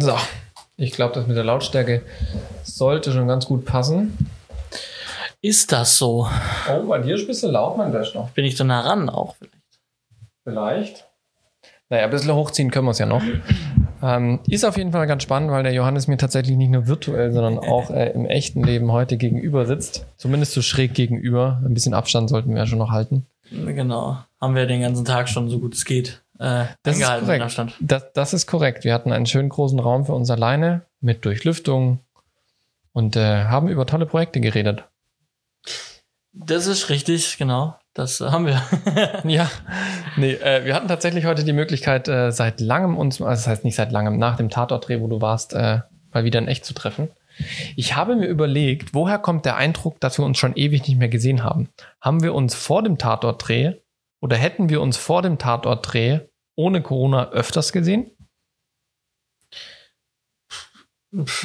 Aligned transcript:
So, 0.00 0.16
ich 0.78 0.92
glaube, 0.92 1.12
das 1.14 1.26
mit 1.26 1.36
der 1.36 1.44
Lautstärke 1.44 2.00
sollte 2.62 3.12
schon 3.12 3.28
ganz 3.28 3.44
gut 3.44 3.66
passen. 3.66 4.16
Ist 5.42 5.72
das 5.72 5.98
so? 5.98 6.26
Oh, 6.70 6.86
bei 6.86 7.00
dir 7.00 7.16
ist 7.16 7.22
ein 7.22 7.26
bisschen 7.26 7.52
laut, 7.52 7.76
mein 7.76 7.92
Bester. 7.92 8.30
Bin 8.34 8.46
ich 8.46 8.56
so 8.56 8.64
nah 8.64 8.80
ran 8.80 9.10
auch 9.10 9.36
vielleicht? 9.36 9.60
Vielleicht. 10.42 11.06
Naja, 11.90 12.04
ein 12.04 12.10
bisschen 12.10 12.34
hochziehen 12.34 12.70
können 12.70 12.86
wir 12.86 12.92
es 12.92 12.98
ja 12.98 13.04
noch. 13.04 13.22
Ähm, 14.02 14.40
ist 14.48 14.64
auf 14.64 14.78
jeden 14.78 14.92
Fall 14.92 15.06
ganz 15.06 15.22
spannend, 15.22 15.50
weil 15.50 15.64
der 15.64 15.74
Johannes 15.74 16.08
mir 16.08 16.16
tatsächlich 16.16 16.56
nicht 16.56 16.70
nur 16.70 16.86
virtuell, 16.86 17.32
sondern 17.32 17.58
auch 17.58 17.90
äh, 17.90 18.12
im 18.12 18.24
echten 18.24 18.64
Leben 18.64 18.90
heute 18.92 19.18
gegenüber 19.18 19.66
sitzt. 19.66 20.06
Zumindest 20.16 20.52
so 20.52 20.62
schräg 20.62 20.94
gegenüber. 20.94 21.60
Ein 21.62 21.74
bisschen 21.74 21.92
Abstand 21.92 22.30
sollten 22.30 22.52
wir 22.52 22.58
ja 22.58 22.66
schon 22.66 22.78
noch 22.78 22.90
halten. 22.90 23.26
Genau. 23.50 24.16
Haben 24.40 24.54
wir 24.54 24.64
den 24.64 24.80
ganzen 24.80 25.04
Tag 25.04 25.28
schon 25.28 25.50
so 25.50 25.58
gut 25.58 25.74
es 25.74 25.84
geht 25.84 26.22
äh, 26.40 26.64
Das 26.82 26.98
ist 26.98 27.06
korrekt. 27.06 27.76
Das, 27.80 28.12
das 28.12 28.32
ist 28.32 28.46
korrekt. 28.46 28.84
Wir 28.84 28.94
hatten 28.94 29.12
einen 29.12 29.26
schönen 29.26 29.50
großen 29.50 29.78
Raum 29.78 30.06
für 30.06 30.14
uns 30.14 30.30
alleine 30.30 30.82
mit 31.00 31.24
Durchlüftung 31.24 32.00
und 32.92 33.16
äh, 33.16 33.44
haben 33.44 33.68
über 33.68 33.86
tolle 33.86 34.06
Projekte 34.06 34.40
geredet. 34.40 34.84
Das 36.32 36.66
ist 36.66 36.88
richtig, 36.88 37.38
genau. 37.38 37.76
Das 37.92 38.20
haben 38.20 38.46
wir. 38.46 38.62
Ja, 39.24 39.50
nee, 40.16 40.32
äh, 40.32 40.64
wir 40.64 40.74
hatten 40.74 40.88
tatsächlich 40.88 41.26
heute 41.26 41.44
die 41.44 41.52
Möglichkeit, 41.52 42.08
äh, 42.08 42.30
seit 42.30 42.60
langem 42.60 42.96
uns, 42.96 43.20
also 43.20 43.30
das 43.30 43.46
heißt 43.46 43.64
nicht 43.64 43.74
seit 43.74 43.92
langem, 43.92 44.18
nach 44.18 44.36
dem 44.36 44.48
Tatortdreh, 44.48 45.00
wo 45.00 45.08
du 45.08 45.20
warst, 45.20 45.52
äh, 45.52 45.80
mal 46.12 46.24
wieder 46.24 46.38
in 46.38 46.48
echt 46.48 46.64
zu 46.64 46.72
treffen. 46.72 47.08
Ich 47.76 47.96
habe 47.96 48.16
mir 48.16 48.26
überlegt, 48.26 48.94
woher 48.94 49.18
kommt 49.18 49.44
der 49.44 49.56
Eindruck, 49.56 50.00
dass 50.00 50.18
wir 50.18 50.24
uns 50.24 50.38
schon 50.38 50.56
ewig 50.56 50.86
nicht 50.86 50.98
mehr 50.98 51.08
gesehen 51.08 51.42
haben? 51.42 51.68
Haben 52.00 52.22
wir 52.22 52.34
uns 52.34 52.54
vor 52.54 52.82
dem 52.82 52.98
Tatortdreh 52.98 53.74
oder 54.20 54.36
hätten 54.36 54.68
wir 54.68 54.80
uns 54.80 54.96
vor 54.96 55.22
dem 55.22 55.38
Tatortdreh 55.38 56.20
ohne 56.60 56.82
Corona 56.82 57.30
öfters 57.30 57.72
gesehen? 57.72 58.10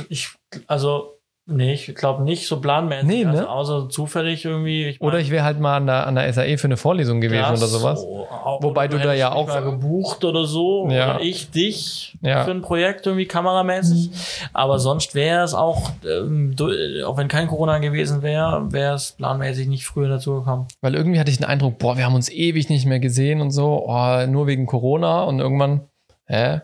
ich, 0.09 0.29
also, 0.67 1.14
nee, 1.47 1.73
ich 1.73 1.93
glaube 1.95 2.23
nicht 2.23 2.47
so 2.47 2.59
planmäßig. 2.59 3.07
Nee, 3.07 3.23
ne? 3.25 3.31
also, 3.47 3.47
außer 3.47 3.89
zufällig 3.89 4.45
irgendwie. 4.45 4.85
Ich 4.87 5.01
Oder 5.01 5.19
ich 5.19 5.29
wäre 5.31 5.43
halt 5.43 5.59
mal 5.59 5.77
an 5.77 5.85
der, 5.87 6.07
an 6.07 6.15
der 6.15 6.31
SAE 6.33 6.57
für 6.57 6.65
eine 6.67 6.77
Vorlesung 6.77 7.21
gewesen 7.21 7.45
oder 7.49 7.57
sowas. 7.67 8.01
so. 8.01 8.27
Wobei 8.61 8.85
oder 8.87 8.97
du 8.97 9.03
da 9.03 9.13
ja 9.13 9.31
auch- 9.31 9.47
mal 9.47 9.61
gebucht 9.63 10.23
oder 10.23 10.45
so. 10.45 10.87
Ja. 10.89 11.15
Oder 11.15 11.21
ich 11.23 11.51
dich 11.51 12.17
Ja. 12.21 12.43
für 12.43 12.51
ein 12.51 12.61
Projekt 12.61 13.05
irgendwie 13.05 13.25
kameramäßig. 13.25 14.09
Aber 14.53 14.79
sonst 14.79 15.15
wäre 15.15 15.43
es 15.43 15.53
auch, 15.53 15.91
ähm, 16.05 16.55
du- 16.55 16.71
auch 17.05 17.17
wenn 17.17 17.27
kein 17.27 17.47
Corona 17.47 17.79
gewesen 17.79 18.21
wäre, 18.21 18.71
wäre 18.71 18.95
es 18.95 19.11
planmäßig 19.13 19.67
nicht 19.67 19.85
früher 19.85 20.09
dazu 20.09 20.35
gekommen. 20.35 20.67
Weil 20.81 20.95
irgendwie 20.95 21.19
hatte 21.19 21.31
ich 21.31 21.37
den 21.37 21.45
Eindruck, 21.45 21.77
boah, 21.79 21.97
wir 21.97 22.05
haben 22.05 22.15
uns 22.15 22.29
ewig 22.29 22.69
nicht 22.69 22.85
mehr 22.85 22.99
gesehen 22.99 23.41
und 23.41 23.51
so, 23.51 23.85
oh, 23.87 24.25
nur 24.27 24.47
wegen 24.47 24.65
Corona 24.65 25.23
und 25.23 25.39
irgendwann, 25.39 25.81
hä? 26.25 26.61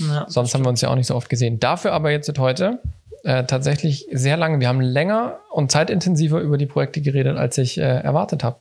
Ja, 0.00 0.24
Sonst 0.28 0.52
haben 0.54 0.64
wir 0.64 0.68
uns 0.68 0.80
ja 0.80 0.88
auch 0.88 0.96
nicht 0.96 1.06
so 1.06 1.14
oft 1.14 1.28
gesehen. 1.28 1.60
Dafür 1.60 1.92
aber 1.92 2.10
jetzt 2.10 2.36
heute 2.38 2.80
äh, 3.24 3.44
tatsächlich 3.44 4.06
sehr 4.10 4.36
lange. 4.36 4.60
Wir 4.60 4.68
haben 4.68 4.80
länger 4.80 5.40
und 5.50 5.70
zeitintensiver 5.70 6.40
über 6.40 6.58
die 6.58 6.66
Projekte 6.66 7.00
geredet, 7.00 7.36
als 7.36 7.58
ich 7.58 7.78
äh, 7.78 7.82
erwartet 7.82 8.44
habe. 8.44 8.60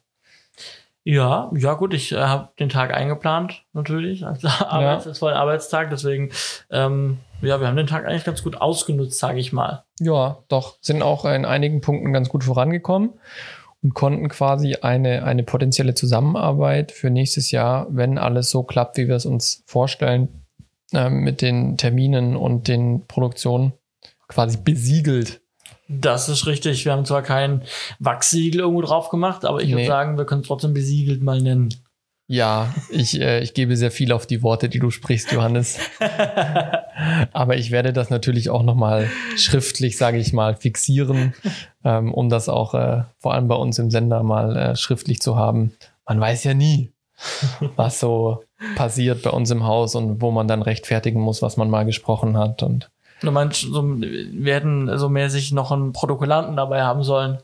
Ja, 1.04 1.50
ja 1.56 1.74
gut, 1.74 1.94
ich 1.94 2.12
äh, 2.12 2.18
habe 2.18 2.50
den 2.60 2.70
Tag 2.70 2.94
eingeplant, 2.94 3.64
natürlich. 3.74 4.26
Also 4.26 4.48
Arbeits, 4.48 5.06
Es 5.06 5.22
war 5.22 5.32
ein 5.32 5.38
Arbeitstag, 5.38 5.90
deswegen, 5.90 6.32
ähm, 6.70 7.20
ja, 7.42 7.60
wir 7.60 7.68
haben 7.68 7.78
den 7.78 7.88
Tag 7.88 8.06
eigentlich 8.06 8.26
ganz 8.26 8.44
gut 8.44 8.62
ausgenutzt, 8.62 9.18
sage 9.18 9.40
ich 9.40 9.54
mal. 9.54 9.86
Ja, 10.00 10.40
doch, 10.50 10.78
sind 10.82 11.02
auch 11.02 11.26
in 11.26 11.46
einigen 11.46 11.82
Punkten 11.82 12.14
ganz 12.14 12.30
gut 12.30 12.44
vorangekommen 12.44 13.14
und 13.82 13.94
konnten 13.94 14.28
quasi 14.28 14.76
eine, 14.82 15.24
eine 15.24 15.44
potenzielle 15.44 15.94
Zusammenarbeit 15.94 16.92
für 16.92 17.10
nächstes 17.10 17.52
Jahr, 17.52 17.88
wenn 17.90 18.18
alles 18.18 18.50
so 18.50 18.64
klappt, 18.64 18.98
wie 18.98 19.08
wir 19.08 19.16
es 19.16 19.26
uns 19.26 19.64
vorstellen, 19.66 20.46
ähm, 20.94 21.22
mit 21.22 21.42
den 21.42 21.78
Terminen 21.78 22.36
und 22.36 22.68
den 22.68 23.08
Produktionen 23.08 23.74
quasi 24.30 24.58
besiegelt. 24.64 25.42
Das 25.90 26.30
ist 26.30 26.46
richtig. 26.46 26.86
Wir 26.86 26.92
haben 26.94 27.04
zwar 27.06 27.24
kein 27.24 27.64
Wachsiegel 28.00 28.62
irgendwo 28.62 28.82
drauf 28.82 29.10
gemacht, 29.10 29.44
aber 29.44 29.62
ich 29.62 29.68
Nee. 29.70 29.74
würde 29.76 29.88
sagen, 29.88 30.18
wir 30.18 30.26
können 30.26 30.42
es 30.42 30.48
trotzdem 30.48 30.74
besiegelt 30.74 31.22
mal 31.22 31.42
nennen. 31.42 31.70
Ja, 32.32 32.72
ich, 32.92 33.20
äh, 33.20 33.40
ich 33.42 33.56
gebe 33.56 33.76
sehr 33.76 33.90
viel 33.90 34.12
auf 34.12 34.28
die 34.28 34.44
Worte, 34.44 34.70
die 34.70 34.78
du 34.78 34.92
sprichst, 34.92 35.32
Johannes. 35.32 35.80
Aber 37.34 37.58
ich 37.58 37.72
werde 37.72 37.92
das 37.94 38.10
natürlich 38.12 38.50
auch 38.52 38.62
nochmal 38.64 39.10
schriftlich, 39.36 39.98
sage 39.98 40.20
ich 40.20 40.32
mal, 40.34 40.56
fixieren, 40.56 41.34
ähm, 41.84 42.14
um 42.14 42.30
das 42.30 42.48
auch 42.50 42.76
äh, 42.76 43.04
vor 43.18 43.34
allem 43.34 43.48
bei 43.48 43.56
uns 43.56 43.80
im 43.80 43.90
Sender 43.90 44.22
mal 44.22 44.56
äh, 44.56 44.76
schriftlich 44.76 45.22
zu 45.22 45.38
haben. 45.38 45.74
Man 46.06 46.20
weiß 46.20 46.44
ja 46.44 46.54
nie, 46.54 46.92
was 47.76 48.00
so 48.00 48.44
passiert 48.76 49.24
bei 49.24 49.32
uns 49.32 49.50
im 49.52 49.66
Haus 49.66 49.96
und 49.96 50.22
wo 50.22 50.30
man 50.32 50.48
dann 50.48 50.62
rechtfertigen 50.62 51.20
muss, 51.22 51.42
was 51.42 51.58
man 51.58 51.70
mal 51.70 51.86
gesprochen 51.86 52.38
hat. 52.38 52.62
Und 52.64 52.92
Du 53.22 53.32
meinst, 53.32 53.62
so, 53.62 53.84
wir 53.86 54.54
hätten 54.54 54.98
so 54.98 55.10
mäßig 55.10 55.52
noch 55.52 55.72
einen 55.72 55.92
Protokollanten 55.94 56.56
dabei 56.56 56.84
haben 56.84 57.04
sollen. 57.04 57.40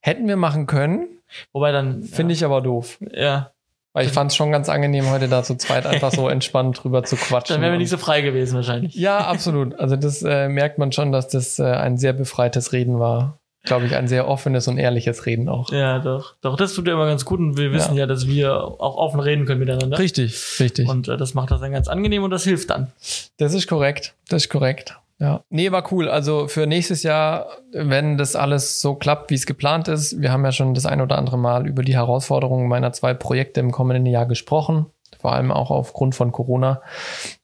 hätten 0.00 0.26
wir 0.28 0.36
machen 0.36 0.66
können, 0.66 1.08
Wobei 1.52 1.72
dann, 1.72 2.02
finde 2.04 2.32
ich 2.34 2.44
aber 2.44 2.60
doof. 2.60 2.98
ja, 3.12 3.50
Weil 3.92 4.06
ich 4.06 4.12
fand 4.12 4.30
es 4.30 4.36
schon 4.36 4.52
ganz 4.52 4.68
angenehm, 4.68 5.10
heute 5.10 5.28
da 5.28 5.42
zu 5.42 5.56
zweit 5.56 5.84
einfach 5.86 6.12
so 6.12 6.28
entspannt 6.30 6.82
drüber 6.82 7.02
zu 7.04 7.16
quatschen. 7.16 7.54
dann 7.54 7.62
wären 7.62 7.72
wir 7.72 7.78
nicht 7.78 7.90
so 7.90 7.98
frei 7.98 8.20
gewesen 8.20 8.54
wahrscheinlich. 8.56 8.94
Ja, 8.94 9.18
absolut. 9.18 9.78
Also 9.78 9.96
das 9.96 10.22
äh, 10.22 10.48
merkt 10.48 10.78
man 10.78 10.92
schon, 10.92 11.10
dass 11.12 11.28
das 11.28 11.58
äh, 11.58 11.64
ein 11.64 11.96
sehr 11.98 12.12
befreites 12.12 12.72
Reden 12.72 12.98
war. 13.00 13.40
Glaube 13.64 13.86
ich, 13.86 13.96
ein 13.96 14.08
sehr 14.08 14.28
offenes 14.28 14.68
und 14.68 14.76
ehrliches 14.76 15.24
Reden 15.24 15.48
auch. 15.48 15.72
Ja, 15.72 15.98
doch. 15.98 16.34
Doch, 16.42 16.56
das 16.56 16.74
tut 16.74 16.86
ja 16.86 16.92
immer 16.92 17.06
ganz 17.06 17.24
gut 17.24 17.40
und 17.40 17.56
wir 17.56 17.72
wissen 17.72 17.96
ja, 17.96 18.06
dass 18.06 18.26
wir 18.26 18.54
auch 18.54 18.96
offen 18.96 19.20
reden 19.20 19.46
können 19.46 19.60
miteinander. 19.60 19.98
Richtig, 19.98 20.60
richtig. 20.60 20.88
Und 20.88 21.08
äh, 21.08 21.16
das 21.16 21.32
macht 21.32 21.50
das 21.50 21.60
dann 21.60 21.72
ganz 21.72 21.88
angenehm 21.88 22.22
und 22.24 22.30
das 22.30 22.44
hilft 22.44 22.70
dann. 22.70 22.92
das 23.38 23.54
ist 23.54 23.66
korrekt. 23.66 24.14
Das 24.28 24.44
ist 24.44 24.50
korrekt. 24.50 24.98
Ja. 25.18 25.42
Nee, 25.48 25.72
war 25.72 25.90
cool. 25.92 26.08
Also 26.08 26.48
für 26.48 26.66
nächstes 26.66 27.02
Jahr, 27.02 27.46
wenn 27.72 28.18
das 28.18 28.36
alles 28.36 28.80
so 28.80 28.96
klappt, 28.96 29.30
wie 29.30 29.34
es 29.34 29.46
geplant 29.46 29.88
ist, 29.88 30.20
wir 30.20 30.30
haben 30.32 30.44
ja 30.44 30.52
schon 30.52 30.74
das 30.74 30.86
ein 30.86 31.00
oder 31.00 31.16
andere 31.16 31.38
Mal 31.38 31.66
über 31.66 31.82
die 31.82 31.94
Herausforderungen 31.94 32.68
meiner 32.68 32.92
zwei 32.92 33.14
Projekte 33.14 33.60
im 33.60 33.70
kommenden 33.70 34.06
Jahr 34.06 34.26
gesprochen, 34.26 34.86
vor 35.20 35.32
allem 35.32 35.52
auch 35.52 35.70
aufgrund 35.70 36.14
von 36.14 36.32
Corona, 36.32 36.82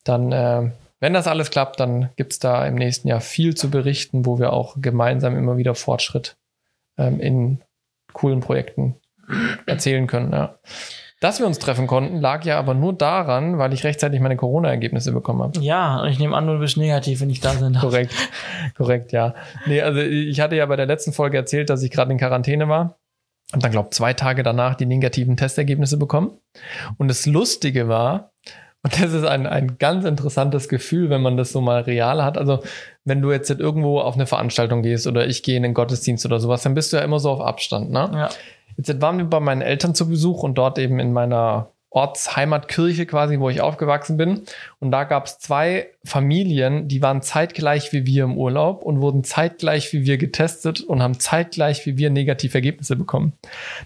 dann, 0.04 0.32
äh, 0.32 0.70
wenn 1.00 1.14
das 1.14 1.26
alles 1.26 1.50
klappt, 1.50 1.80
dann 1.80 2.10
gibt's 2.16 2.38
da 2.38 2.66
im 2.66 2.74
nächsten 2.74 3.08
Jahr 3.08 3.20
viel 3.20 3.54
zu 3.54 3.70
berichten, 3.70 4.26
wo 4.26 4.38
wir 4.38 4.52
auch 4.52 4.76
gemeinsam 4.80 5.36
immer 5.36 5.56
wieder 5.56 5.74
Fortschritt 5.74 6.36
ähm, 6.98 7.20
in 7.20 7.60
coolen 8.12 8.40
Projekten 8.40 8.96
erzählen 9.66 10.06
können. 10.06 10.32
Ja. 10.32 10.58
Dass 11.20 11.38
wir 11.38 11.46
uns 11.46 11.58
treffen 11.58 11.86
konnten, 11.86 12.16
lag 12.16 12.44
ja 12.44 12.58
aber 12.58 12.72
nur 12.72 12.94
daran, 12.94 13.58
weil 13.58 13.74
ich 13.74 13.84
rechtzeitig 13.84 14.20
meine 14.20 14.36
Corona-Ergebnisse 14.36 15.12
bekommen 15.12 15.42
habe. 15.42 15.60
Ja, 15.60 16.00
und 16.00 16.08
ich 16.08 16.18
nehme 16.18 16.34
an, 16.34 16.46
du 16.46 16.58
bist 16.58 16.78
negativ, 16.78 17.20
wenn 17.20 17.28
ich 17.28 17.40
da 17.40 17.52
bin. 17.52 17.74
Korrekt, 17.80 18.14
korrekt, 18.76 19.12
ja. 19.12 19.34
Nee, 19.66 19.82
also 19.82 20.00
ich 20.00 20.40
hatte 20.40 20.56
ja 20.56 20.64
bei 20.64 20.76
der 20.76 20.86
letzten 20.86 21.12
Folge 21.12 21.36
erzählt, 21.36 21.68
dass 21.68 21.82
ich 21.82 21.90
gerade 21.90 22.10
in 22.10 22.18
Quarantäne 22.18 22.68
war 22.68 22.98
und 23.52 23.62
dann, 23.62 23.70
glaube 23.70 23.90
zwei 23.90 24.14
Tage 24.14 24.42
danach 24.42 24.76
die 24.76 24.86
negativen 24.86 25.36
Testergebnisse 25.36 25.98
bekommen. 25.98 26.38
Und 26.96 27.08
das 27.08 27.26
Lustige 27.26 27.88
war, 27.88 28.32
und 28.82 29.00
das 29.00 29.12
ist 29.12 29.24
ein, 29.24 29.46
ein 29.46 29.78
ganz 29.78 30.04
interessantes 30.04 30.68
Gefühl, 30.68 31.10
wenn 31.10 31.20
man 31.20 31.36
das 31.36 31.52
so 31.52 31.60
mal 31.60 31.82
real 31.82 32.24
hat. 32.24 32.38
Also, 32.38 32.62
wenn 33.04 33.20
du 33.20 33.30
jetzt 33.30 33.50
irgendwo 33.50 34.00
auf 34.00 34.14
eine 34.14 34.26
Veranstaltung 34.26 34.82
gehst 34.82 35.06
oder 35.06 35.26
ich 35.26 35.42
gehe 35.42 35.56
in 35.56 35.62
den 35.62 35.74
Gottesdienst 35.74 36.24
oder 36.24 36.40
sowas, 36.40 36.62
dann 36.62 36.74
bist 36.74 36.92
du 36.92 36.96
ja 36.96 37.02
immer 37.02 37.18
so 37.18 37.30
auf 37.30 37.40
Abstand, 37.40 37.90
ne? 37.90 38.10
Ja. 38.14 38.28
Jetzt 38.76 39.02
waren 39.02 39.18
wir 39.18 39.26
bei 39.26 39.40
meinen 39.40 39.60
Eltern 39.60 39.94
zu 39.94 40.08
Besuch 40.08 40.42
und 40.42 40.56
dort 40.56 40.78
eben 40.78 40.98
in 40.98 41.12
meiner 41.12 41.72
Ortsheimatkirche 41.90 43.04
quasi, 43.04 43.40
wo 43.40 43.50
ich 43.50 43.60
aufgewachsen 43.60 44.16
bin. 44.16 44.42
Und 44.78 44.92
da 44.92 45.04
gab 45.04 45.26
es 45.26 45.38
zwei 45.38 45.88
Familien, 46.04 46.86
die 46.86 47.02
waren 47.02 47.20
zeitgleich 47.20 47.92
wie 47.92 48.06
wir 48.06 48.24
im 48.24 48.38
Urlaub 48.38 48.82
und 48.82 49.00
wurden 49.00 49.24
zeitgleich 49.24 49.92
wie 49.92 50.04
wir 50.06 50.16
getestet 50.16 50.80
und 50.80 51.02
haben 51.02 51.18
zeitgleich 51.18 51.86
wie 51.86 51.98
wir 51.98 52.10
negative 52.10 52.54
Ergebnisse 52.54 52.94
bekommen. 52.94 53.32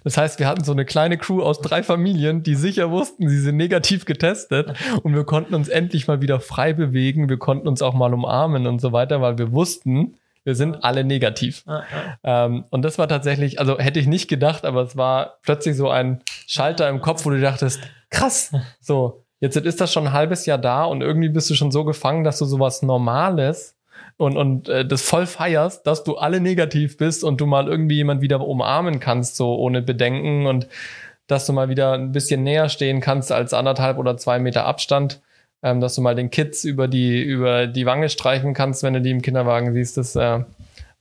Das 0.04 0.18
heißt, 0.18 0.38
wir 0.38 0.46
hatten 0.46 0.64
so 0.64 0.72
eine 0.72 0.84
kleine 0.84 1.16
Crew 1.16 1.42
aus 1.42 1.60
drei 1.60 1.82
Familien, 1.82 2.42
die 2.42 2.54
sicher 2.56 2.90
wussten, 2.90 3.28
sie 3.28 3.40
sind 3.40 3.56
negativ 3.56 4.04
getestet 4.04 4.74
und 5.02 5.14
wir 5.14 5.24
konnten 5.24 5.54
uns 5.54 5.68
endlich 5.68 6.06
mal 6.06 6.20
wieder 6.20 6.40
frei 6.40 6.74
bewegen. 6.74 7.30
Wir 7.30 7.38
konnten 7.38 7.66
uns 7.66 7.80
auch 7.80 7.94
mal 7.94 8.12
umarmen 8.12 8.66
und 8.66 8.80
so 8.80 8.92
weiter, 8.92 9.22
weil 9.22 9.38
wir 9.38 9.52
wussten, 9.52 10.14
wir 10.44 10.54
sind 10.54 10.84
alle 10.84 11.04
negativ. 11.04 11.64
Ja. 11.66 11.84
Ähm, 12.22 12.64
und 12.70 12.82
das 12.82 12.98
war 12.98 13.08
tatsächlich, 13.08 13.58
also 13.58 13.78
hätte 13.78 13.98
ich 13.98 14.06
nicht 14.06 14.28
gedacht, 14.28 14.64
aber 14.64 14.82
es 14.82 14.96
war 14.96 15.38
plötzlich 15.42 15.76
so 15.76 15.88
ein 15.88 16.22
Schalter 16.46 16.88
im 16.88 17.00
Kopf, 17.00 17.24
wo 17.24 17.30
du 17.30 17.40
dachtest, 17.40 17.80
krass, 18.10 18.52
so, 18.80 19.24
jetzt 19.40 19.56
ist 19.56 19.80
das 19.80 19.92
schon 19.92 20.08
ein 20.08 20.12
halbes 20.12 20.46
Jahr 20.46 20.58
da 20.58 20.84
und 20.84 21.00
irgendwie 21.00 21.30
bist 21.30 21.50
du 21.50 21.54
schon 21.54 21.72
so 21.72 21.84
gefangen, 21.84 22.24
dass 22.24 22.38
du 22.38 22.44
sowas 22.44 22.82
Normales 22.82 23.76
und, 24.16 24.36
und 24.36 24.68
äh, 24.68 24.86
das 24.86 25.02
voll 25.02 25.26
feierst, 25.26 25.86
dass 25.86 26.04
du 26.04 26.16
alle 26.16 26.40
negativ 26.40 26.98
bist 26.98 27.24
und 27.24 27.40
du 27.40 27.46
mal 27.46 27.66
irgendwie 27.66 27.96
jemand 27.96 28.20
wieder 28.20 28.40
umarmen 28.46 29.00
kannst, 29.00 29.36
so 29.36 29.56
ohne 29.56 29.82
Bedenken 29.82 30.46
und 30.46 30.68
dass 31.26 31.46
du 31.46 31.52
mal 31.52 31.68
wieder 31.70 31.94
ein 31.94 32.12
bisschen 32.12 32.42
näher 32.42 32.68
stehen 32.68 33.00
kannst 33.00 33.32
als 33.32 33.54
anderthalb 33.54 33.98
oder 33.98 34.16
zwei 34.16 34.38
Meter 34.38 34.66
Abstand, 34.66 35.22
ähm, 35.64 35.80
dass 35.80 35.96
du 35.96 36.02
mal 36.02 36.14
den 36.14 36.30
Kids 36.30 36.62
über 36.64 36.86
die, 36.86 37.20
über 37.22 37.66
die 37.66 37.86
Wange 37.86 38.08
streichen 38.10 38.54
kannst, 38.54 38.82
wenn 38.84 38.92
du 38.92 39.00
die 39.00 39.10
im 39.10 39.22
Kinderwagen 39.22 39.72
siehst, 39.72 39.96
das 39.96 40.14
äh, 40.14 40.44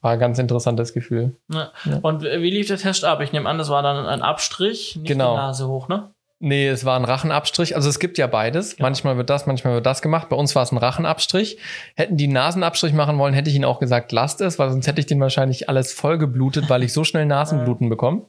war 0.02 0.12
ein 0.12 0.20
ganz 0.20 0.40
interessantes 0.40 0.94
Gefühl. 0.94 1.36
Ja. 1.52 1.72
Ja. 1.86 2.00
Und 2.02 2.24
wie 2.24 2.50
lief 2.50 2.68
der 2.68 2.78
Test 2.78 3.06
ab? 3.06 3.22
Ich 3.22 3.34
nehme 3.34 3.48
an, 3.48 3.58
das 3.58 3.70
war 3.70 3.84
dann 3.84 4.06
ein 4.06 4.22
Abstrich, 4.22 4.96
nicht 4.96 5.08
Genau. 5.08 5.34
die 5.34 5.38
Nase 5.38 5.68
hoch, 5.68 5.88
ne? 5.90 6.10
Nee, 6.40 6.68
es 6.68 6.84
war 6.84 7.00
ein 7.00 7.06
Rachenabstrich. 7.06 7.78
Also 7.78 7.88
es 7.88 8.00
gibt 8.00 8.18
ja 8.18 8.28
beides. 8.28 8.78
Ja. 8.78 8.84
Manchmal 8.84 9.16
wird 9.16 9.30
das, 9.30 9.46
manchmal 9.46 9.76
wird 9.76 9.86
das 9.86 10.02
gemacht. 10.02 10.28
Bei 10.28 10.36
uns 10.36 10.56
war 10.56 10.64
es 10.64 10.74
ein 10.74 10.78
Rachenabstrich. 10.78 11.58
Hätten 11.96 12.18
die 12.18 12.28
Nasenabstrich 12.28 12.92
machen 12.92 13.18
wollen, 13.18 13.34
hätte 13.34 13.50
ich 13.50 13.56
ihnen 13.56 13.64
auch 13.64 13.80
gesagt, 13.80 14.12
lasst 14.12 14.42
es, 14.42 14.60
weil 14.60 14.70
sonst 14.70 14.88
hätte 14.88 15.00
ich 15.00 15.06
den 15.06 15.22
wahrscheinlich 15.22 15.70
alles 15.70 15.94
vollgeblutet, 15.94 16.70
weil 16.70 16.84
ich 16.84 16.92
so 16.92 17.06
schnell 17.06 17.26
Nasenbluten 17.26 17.88
bekomme. 17.90 18.24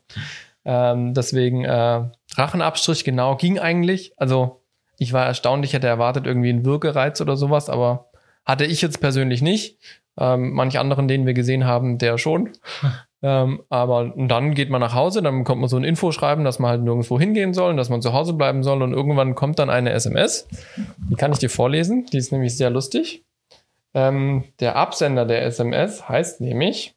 Ähm, 0.64 1.12
deswegen 1.12 1.64
äh, 1.64 2.02
Rachenabstrich, 2.36 3.02
genau, 3.04 3.34
ging 3.36 3.58
eigentlich. 3.58 4.12
Also 4.16 4.63
ich 4.98 5.12
war 5.12 5.26
erstaunt, 5.26 5.64
ich 5.64 5.72
hätte 5.72 5.86
erwartet 5.86 6.26
irgendwie 6.26 6.50
einen 6.50 6.64
Würgereiz 6.64 7.20
oder 7.20 7.36
sowas, 7.36 7.70
aber 7.70 8.10
hatte 8.44 8.64
ich 8.64 8.82
jetzt 8.82 9.00
persönlich 9.00 9.42
nicht. 9.42 9.78
Ähm, 10.18 10.52
manch 10.52 10.78
anderen, 10.78 11.08
den 11.08 11.26
wir 11.26 11.34
gesehen 11.34 11.64
haben, 11.64 11.98
der 11.98 12.18
schon. 12.18 12.50
Ähm, 13.24 13.62
aber 13.70 14.12
dann 14.16 14.54
geht 14.54 14.68
man 14.68 14.82
nach 14.82 14.92
Hause, 14.92 15.22
dann 15.22 15.38
bekommt 15.38 15.62
man 15.62 15.70
so 15.70 15.78
ein 15.78 15.84
Infoschreiben, 15.84 16.44
dass 16.44 16.58
man 16.58 16.72
halt 16.72 16.82
nirgendwo 16.82 17.18
hingehen 17.18 17.54
soll, 17.54 17.74
dass 17.74 17.88
man 17.88 18.02
zu 18.02 18.12
Hause 18.12 18.34
bleiben 18.34 18.62
soll 18.62 18.82
und 18.82 18.92
irgendwann 18.92 19.34
kommt 19.34 19.58
dann 19.58 19.70
eine 19.70 19.92
SMS. 19.92 20.46
Die 21.08 21.14
kann 21.14 21.32
ich 21.32 21.38
dir 21.38 21.48
vorlesen, 21.48 22.04
die 22.12 22.18
ist 22.18 22.32
nämlich 22.32 22.54
sehr 22.54 22.68
lustig. 22.68 23.24
Ähm, 23.94 24.44
der 24.60 24.76
Absender 24.76 25.24
der 25.24 25.42
SMS 25.46 26.06
heißt 26.06 26.42
nämlich 26.42 26.96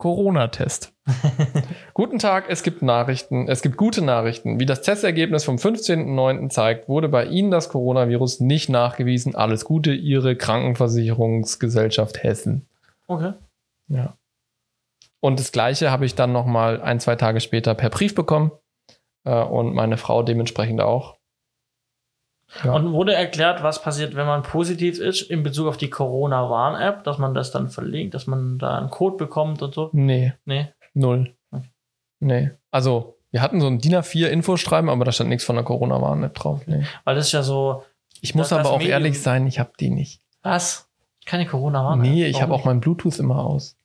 Corona-Test. 0.00 0.92
Guten 1.94 2.18
Tag, 2.18 2.46
es 2.48 2.64
gibt 2.64 2.82
Nachrichten, 2.82 3.46
es 3.48 3.62
gibt 3.62 3.76
gute 3.76 4.02
Nachrichten. 4.02 4.58
Wie 4.58 4.66
das 4.66 4.82
Testergebnis 4.82 5.44
vom 5.44 5.56
15.09. 5.56 6.48
zeigt, 6.48 6.88
wurde 6.88 7.08
bei 7.08 7.26
Ihnen 7.26 7.52
das 7.52 7.68
Coronavirus 7.68 8.40
nicht 8.40 8.68
nachgewiesen. 8.68 9.36
Alles 9.36 9.64
Gute, 9.64 9.92
Ihre 9.92 10.34
Krankenversicherungsgesellschaft 10.34 12.22
Hessen. 12.22 12.66
Okay. 13.06 13.34
Ja. 13.88 14.16
Und 15.20 15.38
das 15.38 15.52
Gleiche 15.52 15.90
habe 15.90 16.06
ich 16.06 16.14
dann 16.14 16.32
nochmal 16.32 16.80
ein, 16.80 16.98
zwei 16.98 17.16
Tage 17.16 17.40
später 17.40 17.74
per 17.74 17.90
Brief 17.90 18.14
bekommen 18.14 18.52
äh, 19.24 19.42
und 19.42 19.74
meine 19.74 19.98
Frau 19.98 20.22
dementsprechend 20.22 20.80
auch. 20.80 21.19
Ja. 22.64 22.72
Und 22.72 22.92
wurde 22.92 23.14
erklärt, 23.14 23.62
was 23.62 23.80
passiert, 23.82 24.16
wenn 24.16 24.26
man 24.26 24.42
positiv 24.42 24.98
ist 24.98 25.22
in 25.22 25.42
Bezug 25.42 25.68
auf 25.68 25.76
die 25.76 25.90
Corona-Warn-App, 25.90 27.04
dass 27.04 27.18
man 27.18 27.34
das 27.34 27.52
dann 27.52 27.68
verlinkt, 27.68 28.14
dass 28.14 28.26
man 28.26 28.58
da 28.58 28.76
einen 28.76 28.90
Code 28.90 29.16
bekommt 29.16 29.62
und 29.62 29.74
so? 29.74 29.90
Nee. 29.92 30.32
Nee. 30.44 30.68
Null. 30.94 31.34
Okay. 31.52 31.70
Nee. 32.18 32.50
Also, 32.70 33.16
wir 33.30 33.42
hatten 33.42 33.60
so 33.60 33.68
ein 33.68 33.78
DIN 33.78 33.94
A4-Infoschreiben, 33.94 34.90
aber 34.90 35.04
da 35.04 35.12
stand 35.12 35.30
nichts 35.30 35.44
von 35.44 35.56
der 35.56 35.64
Corona-Warn-App 35.64 36.34
drauf. 36.34 36.62
Nee. 36.66 36.84
Weil 37.04 37.14
das 37.14 37.26
ist 37.26 37.32
ja 37.32 37.42
so. 37.42 37.84
Ich 38.20 38.34
muss 38.34 38.52
aber 38.52 38.70
auch 38.70 38.78
Medium 38.78 38.92
ehrlich 38.92 39.22
sein, 39.22 39.46
ich 39.46 39.58
habe 39.58 39.72
die 39.78 39.90
nicht. 39.90 40.20
Was? 40.42 40.88
Keine 41.26 41.46
Corona-Warn-App? 41.46 42.06
Nee, 42.06 42.26
ich 42.26 42.42
habe 42.42 42.52
auch 42.52 42.64
mein 42.64 42.80
Bluetooth 42.80 43.18
immer 43.18 43.44
aus. 43.44 43.76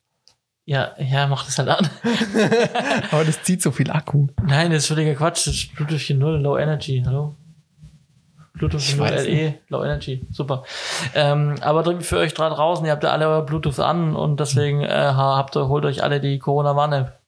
Ja, 0.64 0.94
ja, 0.98 1.28
mach 1.28 1.44
das 1.44 1.58
halt 1.58 1.68
an. 1.68 1.88
Aber 3.12 3.24
das 3.24 3.44
zieht 3.44 3.62
so 3.62 3.70
viel 3.70 3.88
Akku. 3.88 4.26
Nein, 4.42 4.72
das 4.72 4.82
ist 4.82 4.88
völliger 4.88 5.14
Quatsch. 5.14 5.46
Das 5.46 5.54
ist 5.54 5.74
Bluetooth 5.76 6.00
4.0, 6.00 6.38
Low 6.38 6.58
Energy. 6.58 7.04
Hallo? 7.06 7.36
Bluetooth 8.56 8.80
4.0 8.80 9.24
LE, 9.24 9.54
Low 9.68 9.84
Energy. 9.84 10.26
Super. 10.30 10.64
Ähm, 11.14 11.56
aber 11.60 12.00
für 12.00 12.18
euch 12.18 12.34
da 12.34 12.48
draußen, 12.48 12.84
ihr 12.86 12.92
habt 12.92 13.04
ja 13.04 13.10
alle 13.10 13.28
euer 13.28 13.44
Bluetooth 13.44 13.78
an 13.80 14.16
und 14.16 14.40
deswegen 14.40 14.82
äh, 14.82 14.88
habt 14.88 15.56
ihr, 15.56 15.68
holt 15.68 15.84
euch 15.84 16.02
alle 16.02 16.20
die 16.20 16.38
Corona-Warn-App. 16.38 17.18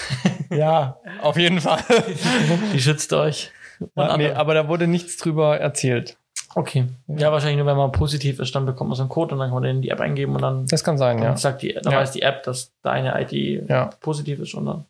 ja, 0.50 0.96
auf 1.22 1.36
jeden 1.36 1.60
Fall. 1.60 1.80
die 2.72 2.80
schützt 2.80 3.12
euch. 3.12 3.50
Ja, 3.94 4.16
nee, 4.16 4.30
aber 4.30 4.54
da 4.54 4.68
wurde 4.68 4.86
nichts 4.86 5.16
drüber 5.18 5.58
erzählt. 5.58 6.16
Okay. 6.54 6.86
Ja, 7.06 7.30
wahrscheinlich 7.30 7.58
nur, 7.58 7.66
wenn 7.66 7.76
man 7.76 7.92
positiv 7.92 8.40
ist, 8.40 8.54
dann 8.54 8.66
bekommt 8.66 8.88
man 8.88 8.96
so 8.96 9.02
einen 9.02 9.10
Code 9.10 9.34
und 9.34 9.40
dann 9.40 9.48
kann 9.48 9.54
man 9.54 9.62
den 9.62 9.76
in 9.76 9.82
die 9.82 9.90
App 9.90 10.00
eingeben 10.00 10.34
und 10.34 10.42
dann. 10.42 10.66
Das 10.66 10.82
kann 10.82 10.98
sein, 10.98 11.22
ja. 11.22 11.36
Sagt 11.36 11.62
die, 11.62 11.74
dann 11.74 11.92
ja. 11.92 12.00
weiß 12.00 12.12
die 12.12 12.22
App, 12.22 12.42
dass 12.42 12.72
deine 12.82 13.20
ID 13.20 13.68
ja. 13.68 13.90
positiv 14.00 14.40
ist 14.40 14.54
und 14.54 14.66
dann. 14.66 14.84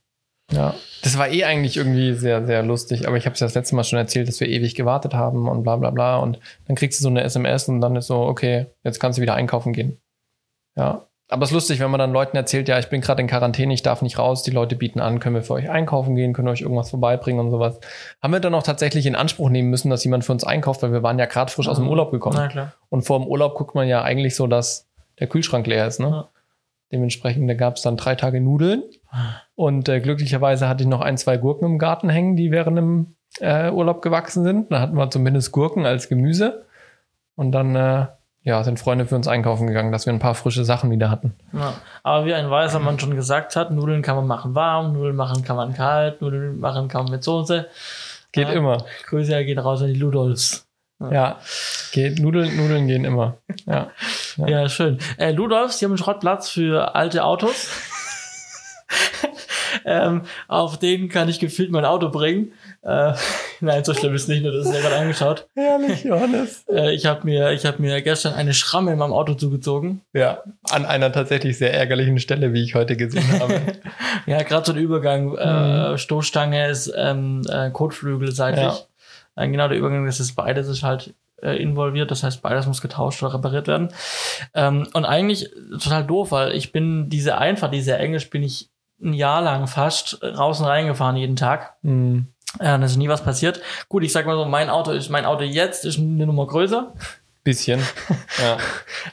Ja, 0.51 0.75
das 1.03 1.19
war 1.19 1.29
eh 1.29 1.45
eigentlich 1.45 1.77
irgendwie 1.77 2.15
sehr, 2.15 2.47
sehr 2.47 2.63
lustig, 2.63 3.07
aber 3.07 3.17
ich 3.17 3.27
habe 3.27 3.35
es 3.35 3.41
ja 3.41 3.47
das 3.47 3.55
letzte 3.55 3.77
Mal 3.77 3.85
schon 3.85 3.99
erzählt, 3.99 4.29
dass 4.29 4.41
wir 4.41 4.49
ewig 4.49 4.75
gewartet 4.75 5.15
haben 5.15 5.49
und 5.49 5.63
bla 5.63 5.77
bla 5.77 5.91
bla 5.91 6.17
und 6.17 6.39
dann 6.67 6.77
kriegst 6.77 6.99
du 6.99 7.03
so 7.03 7.09
eine 7.09 7.23
SMS 7.23 7.69
und 7.69 7.81
dann 7.81 7.97
ist 7.97 8.07
so, 8.07 8.23
okay, 8.23 8.67
jetzt 8.83 8.99
kannst 8.99 9.19
du 9.19 9.23
wieder 9.23 9.35
einkaufen 9.35 9.73
gehen. 9.73 10.01
Ja, 10.77 11.09
aber 11.31 11.43
es 11.43 11.51
ist 11.51 11.55
lustig, 11.55 11.81
wenn 11.81 11.91
man 11.91 11.99
dann 11.99 12.13
Leuten 12.13 12.37
erzählt, 12.37 12.69
ja, 12.69 12.79
ich 12.79 12.89
bin 12.89 13.03
gerade 13.03 13.21
in 13.21 13.29
Quarantäne, 13.29 13.75
ich 13.75 13.83
darf 13.83 14.01
nicht 14.01 14.19
raus, 14.19 14.43
die 14.43 14.51
Leute 14.51 14.77
bieten 14.77 14.99
an, 14.99 15.21
können 15.21 15.35
wir 15.35 15.43
für 15.43 15.53
euch 15.53 15.69
einkaufen 15.69 16.15
gehen, 16.15 16.33
können 16.33 16.49
euch 16.49 16.63
irgendwas 16.63 16.89
vorbeibringen 16.89 17.45
und 17.45 17.51
sowas. 17.51 17.79
Haben 18.23 18.33
wir 18.33 18.41
dann 18.41 18.55
auch 18.55 18.63
tatsächlich 18.63 19.05
in 19.05 19.15
Anspruch 19.15 19.51
nehmen 19.51 19.69
müssen, 19.69 19.91
dass 19.91 20.05
jemand 20.05 20.25
für 20.25 20.33
uns 20.33 20.45
einkauft, 20.45 20.83
weil 20.83 20.93
wir 20.93 21.03
waren 21.03 21.19
ja 21.19 21.27
gerade 21.27 21.53
frisch 21.53 21.69
aus 21.69 21.77
dem 21.77 21.89
Urlaub 21.89 22.11
gekommen. 22.13 22.37
Na, 22.39 22.49
klar. 22.49 22.73
Und 22.89 23.03
vor 23.03 23.19
dem 23.19 23.29
Urlaub 23.29 23.57
guckt 23.57 23.75
man 23.75 23.87
ja 23.87 24.03
eigentlich 24.03 24.37
so, 24.37 24.47
dass 24.47 24.89
der 25.19 25.27
Kühlschrank 25.27 25.67
leer 25.67 25.87
ist, 25.87 26.01
ne? 26.01 26.09
Ja. 26.09 26.29
Dementsprechend, 26.91 27.49
da 27.49 27.55
gab 27.55 27.77
es 27.77 27.83
dann 27.83 27.97
drei 27.97 28.15
Tage 28.15 28.41
Nudeln. 28.41 28.83
Und 29.55 29.89
äh, 29.89 30.01
glücklicherweise 30.01 30.69
hatte 30.69 30.85
ich 30.85 30.89
noch 30.89 31.01
ein, 31.01 31.19
zwei 31.19 31.37
Gurken 31.37 31.67
im 31.67 31.79
Garten 31.79 32.09
hängen, 32.09 32.37
die 32.37 32.51
während 32.51 32.79
dem 32.79 33.17
äh, 33.41 33.71
Urlaub 33.71 34.03
gewachsen 34.03 34.43
sind. 34.43 34.73
Da 34.73 34.81
hatten 34.81 34.97
wir 34.97 35.11
zumindest 35.11 35.53
Gurken 35.53 35.85
als 35.85 36.09
Gemüse. 36.09 36.67
Und 37.35 37.53
dann 37.53 37.77
äh, 37.77 38.07
ja, 38.43 38.65
sind 38.65 38.81
Freunde 38.81 39.05
für 39.05 39.17
uns 39.17 39.29
einkaufen 39.29 39.67
gegangen, 39.67 39.93
dass 39.93 40.07
wir 40.07 40.13
ein 40.13 40.19
paar 40.19 40.35
frische 40.35 40.65
Sachen 40.65 40.91
wieder 40.91 41.11
hatten. 41.11 41.35
Ja, 41.53 41.75
aber 42.03 42.25
wie 42.25 42.35
ein 42.35 42.51
weiser 42.51 42.79
Mann 42.79 42.99
schon 42.99 43.15
gesagt 43.15 43.57
hat, 43.57 43.71
Nudeln 43.71 44.03
kann 44.03 44.17
man 44.17 44.27
machen 44.27 44.55
warm, 44.55 44.95
Nudeln 44.95 45.17
machen 45.17 45.45
kann 45.45 45.57
man 45.57 45.75
kalt, 45.75 46.23
Nudeln 46.23 46.59
machen 46.59 46.89
kann 46.89 47.05
man 47.05 47.13
mit 47.13 47.25
Soße. 47.25 47.67
Geht 48.33 48.49
immer. 48.51 48.85
Grüße 49.07 49.45
geht 49.45 49.59
raus 49.59 49.83
an 49.83 49.89
die 49.89 49.99
Ludolfs. 49.99 50.68
Ja, 51.01 51.13
ja 51.13 51.41
geht, 51.93 52.19
Nudeln, 52.19 52.57
Nudeln 52.57 52.87
gehen 52.87 53.05
immer. 53.05 53.39
Ja, 53.67 53.91
ja. 54.37 54.49
ja 54.49 54.69
schön. 54.69 54.99
Äh, 55.17 55.33
Ludolfs, 55.33 55.79
die 55.79 55.85
haben 55.85 55.93
einen 55.93 55.99
Schrottplatz 55.99 56.51
für 56.51 56.95
alte 56.95 57.25
Autos. 57.25 57.69
ähm, 59.85 60.23
auf 60.49 60.79
den 60.79 61.09
kann 61.09 61.29
ich 61.29 61.41
gefühlt 61.41 61.71
mein 61.71 61.85
Auto 61.85 62.11
bringen. 62.11 62.53
Äh, 62.83 63.13
nein, 63.61 63.85
so 63.85 63.95
schlimm 63.95 64.15
ist 64.15 64.29
nicht, 64.29 64.43
nur 64.43 64.53
das 64.53 64.67
ist 64.67 64.75
ja 64.75 64.81
gerade 64.81 64.97
angeschaut. 64.97 65.47
Herrlich, 65.55 66.05
Johannes. 66.05 66.65
Äh, 66.69 66.95
ich 66.95 67.07
habe 67.07 67.25
mir, 67.25 67.53
ich 67.53 67.67
hab 67.67 67.79
mir 67.79 68.01
gestern 68.03 68.35
eine 68.35 68.55
Schramme 68.55 68.93
in 68.93 68.99
meinem 68.99 69.13
Auto 69.13 69.35
zugezogen. 69.35 70.03
Ja, 70.13 70.43
an 70.71 70.85
einer 70.85 71.13
tatsächlich 71.13 71.59
sehr 71.59 71.75
ärgerlichen 71.75 72.19
Stelle, 72.19 72.53
wie 72.53 72.63
ich 72.63 72.75
heute 72.75 72.97
gesehen 72.97 73.41
habe. 73.41 73.61
ja, 74.27 74.43
gerade 74.43 74.67
so 74.67 74.73
ein 74.73 74.79
Übergang. 74.79 75.37
Äh, 75.37 75.91
mhm. 75.91 75.99
Stoßstange 75.99 76.69
ist 76.69 76.93
ähm, 76.97 77.43
äh, 77.49 77.71
Kotflügel 77.71 78.33
seitlich. 78.33 78.65
Ja. 78.65 78.79
Äh, 79.39 79.49
genau, 79.49 79.69
der 79.69 79.79
Übergang, 79.79 80.05
das 80.05 80.21
ist 80.21 80.35
beides 80.35 80.69
ist 80.69 80.83
halt 80.83 81.15
äh, 81.43 81.57
involviert. 81.57 82.11
Das 82.11 82.23
heißt, 82.23 82.43
beides 82.43 82.67
muss 82.67 82.81
getauscht 82.81 83.23
oder 83.23 83.35
repariert 83.35 83.69
werden. 83.69 83.89
Ähm, 84.55 84.89
und 84.93 85.05
eigentlich 85.05 85.51
total 85.81 86.05
doof, 86.05 86.33
weil 86.33 86.53
ich 86.53 86.73
bin 86.73 87.09
diese 87.09 87.39
Einfahrt, 87.39 87.73
diese 87.73 87.97
Englisch, 87.97 88.31
bin 88.31 88.43
ich 88.43 88.71
ein 89.01 89.13
Jahr 89.13 89.43
lang 89.43 89.69
fast 89.69 90.23
raus 90.23 90.61
und 90.61 90.67
reingefahren 90.67 91.17
jeden 91.17 91.37
Tag. 91.37 91.75
Mhm. 91.83 92.29
Ja, 92.61 92.79
da 92.79 92.85
ist 92.85 92.97
nie 92.97 93.09
was 93.09 93.23
passiert. 93.23 93.61
Gut, 93.89 94.03
ich 94.03 94.13
sag 94.13 94.27
mal 94.27 94.37
so, 94.37 94.45
mein 94.45 94.71
Auto 94.71 94.91
ist, 94.91 95.11
mein 95.11 95.27
Auto 95.27 95.45
jetzt 95.45 95.85
ist 95.85 95.99
eine 95.99 96.27
Nummer 96.27 96.47
größer. 96.47 96.95
Bisschen. 97.45 97.81
Ja. 98.41 98.57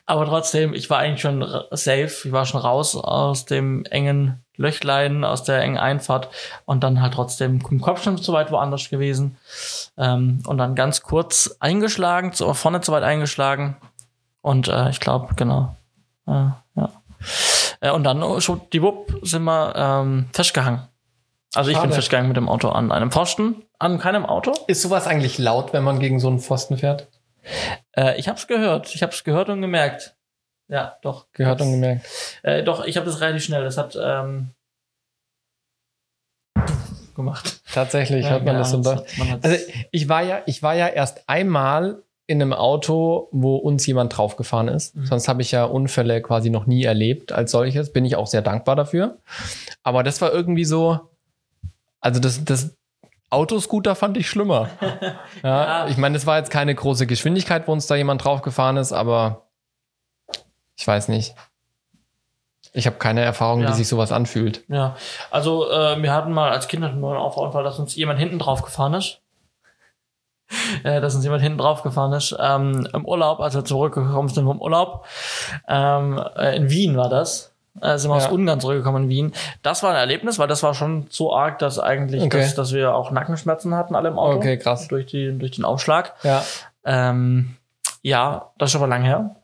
Aber 0.05 0.25
trotzdem, 0.25 0.75
ich 0.75 0.87
war 0.91 0.99
eigentlich 0.99 1.21
schon 1.21 1.41
safe. 1.71 2.11
Ich 2.25 2.31
war 2.31 2.45
schon 2.45 2.61
raus 2.61 2.95
aus 2.95 3.45
dem 3.45 3.83
engen 3.85 4.44
Löchlein, 4.57 5.23
aus 5.23 5.43
der 5.43 5.61
engen 5.61 5.77
Einfahrt 5.77 6.29
und 6.65 6.83
dann 6.83 7.01
halt 7.01 7.13
trotzdem 7.13 7.59
im 7.69 7.81
Kopf 7.81 8.03
schon 8.03 8.17
zu 8.17 8.33
weit 8.33 8.51
woanders 8.51 8.89
gewesen. 8.89 9.37
Ähm, 9.97 10.41
und 10.45 10.57
dann 10.57 10.75
ganz 10.75 11.01
kurz 11.01 11.55
eingeschlagen, 11.59 12.33
zu, 12.33 12.53
vorne 12.53 12.81
zu 12.81 12.91
weit 12.91 13.03
eingeschlagen. 13.03 13.77
Und 14.41 14.67
äh, 14.67 14.89
ich 14.89 14.99
glaube, 14.99 15.35
genau. 15.35 15.75
Äh, 16.27 16.49
ja. 16.75 16.89
Äh, 17.81 17.91
und 17.91 18.03
dann, 18.03 18.21
oh, 18.23 18.39
schon 18.39 18.61
die 18.73 18.81
Wupp, 18.81 19.19
sind 19.23 19.43
wir 19.43 19.73
ähm, 19.75 20.29
festgehangen. 20.33 20.87
Also 21.53 21.71
ich 21.71 21.77
Schade. 21.77 21.87
bin 21.87 21.95
festgegangen 21.95 22.27
mit 22.27 22.37
dem 22.37 22.49
Auto 22.49 22.69
an 22.69 22.91
einem 22.91 23.11
Pfosten, 23.11 23.63
an 23.79 23.97
keinem 23.97 24.25
Auto. 24.25 24.53
Ist 24.67 24.81
sowas 24.81 25.07
eigentlich 25.07 25.37
laut, 25.37 25.71
wenn 25.71 25.83
man 25.83 25.99
gegen 25.99 26.19
so 26.19 26.27
einen 26.27 26.39
Pfosten 26.39 26.77
fährt? 26.77 27.07
Äh, 27.95 28.19
ich 28.19 28.27
habe 28.27 28.37
es 28.37 28.47
gehört. 28.47 28.93
Ich 28.93 29.01
habe 29.01 29.13
es 29.13 29.23
gehört 29.23 29.49
und 29.49 29.61
gemerkt. 29.61 30.14
Ja, 30.67 30.97
doch. 31.01 31.27
Gehört 31.33 31.61
und 31.61 31.71
gemerkt. 31.71 32.05
Äh, 32.43 32.63
doch, 32.63 32.85
ich 32.85 32.97
habe 32.97 33.05
das 33.05 33.21
relativ 33.21 33.43
schnell. 33.43 33.63
Das 33.63 33.77
hat 33.77 33.97
ähm, 34.01 34.51
gemacht. 37.15 37.61
Tatsächlich 37.73 38.25
ja, 38.25 38.31
hat 38.31 38.45
man 38.45 38.55
ja, 38.55 38.59
das 38.59 38.71
so. 38.71 38.83
Hat, 38.85 39.05
also 39.41 39.57
ich 39.91 40.09
war 40.09 40.23
ja, 40.23 40.41
ich 40.45 40.63
war 40.63 40.75
ja 40.75 40.87
erst 40.87 41.27
einmal 41.27 42.03
in 42.27 42.41
einem 42.41 42.53
Auto, 42.53 43.29
wo 43.31 43.55
uns 43.55 43.85
jemand 43.85 44.17
draufgefahren 44.17 44.67
ist. 44.67 44.95
Mhm. 44.95 45.05
Sonst 45.05 45.27
habe 45.27 45.41
ich 45.41 45.51
ja 45.51 45.63
Unfälle 45.65 46.21
quasi 46.21 46.49
noch 46.49 46.65
nie 46.65 46.83
erlebt 46.83 47.31
als 47.31 47.51
solches. 47.51 47.93
Bin 47.93 48.03
ich 48.03 48.15
auch 48.15 48.27
sehr 48.27 48.41
dankbar 48.41 48.75
dafür. 48.75 49.17
Aber 49.83 50.03
das 50.03 50.21
war 50.21 50.33
irgendwie 50.33 50.65
so, 50.65 50.99
also 51.99 52.19
das, 52.19 52.43
das 52.43 52.75
Autoscooter 53.29 53.95
fand 53.95 54.17
ich 54.17 54.27
schlimmer. 54.27 54.69
ja, 55.43 55.83
ja. 55.83 55.87
Ich 55.87 55.97
meine, 55.97 56.17
es 56.17 56.25
war 56.25 56.37
jetzt 56.37 56.49
keine 56.49 56.73
große 56.73 57.05
Geschwindigkeit, 57.05 57.67
wo 57.67 57.73
uns 57.73 57.85
da 57.85 57.95
jemand 57.95 58.23
draufgefahren 58.23 58.77
ist, 58.77 58.91
aber 58.91 59.44
ich 60.75 60.87
weiß 60.87 61.07
nicht. 61.09 61.35
Ich 62.73 62.87
habe 62.87 62.97
keine 62.97 63.21
Erfahrung, 63.21 63.61
ja. 63.61 63.69
wie 63.69 63.73
sich 63.73 63.87
sowas 63.87 64.11
anfühlt. 64.11 64.63
Ja, 64.67 64.97
also 65.31 65.69
äh, 65.71 66.01
wir 66.01 66.11
hatten 66.13 66.33
mal 66.33 66.51
als 66.51 66.67
Kinder 66.67 66.89
einen 66.89 67.03
Auffahrunfall, 67.03 67.63
dass 67.63 67.79
uns 67.79 67.95
jemand 67.95 68.19
hinten 68.19 68.37
drauf 68.39 68.61
gefahren 68.63 68.93
ist. 68.95 69.21
äh, 70.83 71.01
dass 71.01 71.15
uns 71.15 71.23
jemand 71.23 71.41
hinten 71.41 71.57
drauf 71.57 71.83
gefahren 71.83 72.13
ist. 72.13 72.35
Ähm, 72.39 72.87
Im 72.93 73.05
Urlaub, 73.05 73.39
als 73.39 73.55
wir 73.55 73.65
zurückgekommen 73.65 74.29
sind 74.29 74.45
vom 74.45 74.61
Urlaub. 74.61 75.05
Ähm, 75.67 76.21
äh, 76.37 76.55
in 76.55 76.69
Wien 76.69 76.97
war 76.97 77.09
das. 77.09 77.53
Äh, 77.81 77.97
sind 77.97 78.09
wir 78.11 78.17
Ja. 78.17 78.25
aus 78.25 78.31
Ungarn 78.31 78.59
zurückgekommen 78.59 79.05
in 79.05 79.09
Wien. 79.09 79.33
Das 79.63 79.83
war 79.83 79.91
ein 79.91 79.97
Erlebnis, 79.97 80.37
weil 80.39 80.47
das 80.47 80.61
war 80.63 80.73
schon 80.73 81.07
so 81.09 81.35
arg, 81.35 81.59
dass 81.59 81.79
eigentlich, 81.79 82.23
Okay. 82.23 82.39
dass, 82.41 82.55
dass 82.55 82.73
wir 82.73 82.93
auch 82.93 83.11
Nackenschmerzen 83.11 83.73
hatten 83.75 83.95
alle 83.95 84.09
im 84.09 84.19
Auto. 84.19 84.37
Okay, 84.37 84.57
krass. 84.57 84.87
Durch, 84.87 85.07
die, 85.07 85.37
durch 85.37 85.51
den 85.51 85.65
Aufschlag. 85.65 86.13
Ja. 86.23 86.43
Ähm, 86.85 87.55
ja, 88.01 88.51
das 88.57 88.67
ist 88.67 88.71
schon 88.73 88.81
mal 88.81 88.87
lang 88.87 89.03
her. 89.03 89.35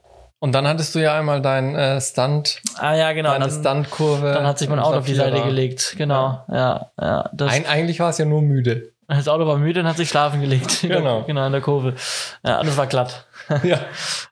Und 0.43 0.53
dann 0.53 0.67
hattest 0.67 0.95
du 0.95 1.00
ja 1.00 1.19
einmal 1.19 1.39
dein 1.39 1.75
äh, 1.75 2.01
Stunt, 2.01 2.62
Ah 2.79 2.95
ja, 2.95 3.13
genau. 3.13 3.29
deine 3.29 3.51
Stuntkurve. 3.51 4.33
dann 4.33 4.48
hat 4.48 4.57
sich 4.57 4.67
mein 4.67 4.79
Auto 4.79 4.98
auf 4.98 5.05
die 5.05 5.13
Seite 5.13 5.39
gelegt. 5.43 5.93
Genau. 6.00 6.43
Ja, 6.51 6.88
ja. 7.00 7.29
Das, 7.31 7.51
Ein, 7.53 7.67
eigentlich 7.67 8.00
war 8.00 8.10
es 8.10 8.17
ja 8.17 8.25
nur 8.25 8.41
müde. 8.41 8.89
das 9.07 9.27
Auto 9.27 9.45
war 9.45 9.57
müde 9.57 9.81
und 9.81 9.88
hat 9.88 9.98
sich 9.98 10.10
schlafen 10.10 10.41
gelegt. 10.41 10.81
Genau. 10.81 11.21
genau, 11.27 11.45
in 11.45 11.51
der 11.51 11.62
Kurve. 11.62 11.93
Ja, 12.43 12.60
und 12.60 12.67
es 12.67 12.75
war 12.75 12.88
glatt. 12.88 13.27
Ja. 13.63 13.79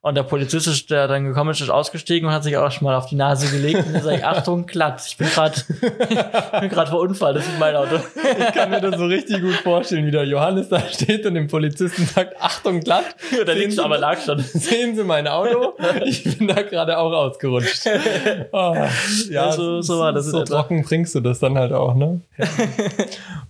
Und 0.01 0.15
der 0.15 0.23
Polizist, 0.23 0.67
ist, 0.67 0.89
der 0.89 1.07
dann 1.07 1.25
gekommen 1.25 1.51
ist, 1.51 1.61
ist 1.61 1.69
ausgestiegen 1.69 2.27
und 2.27 2.33
hat 2.33 2.43
sich 2.43 2.55
auch 2.57 2.71
schon 2.71 2.85
mal 2.85 2.95
auf 2.95 3.07
die 3.07 3.15
Nase 3.15 3.47
gelegt. 3.47 3.85
Und 3.87 4.11
ich, 4.11 4.25
Achtung, 4.25 4.65
glatt. 4.65 5.01
Ich 5.07 5.17
bin 5.17 5.27
gerade 5.29 5.55
bin 6.61 6.69
gerade 6.69 6.89
verunfallt. 6.89 7.35
Das 7.37 7.45
ist 7.45 7.59
mein 7.59 7.75
Auto. 7.75 7.97
Ich 8.39 8.53
kann 8.53 8.69
mir 8.69 8.81
das 8.81 8.97
so 8.97 9.05
richtig 9.05 9.41
gut 9.41 9.55
vorstellen, 9.55 10.05
wie 10.05 10.11
der 10.11 10.23
Johannes 10.25 10.69
da 10.69 10.79
steht 10.81 11.25
und 11.25 11.33
dem 11.35 11.47
Polizisten 11.47 12.05
sagt, 12.05 12.35
Achtung, 12.41 12.79
glatt. 12.79 13.05
da 13.45 13.53
Sehen 13.53 13.57
liegt 13.69 13.79
aber 13.79 13.97
lag 13.97 14.19
schon. 14.21 14.39
Sehen 14.39 14.95
Sie 14.95 15.03
mein 15.03 15.27
Auto? 15.27 15.73
Ich 16.05 16.23
bin 16.37 16.47
da 16.47 16.61
gerade 16.61 16.97
auch 16.97 17.11
ausgerutscht. 17.11 17.81
Oh, 18.51 18.75
Ja, 19.29 19.51
so- 19.51 19.81
so 19.81 19.99
war 19.99 20.13
das 20.13 20.25
So 20.27 20.43
trocken 20.43 20.83
bringst 20.83 21.13
du 21.15 21.19
das 21.19 21.39
dann 21.39 21.57
halt 21.57 21.73
auch, 21.73 21.93
ne? 21.95 22.21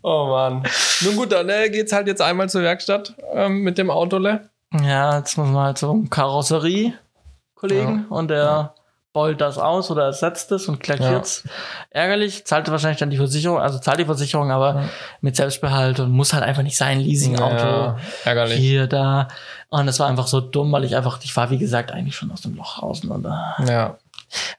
oh 0.01 0.28
Mann. 0.30 0.63
Nun 1.01 1.16
gut, 1.16 1.32
dann 1.32 1.50
äh, 1.50 1.70
geht's 1.70 1.92
halt 1.94 2.08
jetzt 2.08 2.22
einmal 2.22 2.50
zur 2.50 2.62
Werkstatt 2.63 3.13
ähm, 3.34 3.62
mit 3.62 3.78
dem 3.78 3.89
Autole. 3.89 4.50
Ja, 4.74 5.18
jetzt 5.18 5.38
muss 5.38 5.48
man 5.48 5.64
halt 5.66 5.78
zum 5.80 6.10
Karosserie-Kollegen 6.10 8.06
und 8.10 8.30
der 8.30 8.74
beult 9.12 9.42
das 9.42 9.58
aus 9.58 9.90
oder 9.90 10.04
ersetzt 10.06 10.52
es 10.52 10.68
und 10.70 10.80
klackiert's. 10.80 11.44
Ärgerlich, 11.90 12.46
zahlte 12.46 12.72
wahrscheinlich 12.72 13.00
dann 13.00 13.10
die 13.10 13.18
Versicherung, 13.18 13.58
also 13.60 13.80
zahlt 13.80 14.00
die 14.00 14.06
Versicherung, 14.06 14.52
aber 14.52 14.76
Ja. 14.76 14.90
mit 15.22 15.36
Selbstbehalt 15.36 16.00
und 16.00 16.12
muss 16.12 16.32
halt 16.34 16.44
einfach 16.44 16.62
nicht 16.62 16.78
sein, 16.78 17.00
Leasing-Auto. 17.00 17.56
Ja, 17.56 17.98
ärgerlich. 18.26 18.60
Hier, 18.60 18.86
da. 18.86 19.28
Und 19.70 19.88
es 19.88 20.00
war 20.00 20.08
einfach 20.08 20.28
so 20.28 20.40
dumm, 20.42 20.72
weil 20.72 20.84
ich 20.84 20.96
einfach, 20.96 21.20
ich 21.24 21.36
war 21.36 21.50
wie 21.50 21.58
gesagt 21.58 21.92
eigentlich 21.92 22.16
schon 22.16 22.32
aus 22.32 22.42
dem 22.42 22.56
Loch 22.56 22.84
raus. 22.84 23.04
Und 23.04 23.24
da. 23.24 23.56
Ja. 23.68 23.98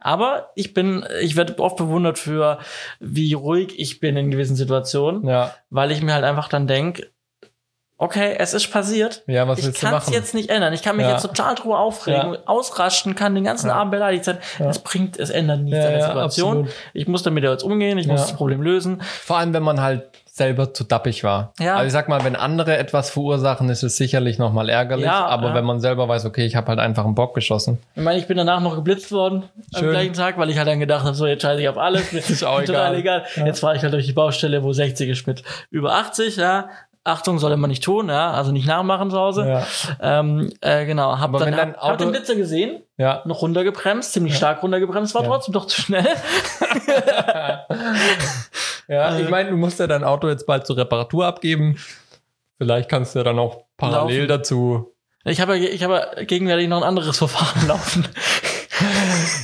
Aber 0.00 0.50
ich 0.56 0.74
bin, 0.74 1.04
ich 1.20 1.36
werde 1.36 1.56
oft 1.60 1.76
bewundert 1.76 2.18
für, 2.18 2.58
wie 2.98 3.32
ruhig 3.34 3.78
ich 3.78 4.00
bin 4.00 4.16
in 4.16 4.32
gewissen 4.32 4.56
Situationen, 4.56 5.28
Ja. 5.28 5.54
weil 5.70 5.92
ich 5.92 6.02
mir 6.02 6.12
halt 6.14 6.24
einfach 6.24 6.48
dann 6.48 6.66
denk, 6.66 7.06
okay, 8.00 8.34
es 8.38 8.54
ist 8.54 8.72
passiert. 8.72 9.22
Ja, 9.26 9.46
was 9.46 9.58
Ich 9.60 9.66
willst 9.66 9.82
du 9.82 9.86
kann 9.86 9.94
es 9.96 10.04
machen? 10.06 10.14
jetzt 10.14 10.34
nicht 10.34 10.50
ändern. 10.50 10.72
Ich 10.72 10.82
kann 10.82 10.96
mich 10.96 11.06
Ja. 11.06 11.12
jetzt 11.12 11.22
total 11.22 11.54
drüber 11.54 11.78
aufregen, 11.78 12.32
Ja. 12.34 12.38
ausrasten, 12.46 13.14
kann 13.14 13.34
den 13.34 13.44
ganzen 13.44 13.68
Ja. 13.68 13.74
Abend 13.76 13.92
beleidigt 13.92 14.24
sein. 14.24 14.38
Es 14.58 14.78
bringt, 14.80 15.18
es 15.18 15.30
ändert 15.30 15.60
nichts 15.60 15.78
an 15.84 15.92
der 15.92 16.02
Situation. 16.06 16.48
absolut. 16.58 16.70
Ich 16.94 17.06
muss 17.06 17.22
damit 17.22 17.44
jetzt 17.44 17.62
umgehen, 17.62 17.98
ich 17.98 18.06
muss 18.08 18.22
das 18.22 18.32
Problem 18.32 18.62
lösen. 18.62 19.02
Vor 19.02 19.36
allem, 19.38 19.52
wenn 19.54 19.62
man 19.62 19.80
halt 19.80 20.04
selber 20.32 20.72
zu 20.72 20.84
dappig 20.84 21.22
war. 21.22 21.52
Ja. 21.60 21.74
Also 21.74 21.88
ich 21.88 21.92
sag 21.92 22.08
mal, 22.08 22.24
wenn 22.24 22.34
andere 22.34 22.78
etwas 22.78 23.10
verursachen, 23.10 23.68
ist 23.68 23.82
es 23.82 23.96
sicherlich 23.98 24.38
nochmal 24.38 24.70
ärgerlich. 24.70 25.04
Ja, 25.04 25.26
aber 25.26 25.48
ja. 25.48 25.54
wenn 25.54 25.64
man 25.66 25.80
selber 25.80 26.08
weiß, 26.08 26.24
okay, 26.24 26.46
ich 26.46 26.56
habe 26.56 26.68
halt 26.68 26.78
einfach 26.78 27.04
einen 27.04 27.14
Bock 27.14 27.34
geschossen. 27.34 27.78
Ich 27.94 28.02
meine, 28.02 28.18
ich 28.18 28.26
bin 28.26 28.38
danach 28.38 28.60
noch 28.60 28.74
geblitzt 28.76 29.12
worden 29.12 29.44
am 29.74 29.80
Schön. 29.80 29.90
gleichen 29.90 30.14
Tag, 30.14 30.38
weil 30.38 30.48
ich 30.48 30.56
halt 30.56 30.68
dann 30.68 30.80
gedacht 30.80 31.04
habe, 31.04 31.14
so 31.14 31.26
jetzt 31.26 31.42
scheiße 31.42 31.60
ich 31.60 31.68
auf 31.68 31.76
alles. 31.76 32.10
Ist 32.30 32.42
auch 32.44 32.62
egal. 32.62 32.94
egal. 32.94 33.24
Jetzt 33.44 33.60
fahre 33.60 33.76
ich 33.76 33.82
halt 33.82 33.92
durch 33.92 34.06
die 34.06 34.12
Baustelle, 34.14 34.62
wo 34.62 34.72
60 34.72 35.10
ist 35.10 35.26
mit 35.26 35.42
über 35.70 35.92
80, 35.94 36.36
ja. 36.36 36.70
Achtung, 37.02 37.38
soll 37.38 37.56
man 37.56 37.70
nicht 37.70 37.82
tun, 37.82 38.08
ja, 38.10 38.30
also 38.32 38.52
nicht 38.52 38.66
nachmachen 38.66 39.10
zu 39.10 39.16
Hause. 39.18 39.48
Ja. 39.48 39.66
Ähm, 40.20 40.52
äh, 40.60 40.84
genau, 40.84 41.12
hab 41.18 41.30
Aber 41.30 41.38
dann 41.40 41.56
hab, 41.56 41.76
hab 41.76 41.82
Auto- 41.82 41.96
den 42.04 42.10
Blitzer 42.12 42.34
gesehen, 42.34 42.82
Ja. 42.98 43.22
noch 43.24 43.40
runtergebremst, 43.40 44.12
ziemlich 44.12 44.36
stark 44.36 44.62
runtergebremst, 44.62 45.14
war 45.14 45.22
Ja. 45.22 45.28
trotzdem 45.28 45.54
doch 45.54 45.66
zu 45.66 45.80
schnell. 45.80 46.06
Ja, 48.88 49.16
ich 49.18 49.28
meine, 49.28 49.50
du 49.50 49.56
musst 49.56 49.78
ja 49.78 49.86
dein 49.86 50.02
Auto 50.02 50.28
jetzt 50.28 50.46
bald 50.46 50.66
zur 50.66 50.76
Reparatur 50.76 51.24
abgeben. 51.26 51.76
Vielleicht 52.58 52.88
kannst 52.88 53.14
du 53.14 53.20
ja 53.20 53.24
dann 53.24 53.38
auch 53.38 53.64
parallel 53.76 54.16
Laufen. 54.22 54.28
dazu. 54.28 54.94
Ich 55.24 55.40
habe, 55.40 55.56
ja- 55.56 55.70
ich 55.70 55.84
habe 55.84 56.24
gegenwärtig 56.26 56.66
noch 56.68 56.78
ein 56.78 56.82
anderes 56.82 57.16
Verfahren 57.18 57.66
laufen. 57.68 58.08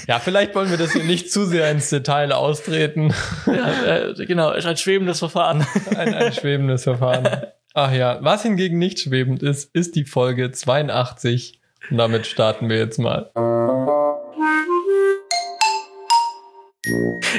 Ja, 0.07 0.21
vielleicht 0.21 0.55
wollen 0.55 0.71
wir 0.71 0.77
das 0.77 0.93
hier 0.93 1.03
nicht 1.03 1.33
zu 1.33 1.45
sehr 1.47 1.69
ins 1.71 1.91
Detail 1.91 2.31
austreten. 2.33 3.13
ja, 3.47 4.11
äh, 4.11 4.15
genau, 4.27 4.53
ist 4.53 4.67
ein 4.67 4.77
schwebendes 4.77 5.19
Verfahren. 5.19 5.67
Ein, 5.97 6.15
ein 6.15 6.33
schwebendes 6.33 6.85
Verfahren. 6.85 7.29
Ach 7.75 7.93
ja, 7.93 8.19
was 8.21 8.43
hingegen 8.43 8.79
nicht 8.79 9.01
schwebend 9.01 9.43
ist, 9.43 9.75
ist 9.75 9.97
die 9.97 10.05
Folge 10.05 10.53
82. 10.53 11.61
Und 11.91 11.99
damit 11.99 12.27
starten 12.27 12.69
wir 12.69 12.77
jetzt 12.79 12.99
mal. 12.99 13.31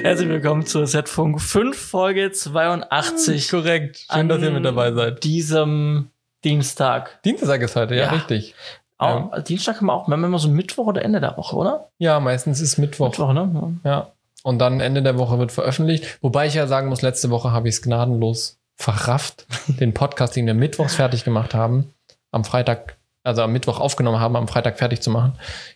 Herzlich 0.01 0.27
willkommen 0.27 0.65
zur 0.65 0.87
Setfunk 0.87 1.41
5, 1.41 1.77
Folge 1.77 2.31
82. 2.31 3.49
Korrekt. 3.49 4.05
Schön, 4.11 4.27
dass 4.27 4.41
ihr 4.41 4.47
an 4.49 4.53
mit 4.55 4.65
dabei 4.65 4.91
seid. 4.91 5.23
Diesem 5.23 6.09
Dienstag. 6.43 7.21
Dienstag 7.23 7.61
ist 7.61 7.77
heute, 7.77 7.95
ja, 7.95 8.03
Ja. 8.07 8.09
richtig. 8.11 8.55
Auch, 8.99 9.41
Dienstag 9.43 9.77
haben 9.77 9.85
wir 9.87 9.93
auch, 9.93 10.09
wenn 10.09 10.19
wir 10.19 10.27
immer 10.27 10.39
so 10.39 10.49
Mittwoch 10.49 10.87
oder 10.87 11.03
Ende 11.03 11.19
der 11.21 11.37
Woche, 11.37 11.55
oder? 11.55 11.89
Ja, 11.99 12.19
meistens 12.19 12.59
ist 12.61 12.77
Mittwoch. 12.77 13.07
Mittwoch, 13.09 13.31
ne? 13.33 13.79
Ja. 13.83 14.07
Und 14.43 14.59
dann 14.59 14.79
Ende 14.79 15.03
der 15.03 15.17
Woche 15.17 15.37
wird 15.39 15.51
veröffentlicht. 15.51 16.17
Wobei 16.21 16.47
ich 16.47 16.53
ja 16.55 16.67
sagen 16.67 16.89
muss, 16.89 17.01
letzte 17.01 17.29
Woche 17.29 17.51
habe 17.51 17.67
ich 17.67 17.75
es 17.75 17.81
gnadenlos 17.81 18.59
verrafft, 18.75 19.45
den 19.67 19.93
Podcast, 19.93 20.35
den 20.35 20.45
wir 20.45 20.53
mittwochs 20.53 20.95
fertig 20.95 21.23
gemacht 21.23 21.53
haben, 21.53 21.93
am 22.31 22.43
Freitag, 22.43 22.97
also 23.23 23.41
am 23.43 23.51
Mittwoch 23.51 23.79
aufgenommen 23.79 24.19
haben, 24.19 24.35
am 24.35 24.47
Freitag 24.47 24.77
fertig 24.79 25.01
zu 25.01 25.09
machen, 25.11 25.33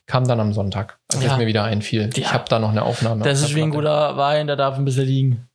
kam 0.07 0.27
dann 0.27 0.39
am 0.39 0.53
Sonntag, 0.53 0.97
als 1.13 1.23
Ja. 1.23 1.33
es 1.33 1.37
mir 1.37 1.47
wieder 1.47 1.63
einfiel. 1.63 2.03
Ja. 2.03 2.09
Ich 2.15 2.33
habe 2.33 2.45
da 2.49 2.59
noch 2.59 2.69
eine 2.69 2.83
Aufnahme. 2.83 3.23
Das 3.23 3.41
ist 3.41 3.53
wie 3.55 3.61
ein 3.61 3.71
guter 3.71 4.17
Wein, 4.17 4.47
der 4.47 4.55
darf 4.55 4.77
ein 4.77 4.85
bisschen 4.85 5.05
liegen. 5.05 5.49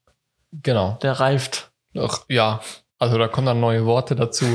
Genau. 0.62 0.98
Der 1.02 1.18
reift. 1.18 1.70
Ach, 1.98 2.20
ja. 2.28 2.60
Also 2.98 3.18
da 3.18 3.28
kommen 3.28 3.46
dann 3.46 3.60
neue 3.60 3.84
Worte 3.84 4.16
dazu. 4.16 4.46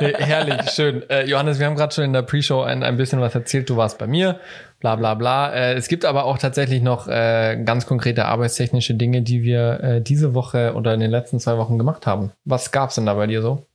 nee, 0.00 0.12
herrlich, 0.18 0.70
schön. 0.70 1.08
Äh, 1.08 1.24
Johannes, 1.24 1.58
wir 1.58 1.66
haben 1.66 1.76
gerade 1.76 1.94
schon 1.94 2.04
in 2.04 2.12
der 2.12 2.20
Pre-Show 2.22 2.60
ein, 2.60 2.82
ein 2.82 2.98
bisschen 2.98 3.20
was 3.22 3.34
erzählt. 3.34 3.70
Du 3.70 3.76
warst 3.78 3.96
bei 3.98 4.06
mir, 4.06 4.38
bla 4.80 4.96
bla 4.96 5.14
bla. 5.14 5.50
Äh, 5.50 5.72
es 5.74 5.88
gibt 5.88 6.04
aber 6.04 6.24
auch 6.24 6.36
tatsächlich 6.36 6.82
noch 6.82 7.08
äh, 7.08 7.56
ganz 7.64 7.86
konkrete 7.86 8.26
arbeitstechnische 8.26 8.94
Dinge, 8.94 9.22
die 9.22 9.42
wir 9.42 9.80
äh, 9.82 10.00
diese 10.02 10.34
Woche 10.34 10.74
oder 10.74 10.92
in 10.92 11.00
den 11.00 11.10
letzten 11.10 11.40
zwei 11.40 11.56
Wochen 11.56 11.78
gemacht 11.78 12.06
haben. 12.06 12.32
Was 12.44 12.70
gab's 12.70 12.96
denn 12.96 13.06
da 13.06 13.14
bei 13.14 13.26
dir 13.26 13.40
so? 13.40 13.66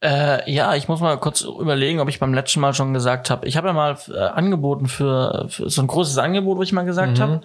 Äh, 0.00 0.48
ja, 0.52 0.74
ich 0.76 0.86
muss 0.86 1.00
mal 1.00 1.16
kurz 1.18 1.40
überlegen, 1.40 1.98
ob 1.98 2.08
ich 2.08 2.20
beim 2.20 2.34
letzten 2.34 2.60
Mal 2.60 2.72
schon 2.74 2.94
gesagt 2.94 3.30
habe. 3.30 3.48
Ich 3.48 3.56
habe 3.56 3.68
ja 3.68 3.72
mal 3.72 3.96
äh, 4.14 4.18
angeboten 4.18 4.86
für, 4.86 5.46
für 5.48 5.68
so 5.70 5.80
ein 5.82 5.88
großes 5.88 6.18
Angebot, 6.18 6.58
wo 6.58 6.62
ich 6.62 6.72
mal 6.72 6.84
gesagt 6.84 7.18
Mhm. 7.18 7.22
habe, 7.22 7.40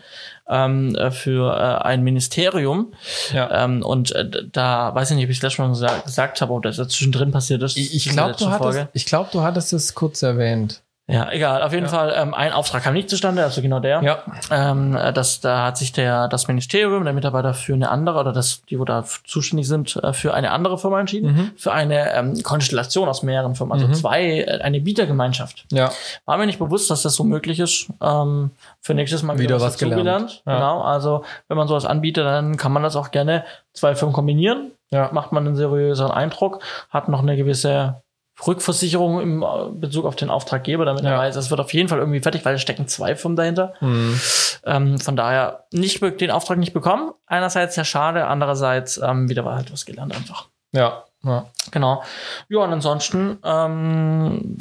ähm, 0.49 0.95
äh, 0.95 1.11
für 1.11 1.53
äh, 1.53 1.83
ein 1.85 2.03
Ministerium. 2.03 2.93
Ja. 3.33 3.63
Ähm, 3.65 3.83
und 3.83 4.11
äh, 4.13 4.29
da 4.51 4.93
weiß 4.95 5.11
ich 5.11 5.15
nicht, 5.17 5.25
ob 5.25 5.31
ich 5.31 5.39
das 5.39 5.57
Mal 5.57 5.69
gesagt, 5.69 6.05
gesagt 6.05 6.41
habe, 6.41 6.53
ob 6.53 6.63
das 6.63 6.75
zwischendrin 6.77 7.31
passiert 7.31 7.63
ist. 7.63 7.77
Ich, 7.77 7.93
ich 7.95 8.09
glaube, 8.09 8.35
du, 8.37 8.49
hattest- 8.49 8.87
ich 8.93 9.05
glaub, 9.05 9.31
du 9.31 9.41
hattest 9.41 9.73
es 9.73 9.93
kurz 9.95 10.21
erwähnt. 10.23 10.81
Ja, 11.09 11.31
egal. 11.31 11.63
Auf 11.63 11.71
jeden 11.71 11.85
Ja. 11.85 11.89
Fall, 11.91 12.13
ähm, 12.17 12.33
ein 12.33 12.51
Auftrag 12.51 12.83
kam 12.83 12.93
nicht 12.93 13.09
zustande, 13.09 13.41
also 13.41 13.61
genau 13.61 13.79
der. 13.79 14.01
Ja. 14.03 14.23
Ähm, 14.51 14.93
äh, 14.97 15.13
das, 15.13 15.39
da 15.39 15.63
hat 15.67 15.77
sich 15.77 15.93
der, 15.93 16.27
das 16.27 16.49
Ministerium, 16.49 17.05
der 17.05 17.13
Mitarbeiter 17.13 17.53
für 17.53 17.73
eine 17.73 17.89
andere, 17.89 18.19
oder 18.19 18.33
das, 18.33 18.61
die, 18.65 18.77
wo 18.77 18.83
da 18.83 19.05
zuständig 19.25 19.69
sind, 19.69 19.95
äh, 20.03 20.11
für 20.11 20.33
eine 20.33 20.51
andere 20.51 20.77
Firma 20.77 20.99
entschieden. 20.99 21.31
Mhm. 21.33 21.51
Für 21.55 21.71
eine 21.71 22.11
ähm, 22.13 22.43
Konstellation 22.43 23.07
aus 23.07 23.23
mehreren 23.23 23.55
Firmen, 23.55 23.71
also 23.71 23.87
Mhm. 23.87 23.93
zwei, 23.93 24.41
äh, 24.41 24.59
eine 24.61 24.81
Bietergemeinschaft. 24.81 25.65
Ja. 25.71 25.91
War 26.25 26.37
mir 26.37 26.45
nicht 26.45 26.59
bewusst, 26.59 26.91
dass 26.91 27.03
das 27.03 27.15
so 27.15 27.23
möglich 27.23 27.61
ist. 27.61 27.87
Ähm, 28.01 28.51
für 28.81 28.93
nächstes 28.93 29.23
Mal 29.23 29.39
Wieder 29.39 29.55
was 29.61 29.73
dazugelernt. 29.77 30.03
gelernt. 30.03 30.41
Ja. 30.45 30.55
Genau, 30.55 30.81
also 30.81 31.23
wenn 31.47 31.55
man 31.55 31.69
sowas 31.69 31.85
anbietet, 31.85 32.25
dann 32.25 32.57
kann 32.57 32.73
man 32.73 32.83
das 32.83 32.97
auch 32.97 33.11
gerne 33.11 33.45
zwei 33.71 33.95
Firmen 33.95 34.13
kombinieren. 34.13 34.71
Ja. 34.89 35.09
Macht 35.13 35.31
man 35.31 35.45
einen 35.47 35.55
seriöseren 35.55 36.11
Eindruck, 36.11 36.59
hat 36.89 37.07
noch 37.09 37.21
eine 37.21 37.37
gewisse 37.37 38.01
Rückversicherung 38.45 39.21
im 39.21 39.41
äh, 39.41 39.45
Bezug 39.71 40.05
auf 40.05 40.15
den 40.15 40.29
Auftraggeber, 40.29 40.85
damit 40.85 41.03
er 41.03 41.11
Ja. 41.11 41.17
weiß, 41.17 41.35
es 41.35 41.49
wird 41.49 41.59
auf 41.59 41.73
jeden 41.73 41.89
Fall 41.89 41.99
irgendwie 41.99 42.19
fertig, 42.19 42.45
weil 42.45 42.55
es 42.55 42.61
stecken 42.61 42.87
zwei 42.87 43.15
Firmen 43.15 43.35
dahinter. 43.35 43.73
Mhm. 43.81 44.19
Ähm, 44.65 44.99
von 44.99 45.15
daher 45.15 45.65
nicht 45.71 46.01
den 46.01 46.31
Auftrag 46.31 46.57
nicht 46.57 46.73
bekommen. 46.73 47.11
Einerseits 47.25 47.75
sehr 47.75 47.85
schade, 47.85 48.27
andererseits 48.27 48.97
ähm, 48.97 49.29
wieder 49.29 49.45
halt 49.45 49.71
was 49.71 49.85
gelernt 49.85 50.15
einfach. 50.15 50.49
Ja. 50.71 51.03
ja. 51.23 51.45
Genau. 51.71 52.03
Ja, 52.49 52.59
und 52.59 52.71
ansonsten 52.71 53.39
ähm, 53.43 54.57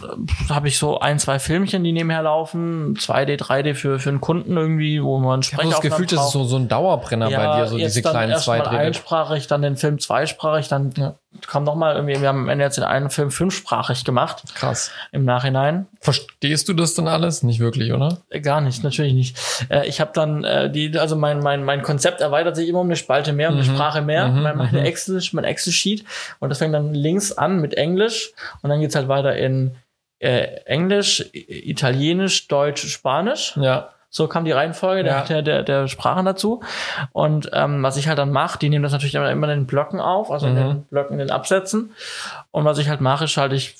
habe 0.48 0.68
ich 0.68 0.78
so 0.78 0.98
ein, 0.98 1.18
zwei 1.18 1.38
Filmchen, 1.38 1.84
die 1.84 1.92
nebenher 1.92 2.22
laufen. 2.22 2.96
2D, 2.96 3.38
3D 3.38 3.74
für, 3.74 3.98
für 3.98 4.08
einen 4.08 4.20
Kunden 4.20 4.56
irgendwie, 4.56 5.02
wo 5.02 5.18
man 5.18 5.40
Ich 5.40 5.52
habe 5.52 5.68
das 5.68 5.80
Gefühl, 5.80 6.06
das 6.06 6.26
ist 6.26 6.32
so, 6.32 6.44
so 6.44 6.56
ein 6.56 6.68
Dauerbrenner 6.68 7.30
bei 7.30 7.58
dir, 7.58 7.66
so 7.66 7.76
diese 7.76 8.02
kleinen 8.02 8.32
erst 8.32 8.48
mal 8.48 8.62
zwei 8.64 8.78
einsprachig, 8.78 9.46
dann 9.46 9.62
den 9.62 9.76
Film 9.76 9.98
zweisprachig, 9.98 10.68
dann 10.68 11.14
kam 11.46 11.64
noch 11.64 11.74
mal 11.74 11.94
irgendwie, 11.96 12.20
wir 12.20 12.28
haben 12.28 12.40
am 12.44 12.48
Ende 12.48 12.64
jetzt 12.64 12.76
den 12.76 12.84
einen 12.84 13.10
Film 13.10 13.30
fünfsprachig 13.30 14.04
gemacht 14.04 14.42
Krass. 14.54 14.90
im 15.12 15.24
Nachhinein. 15.24 15.86
Verstehst 16.00 16.68
du 16.68 16.72
das 16.74 16.94
dann 16.94 17.08
alles? 17.08 17.42
Nicht 17.42 17.60
wirklich, 17.60 17.92
oder? 17.92 18.18
Äh, 18.30 18.40
Gar 18.40 18.60
nicht, 18.60 18.82
natürlich 18.84 19.12
nicht. 19.14 19.36
Äh, 19.70 19.86
ich 19.86 20.00
habe 20.00 20.10
dann 20.14 20.44
äh, 20.44 20.70
die, 20.70 20.98
also 20.98 21.16
mein 21.16 21.40
mein 21.40 21.64
mein 21.64 21.82
Konzept 21.82 22.20
erweitert 22.20 22.56
sich 22.56 22.68
immer 22.68 22.80
um 22.80 22.86
eine 22.86 22.96
Spalte 22.96 23.32
mehr, 23.32 23.48
um 23.50 23.56
eine 23.58 23.66
Mhm. 23.68 23.74
Sprache 23.74 24.02
mehr, 24.02 24.28
Mhm, 24.28 24.42
mein, 24.42 24.56
meine 24.56 24.80
mhm. 24.80 24.86
Excel, 24.86 25.20
mein 25.32 25.44
Excel 25.44 25.72
Sheet 25.72 26.04
und 26.40 26.48
das 26.50 26.58
fängt 26.58 26.74
dann 26.74 26.94
links 26.94 27.32
an 27.32 27.60
mit 27.60 27.74
Englisch 27.74 28.32
und 28.62 28.70
dann 28.70 28.80
geht's 28.80 28.94
halt 28.94 29.08
weiter 29.08 29.36
in 29.36 29.76
äh, 30.18 30.44
Englisch, 30.64 31.24
Italienisch, 31.32 32.48
Deutsch, 32.48 32.86
Spanisch. 32.88 33.54
Ja. 33.56 33.90
So 34.16 34.26
kam 34.28 34.44
die 34.44 34.52
Reihenfolge 34.52 35.06
Ja. 35.08 35.20
der, 35.22 35.42
der, 35.42 35.62
der 35.62 35.88
Sprachen 35.88 36.24
dazu. 36.24 36.62
Und 37.12 37.50
ähm, 37.52 37.82
was 37.82 37.96
ich 37.98 38.08
halt 38.08 38.18
dann 38.18 38.32
mache, 38.32 38.58
die 38.58 38.68
nehmen 38.70 38.82
das 38.82 38.92
natürlich 38.92 39.14
immer, 39.14 39.30
immer 39.30 39.48
in 39.50 39.60
den 39.60 39.66
Blöcken 39.66 40.00
auf, 40.00 40.30
also 40.30 40.46
in 40.46 40.54
Mhm. 40.54 40.58
den 40.58 40.82
Blöcken, 40.84 41.12
in 41.14 41.18
den 41.18 41.30
Absätzen. 41.30 41.92
Und 42.50 42.64
was 42.64 42.78
ich 42.78 42.88
halt 42.88 43.00
mache, 43.00 43.24
ist 43.26 43.36
halt, 43.36 43.52
ich 43.52 43.76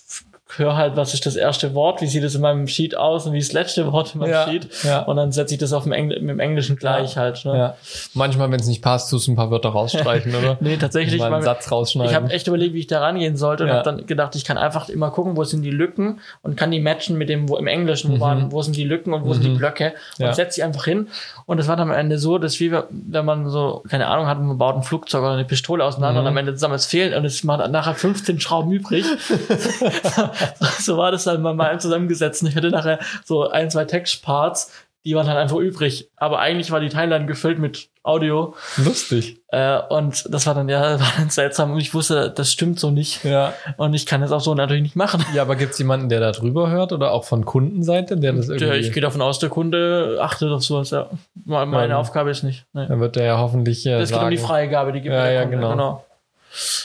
höre 0.49 0.77
halt, 0.77 0.97
was 0.97 1.13
ist 1.13 1.27
das 1.27 1.35
erste 1.35 1.75
Wort, 1.75 2.01
wie 2.01 2.07
sieht 2.07 2.23
es 2.23 2.37
in 2.37 2.41
meinem 2.41 2.69
Sheet 2.69 2.97
aus 2.97 3.27
und 3.27 3.33
wie 3.33 3.39
ist 3.39 3.49
das 3.49 3.55
letzte 3.55 3.93
Wort 3.93 4.15
in 4.15 4.21
meinem 4.21 4.31
Ja, 4.31 4.47
Sheet. 4.49 4.69
ja. 4.85 5.03
Und 5.03 5.17
dann 5.17 5.33
setze 5.33 5.55
ich 5.55 5.61
das 5.61 5.73
auf 5.73 5.83
dem, 5.83 5.93
Engl 5.93 6.21
mit 6.21 6.31
dem 6.31 6.39
Englischen 6.39 6.77
gleich 6.77 7.17
halt. 7.17 7.45
Ne? 7.45 7.59
Ja. 7.59 7.77
Manchmal, 8.15 8.49
wenn 8.53 8.61
es 8.61 8.67
nicht 8.69 8.81
passt, 8.81 9.11
tust 9.11 9.27
du 9.27 9.33
ein 9.33 9.37
paar 9.37 9.51
Wörter 9.51 9.71
rausstreichen, 9.71 10.33
oder? 10.35 10.57
Nee, 10.61 10.77
tatsächlich. 10.77 11.19
Mal 11.21 11.33
einen 11.35 11.43
Satz 11.43 11.71
rausschneiden. 11.73 12.11
Ich 12.11 12.17
habe 12.17 12.31
echt 12.33 12.47
überlegt, 12.47 12.75
wie 12.75 12.79
ich 12.79 12.87
da 12.87 13.01
rangehen 13.01 13.37
sollte 13.37 13.65
und 13.65 13.71
Ja. 13.71 13.77
habe 13.77 13.85
dann 13.85 14.07
gedacht, 14.07 14.37
ich 14.37 14.45
kann 14.45 14.57
einfach 14.57 14.89
immer 14.89 15.11
gucken, 15.11 15.37
wo 15.37 15.43
sind 15.43 15.63
die 15.63 15.71
Lücken 15.71 16.21
und 16.43 16.57
kann 16.57 16.71
die 16.71 16.81
matchen 16.81 17.19
mit 17.19 17.29
dem, 17.29 17.49
wo 17.49 17.57
im 17.57 17.67
Englischen, 17.67 18.13
wo, 18.17 18.21
waren, 18.21 18.53
wo 18.53 18.63
sind 18.63 18.77
die 18.77 18.85
Lücken 18.85 19.13
und 19.15 19.25
wo 19.25 19.33
sind 19.33 19.45
die 19.45 19.51
Blöcke 19.51 19.95
und 20.19 20.21
Mhm. 20.21 20.25
Ja. 20.27 20.33
setze 20.33 20.55
sie 20.57 20.63
einfach 20.63 20.85
hin. 20.85 21.09
Und 21.47 21.57
das 21.59 21.67
war 21.67 21.75
dann 21.77 21.91
am 21.91 21.97
Ende 21.97 22.19
so, 22.19 22.39
dass 22.39 22.61
wie 22.61 22.73
wenn 22.91 23.25
man 23.25 23.51
so, 23.51 23.83
keine 23.89 24.07
Ahnung 24.07 24.27
hat, 24.29 24.41
man 24.41 24.57
baut 24.59 24.77
ein 24.77 24.83
Flugzeug 24.85 25.23
oder 25.23 25.33
eine 25.33 25.45
Pistole 25.45 25.85
auseinander 25.85 26.21
Mhm. 26.21 26.27
und 26.27 26.33
am 26.33 26.37
Ende 26.37 26.55
zusammen 26.55 26.75
es 26.75 26.87
fehlt 26.87 27.15
und 27.17 27.25
es 27.25 27.43
macht 27.43 27.69
nachher 27.71 27.95
15 27.95 28.39
Schrauben 28.39 28.71
übrig. 28.71 29.05
so 30.81 30.97
war 30.97 31.11
das 31.13 31.25
dann 31.25 31.43
bei 31.43 31.53
meinem 31.55 31.81
zusammengesetzt. 31.81 32.43
Und 32.43 32.49
ich 32.49 32.57
hatte 32.57 32.71
nachher 32.71 32.99
so 33.25 33.49
ein, 33.49 33.71
zwei 33.71 33.85
Textparts, 33.85 34.73
die 35.05 35.15
waren 35.15 35.29
halt 35.29 35.39
einfach 35.39 35.57
übrig. 35.59 36.09
Aber 36.17 36.41
eigentlich 36.41 36.71
war 36.73 36.81
die 36.81 36.89
Timeline 36.89 37.27
gefüllt 37.27 37.61
mit 37.61 37.89
Audio. 38.03 38.55
Lustig. 38.77 39.41
Äh, 39.49 39.79
und 39.89 40.27
das 40.33 40.47
war 40.47 40.55
dann 40.55 40.69
ja 40.69 40.81
war 41.01 41.13
dann 41.17 41.31
seltsam 41.31 41.73
und 41.73 41.79
ich 41.79 41.95
wusste, 41.95 42.29
das 42.35 42.51
stimmt 42.53 42.81
so 42.81 42.91
nicht. 42.91 43.25
Ja. 43.25 43.53
Und 43.77 43.95
ich 43.95 44.05
kann 44.07 44.21
das 44.21 44.33
auch 44.33 44.41
so 44.41 44.55
natürlich 44.55 44.83
nicht 44.83 44.97
machen. 44.97 45.25
Ja, 45.33 45.43
aber 45.43 45.55
gibt's 45.55 45.79
jemanden, 45.79 46.09
der 46.09 46.19
da 46.19 46.33
drüber 46.33 46.71
hört 46.71 46.93
oder 46.93 47.13
auch 47.13 47.23
von 47.25 47.45
Kundenseite, 47.45 48.17
der 48.17 48.33
das 48.33 48.49
irgendwie. 48.49 48.65
Der, 48.67 48.75
ich 48.79 48.93
gehe 48.93 49.01
davon 49.03 49.23
aus, 49.23 49.39
der 49.39 49.49
Kunde 49.49 50.19
achtet 50.21 50.51
auf 50.51 50.65
sowas, 50.65 50.91
ja. 50.91 51.09
Me- 51.45 51.67
Meine 51.67 51.91
Ja. 51.95 51.99
Aufgabe 51.99 52.31
ist 52.31 52.43
nicht. 52.43 52.65
Nee. 52.73 52.87
dann 52.89 52.99
wird 53.01 53.15
der 53.15 53.25
ja 53.27 53.39
hoffentlich 53.39 53.87
äh, 53.87 53.99
Das 54.01 54.09
geht 54.09 54.17
um 54.17 54.23
sagen, 54.23 54.31
die 54.33 54.39
Freigabe, 54.43 54.93
die 54.93 55.01
gibt 55.03 55.15
Ja, 55.15 55.31
ja, 55.31 55.43
Kunde, 55.43 55.57
genau. 55.59 56.05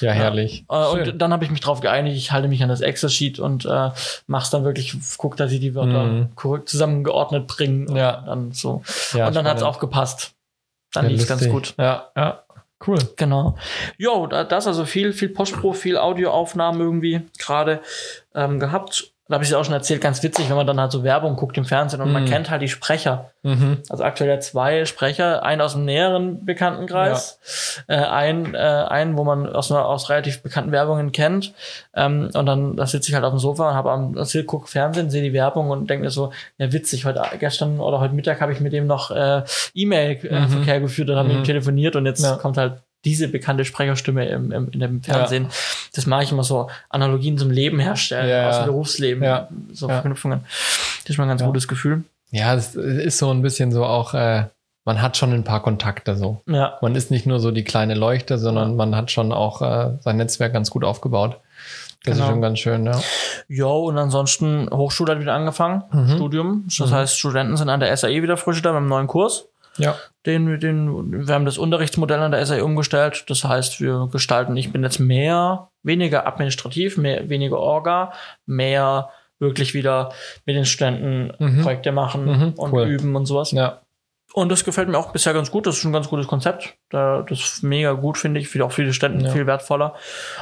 Ja, 0.02 0.12
herrlich. 0.12 0.66
Äh, 0.70 0.84
Schön. 0.92 1.10
und 1.12 1.18
dann 1.20 1.32
habe 1.34 1.46
ich 1.46 1.52
mich 1.52 1.60
darauf 1.62 1.82
geeinigt, 1.82 2.18
ich 2.18 2.32
halte 2.32 2.48
mich 2.48 2.62
an 2.64 2.70
das 2.70 2.82
Excel-Sheet 2.82 3.40
und 3.40 3.66
äh, 3.66 3.90
mach's 4.28 4.50
dann 4.50 4.64
wirklich, 4.64 4.96
guck, 5.18 5.38
dass 5.38 5.52
ich 5.52 5.60
die 5.60 5.76
Wörter 5.76 6.04
Mhm. 6.04 6.36
korrekt 6.36 6.70
zusammengeordnet 6.70 7.48
bringe. 7.48 7.88
Und 7.90 7.96
Ja. 7.96 8.24
Dann 8.26 8.52
so. 8.52 8.82
ja, 9.14 9.28
und 9.28 9.36
dann 9.36 9.46
hat's 9.46 9.62
spannend. 9.62 9.76
auch 9.76 9.80
gepasst. 9.80 10.32
Dann 10.94 11.06
Ja, 11.06 11.12
lief's 11.12 11.28
ganz 11.28 11.42
lustig. 11.42 11.52
gut. 11.54 11.74
Ja, 11.78 12.10
ja. 12.16 12.44
Cool. 12.86 12.98
Genau. 13.16 13.56
Jo, 14.00 14.26
da- 14.26 14.44
das 14.44 14.66
also 14.66 14.86
viel, 14.86 15.14
viel 15.14 15.30
Postpro, 15.30 15.72
viel 15.74 15.98
Audioaufnahmen 15.98 16.82
irgendwie 16.82 17.22
gerade 17.38 17.80
ähm, 18.34 18.60
gehabt. 18.60 19.11
Da 19.28 19.36
habe 19.36 19.44
ich 19.46 19.50
es 19.52 19.56
auch 19.56 19.64
schon 19.64 19.74
erzählt, 19.76 20.02
ganz 20.02 20.22
witzig, 20.24 20.50
wenn 20.50 20.58
man 20.58 20.68
dann 20.68 20.80
halt 20.82 20.92
so 20.92 21.04
Werbung 21.04 21.38
guckt 21.38 21.58
im 21.58 21.64
Fernsehen 21.64 22.02
und 22.02 22.12
man 22.12 22.24
Mhm. 22.24 22.28
kennt 22.28 22.50
halt 22.50 22.62
die 22.62 22.68
Sprecher. 22.68 23.32
Mhm. 23.44 23.78
Also 23.90 24.04
aktuell 24.04 24.30
ja 24.30 24.40
zwei 24.42 24.84
Sprecher, 24.86 25.44
einen 25.44 25.62
aus 25.62 25.72
dem 25.74 25.86
näheren 25.86 26.44
Bekanntenkreis, 26.46 27.40
äh, 27.88 27.96
ein, 27.96 28.54
äh, 28.56 28.58
einen, 28.58 29.18
wo 29.18 29.24
man 29.24 29.48
aus, 29.48 29.72
einer, 29.72 29.86
aus 29.86 30.10
relativ 30.10 30.44
bekannten 30.44 30.72
Werbungen 30.74 31.14
kennt. 31.14 31.54
Ähm, 31.96 32.30
und 32.34 32.46
dann 32.46 32.76
da 32.76 32.86
sitze 32.88 33.10
ich 33.10 33.16
halt 33.16 33.24
auf 33.24 33.32
dem 33.32 33.40
Sofa 33.40 33.70
und 33.70 33.76
habe 33.76 33.92
am 33.92 34.18
also 34.18 34.42
guck 34.44 34.68
Fernsehen, 34.68 35.10
sehe 35.10 35.22
die 35.24 35.34
Werbung 35.34 35.70
und 35.70 35.90
denke 35.90 36.04
mir 36.06 36.12
so, 36.12 36.34
ja 36.58 36.74
witzig, 36.74 37.06
heute 37.06 37.22
gestern 37.40 37.80
oder 37.80 38.02
heute 38.02 38.14
Mittag 38.14 38.42
habe 38.42 38.52
ich 38.52 38.60
mit 38.60 38.74
dem 38.74 38.86
noch 38.86 39.12
äh, 39.12 39.44
E-Mail-Verkehr 39.74 40.82
geführt 40.82 41.10
und 41.10 41.16
habe 41.16 41.28
mit 41.28 41.38
ihm 41.38 41.42
Mhm. 41.42 41.46
telefoniert 41.46 41.96
und 41.96 42.06
jetzt 42.06 42.24
Ja. 42.24 42.36
kommt 42.36 42.58
halt 42.58 42.82
diese 43.06 43.28
bekannte 43.28 43.66
Sprecherstimme 43.66 44.28
im, 44.30 44.52
im, 44.52 44.70
in 44.72 44.80
dem 44.80 45.04
Fernsehen. 45.04 45.48
Das 45.96 46.06
mache 46.06 46.24
ich 46.24 46.32
immer 46.32 46.44
so, 46.44 46.70
Analogien 46.90 47.38
zum 47.38 47.50
Leben 47.52 47.80
herstellen, 47.80 48.30
Ja, 48.30 48.50
aus 48.50 48.56
ja. 48.56 48.62
dem 48.64 48.66
Berufsleben, 48.68 49.24
Ja. 49.24 49.48
so 49.74 49.88
Ja. 49.88 49.96
Verknüpfungen. 49.96 50.42
Das 51.02 51.10
ist 51.10 51.18
mal 51.18 51.24
ein 51.26 51.30
ganz 51.30 51.42
Ja. 51.42 51.48
gutes 51.48 51.68
Gefühl. 51.68 52.04
Ja, 52.32 52.54
es 52.56 52.76
ist 52.76 53.18
so 53.18 53.32
ein 53.32 53.42
bisschen 53.42 53.72
so 53.72 53.84
auch, 53.86 54.14
äh, 54.14 54.46
man 54.86 55.02
hat 55.02 55.18
schon 55.18 55.34
ein 55.34 55.44
paar 55.44 55.62
Kontakte 55.62 56.16
so. 56.16 56.42
Ja. 56.48 56.78
Man 56.82 56.96
ist 56.96 57.12
nicht 57.12 57.26
nur 57.26 57.40
so 57.40 57.52
die 57.52 57.64
kleine 57.64 57.94
Leuchte, 57.96 58.38
sondern 58.38 58.76
man 58.76 58.96
hat 58.96 59.12
schon 59.12 59.32
auch 59.32 59.62
äh, 59.62 59.98
sein 60.02 60.18
Netzwerk 60.18 60.54
ganz 60.54 60.70
gut 60.72 60.84
aufgebaut. 60.84 61.38
Das 62.04 62.16
Genau. 62.16 62.26
ist 62.26 62.32
schon 62.32 62.42
ganz 62.42 62.58
schön, 62.60 62.86
ja. 62.86 63.00
Jo, 63.48 63.86
und 63.88 63.98
ansonsten 64.00 64.68
Hochschule 64.72 65.12
hat 65.14 65.20
wieder 65.22 65.34
angefangen, 65.34 65.84
Mhm. 65.92 66.16
Studium. 66.16 66.64
Das 66.80 66.90
Mhm. 66.90 66.94
heißt, 66.96 67.20
Studenten 67.20 67.58
sind 67.58 67.70
an 67.70 67.80
der 67.80 67.96
SAE 67.96 68.24
wieder 68.24 68.38
frisch 68.38 68.62
da 68.64 68.72
mit 68.72 68.78
einem 68.78 68.88
neuen 68.88 69.08
Kurs. 69.08 69.46
Ja. 69.78 69.96
Den, 70.26 70.60
den, 70.60 71.28
wir 71.28 71.34
haben 71.34 71.46
das 71.46 71.58
Unterrichtsmodell 71.58 72.20
an 72.20 72.32
der 72.32 72.46
SAE 72.46 72.64
umgestellt. 72.64 73.24
Das 73.28 73.44
heißt, 73.44 73.80
wir 73.82 74.10
gestalten, 74.12 74.56
ich 74.58 74.72
bin 74.72 74.84
jetzt 74.84 75.00
mehr, 75.00 75.70
weniger 75.84 76.28
administrativ, 76.28 76.98
mehr, 76.98 77.30
weniger 77.30 77.58
Orga, 77.58 78.12
mehr 78.46 79.10
wirklich 79.40 79.74
wieder 79.74 80.12
mit 80.46 80.56
den 80.56 80.66
Studenten 80.66 81.32
Mhm. 81.40 81.62
Projekte 81.64 81.92
machen 81.92 82.26
Mhm, 82.26 82.54
und 82.58 82.74
cool. 82.74 82.84
üben 82.88 83.16
und 83.16 83.26
sowas. 83.26 83.52
Ja. 83.52 83.80
Und 84.34 84.50
das 84.50 84.64
gefällt 84.64 84.88
mir 84.88 84.98
auch 84.98 85.12
bisher 85.12 85.34
ganz 85.34 85.52
gut. 85.52 85.66
Das 85.68 85.78
ist 85.78 85.84
ein 85.84 85.92
ganz 85.92 86.08
gutes 86.08 86.28
Konzept. 86.28 86.76
Da, 86.90 87.22
das 87.28 87.40
ist 87.40 87.64
mega 87.64 87.92
gut, 87.94 88.18
finde 88.18 88.40
ich. 88.40 88.48
Für 88.48 88.64
auch 88.64 88.72
viele 88.72 88.94
Studenten 88.94 89.26
Ja. 89.26 89.32
viel 89.32 89.46
wertvoller. 89.48 89.96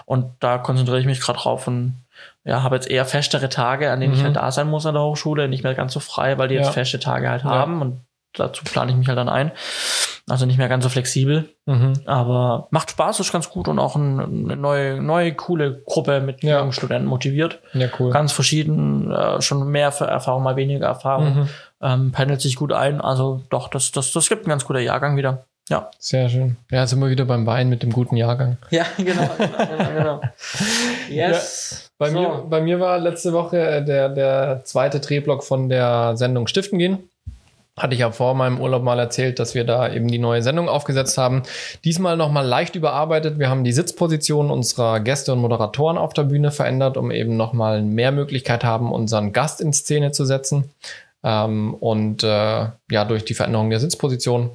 Und 0.06 0.26
da 0.42 0.58
konzentriere 0.60 1.00
ich 1.00 1.06
mich 1.08 1.22
gerade 1.22 1.40
drauf 1.40 1.66
und 1.68 2.04
ja, 2.44 2.62
habe 2.62 2.76
jetzt 2.76 2.90
eher 2.90 3.06
festere 3.06 3.50
Tage, 3.50 3.90
an 3.92 4.00
denen 4.00 4.14
ich 4.14 4.20
Mhm. 4.20 4.26
halt 4.26 4.36
da 4.36 4.52
sein 4.52 4.68
muss 4.70 4.86
an 4.86 4.94
der 4.96 5.04
Hochschule, 5.04 5.48
nicht 5.48 5.64
mehr 5.64 5.74
ganz 5.76 5.94
so 5.94 6.00
frei, 6.02 6.38
weil 6.38 6.50
die 6.50 6.56
Ja. 6.56 6.62
jetzt 6.62 6.74
feste 6.74 7.00
Tage 7.00 7.30
halt 7.30 7.44
Ja. 7.44 7.50
haben 7.50 7.82
und 7.82 8.02
dazu 8.34 8.64
plane 8.64 8.92
ich 8.92 8.98
mich 8.98 9.08
halt 9.08 9.18
dann 9.18 9.30
ein. 9.30 9.52
Also 10.30 10.46
nicht 10.46 10.60
mehr 10.60 10.70
ganz 10.70 10.84
so 10.84 10.90
flexibel, 10.92 11.50
Mhm. 11.66 11.94
aber 12.06 12.68
macht 12.70 12.92
Spaß, 12.92 13.20
ist 13.20 13.32
ganz 13.32 13.50
gut 13.50 13.68
und 13.68 13.80
auch 13.80 13.96
ein, 13.96 14.20
eine 14.20 14.56
neue, 14.56 15.02
neue, 15.02 15.34
coole 15.34 15.82
Gruppe 15.86 16.22
mit 16.22 16.44
Ja. 16.44 16.60
jungen 16.60 16.72
Studenten 16.72 17.08
motiviert. 17.08 17.60
Ja, 17.74 17.88
cool. 18.00 18.12
Ganz 18.12 18.32
verschieden, 18.32 19.12
äh, 19.12 19.42
schon 19.42 19.68
mehr 19.70 19.92
für 19.92 20.06
Erfahrung, 20.06 20.44
mal 20.44 20.56
weniger 20.56 20.86
Erfahrung 20.86 21.36
Mhm. 21.36 21.50
ähm, 21.82 22.12
pendelt 22.12 22.42
sich 22.42 22.58
gut 22.58 22.74
ein. 22.74 23.02
Also 23.02 23.42
doch, 23.50 23.70
das, 23.70 23.92
das, 23.92 24.12
das 24.12 24.30
gibt 24.30 24.46
ein 24.46 24.50
ganz 24.50 24.66
guter 24.66 24.80
Jahrgang 24.82 25.18
wieder. 25.18 25.46
Ja. 25.70 25.90
Sehr 26.00 26.30
schön. 26.30 26.58
Ja, 26.72 26.86
sind 26.88 27.00
wir 27.00 27.10
wieder 27.10 27.26
beim 27.26 27.46
Wein 27.48 27.70
mit 27.70 27.82
dem 27.84 27.92
guten 27.92 28.16
Jahrgang. 28.16 28.58
Ja, 28.70 28.86
genau, 28.98 29.30
genau, 29.38 29.90
genau. 29.98 30.22
Yes. 31.10 31.90
Bei, 31.98 32.10
So. 32.10 32.20
mir, 32.20 32.30
bei 32.50 32.62
mir 32.62 32.80
war 32.80 32.98
letzte 33.00 33.34
Woche 33.34 33.58
äh, 33.60 33.84
der, 33.86 34.10
der 34.10 34.62
zweite 34.64 35.00
Drehblock 35.00 35.44
von 35.44 35.70
der 35.70 36.16
Sendung 36.18 36.48
Stiften 36.48 36.80
gehen. 36.80 37.00
Hatte 37.80 37.94
ich 37.94 38.02
ja 38.02 38.12
vor 38.12 38.36
meinem 38.36 38.60
Urlaub 38.60 38.84
mal 38.84 39.00
erzählt, 39.00 39.40
dass 39.40 39.56
wir 39.56 39.64
da 39.64 39.92
eben 39.92 40.08
die 40.10 40.20
neue 40.20 40.44
Sendung 40.44 40.70
aufgesetzt 40.70 41.18
haben. 41.18 41.44
Diesmal 41.84 42.18
nochmal 42.18 42.46
leicht 42.46 42.76
überarbeitet. 42.76 43.40
Wir 43.40 43.50
haben 43.50 43.64
die 43.64 43.72
Sitzposition 43.72 44.52
unserer 44.52 45.00
Gäste 45.00 45.34
und 45.34 45.40
Moderatoren 45.40 45.98
auf 45.98 46.14
der 46.14 46.24
Bühne 46.24 46.52
verändert, 46.52 46.98
um 46.98 47.10
eben 47.10 47.38
nochmal 47.38 47.82
mehr 47.82 48.12
Möglichkeit 48.12 48.64
haben, 48.64 48.92
unseren 48.92 49.34
Gast 49.34 49.62
in 49.62 49.74
Szene 49.74 50.12
zu 50.12 50.26
setzen. 50.26 50.70
Ähm, 51.24 51.74
und 51.74 52.24
äh, 52.24 52.68
ja, 52.92 53.06
durch 53.06 53.26
die 53.26 53.34
Veränderung 53.34 53.70
der 53.70 53.80
Sitzposition 53.80 54.52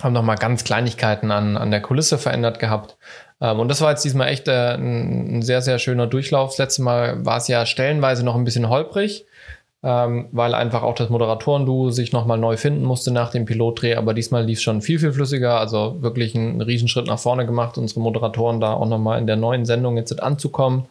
haben 0.00 0.12
nochmal 0.12 0.36
ganz 0.36 0.64
Kleinigkeiten 0.64 1.30
an, 1.30 1.56
an 1.56 1.70
der 1.70 1.80
Kulisse 1.80 2.18
verändert 2.18 2.58
gehabt. 2.58 2.96
Ähm, 3.40 3.60
und 3.60 3.68
das 3.68 3.80
war 3.80 3.90
jetzt 3.90 4.04
diesmal 4.04 4.28
echt 4.28 4.48
äh, 4.48 4.74
ein, 4.74 5.38
ein 5.38 5.42
sehr, 5.42 5.62
sehr 5.62 5.78
schöner 5.78 6.06
Durchlauf. 6.06 6.50
Das 6.50 6.58
letzte 6.58 6.82
Mal 6.82 7.24
war 7.24 7.38
es 7.38 7.48
ja 7.48 7.66
stellenweise 7.66 8.24
noch 8.24 8.36
ein 8.36 8.44
bisschen 8.44 8.68
holprig, 8.68 9.26
ähm, 9.82 10.28
weil 10.32 10.54
einfach 10.54 10.82
auch 10.82 10.94
das 10.94 11.08
Moderatoren-Duo 11.08 11.90
sich 11.90 12.12
nochmal 12.12 12.38
neu 12.38 12.56
finden 12.56 12.84
musste 12.84 13.12
nach 13.12 13.30
dem 13.30 13.44
Pilotdreh. 13.44 13.94
Aber 13.94 14.14
diesmal 14.14 14.44
lief 14.44 14.58
es 14.58 14.62
schon 14.62 14.82
viel, 14.82 14.98
viel 14.98 15.12
flüssiger. 15.12 15.60
Also 15.60 15.96
wirklich 16.00 16.34
einen 16.34 16.60
Riesenschritt 16.60 17.06
nach 17.06 17.18
vorne 17.18 17.46
gemacht, 17.46 17.78
unsere 17.78 18.00
Moderatoren 18.00 18.60
da 18.60 18.72
auch 18.72 18.86
nochmal 18.88 19.18
in 19.18 19.26
der 19.26 19.36
neuen 19.36 19.64
Sendung 19.64 19.96
jetzt 19.96 20.20
anzukommen. 20.22 20.86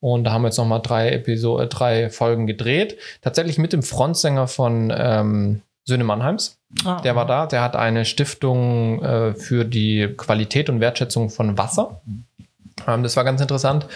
Und 0.00 0.24
da 0.24 0.32
haben 0.32 0.42
wir 0.42 0.48
jetzt 0.48 0.56
nochmal 0.56 0.80
drei 0.82 1.10
Episode, 1.10 1.66
drei 1.66 2.08
Folgen 2.08 2.46
gedreht. 2.46 2.96
Tatsächlich 3.20 3.58
mit 3.58 3.72
dem 3.72 3.82
Frontsänger 3.82 4.46
von 4.46 4.92
ähm, 4.96 5.60
Söhne 5.84 6.04
Mannheims. 6.04 6.58
Ah, 6.84 7.00
Der 7.02 7.16
war 7.16 7.26
da, 7.26 7.46
der 7.46 7.62
hat 7.62 7.76
eine 7.76 8.04
Stiftung 8.04 9.02
äh, 9.02 9.34
für 9.34 9.64
die 9.64 10.08
Qualität 10.16 10.70
und 10.70 10.80
Wertschätzung 10.80 11.28
von 11.28 11.58
Wasser. 11.58 12.00
Ähm, 12.86 13.02
das 13.02 13.16
war 13.16 13.24
ganz 13.24 13.40
interessant. 13.40 13.86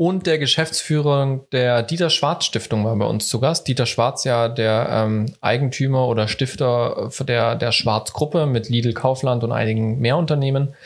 Und 0.00 0.28
der 0.28 0.38
Geschäftsführer 0.38 1.40
der 1.50 1.82
Dieter 1.82 2.08
Schwarz 2.08 2.44
Stiftung 2.44 2.84
war 2.84 2.94
bei 2.94 3.04
uns 3.04 3.28
zu 3.28 3.40
Gast. 3.40 3.66
Dieter 3.66 3.84
Schwarz 3.84 4.22
ja 4.22 4.48
der 4.48 4.88
ähm, 4.92 5.26
Eigentümer 5.40 6.06
oder 6.06 6.28
Stifter 6.28 7.10
der, 7.26 7.56
der 7.56 7.72
Schwarz-Gruppe 7.72 8.46
mit 8.46 8.68
Lidl 8.68 8.92
Kaufland 8.92 9.42
und 9.42 9.50
einigen 9.50 9.98
mehr 9.98 10.16
Unternehmen. 10.16 10.76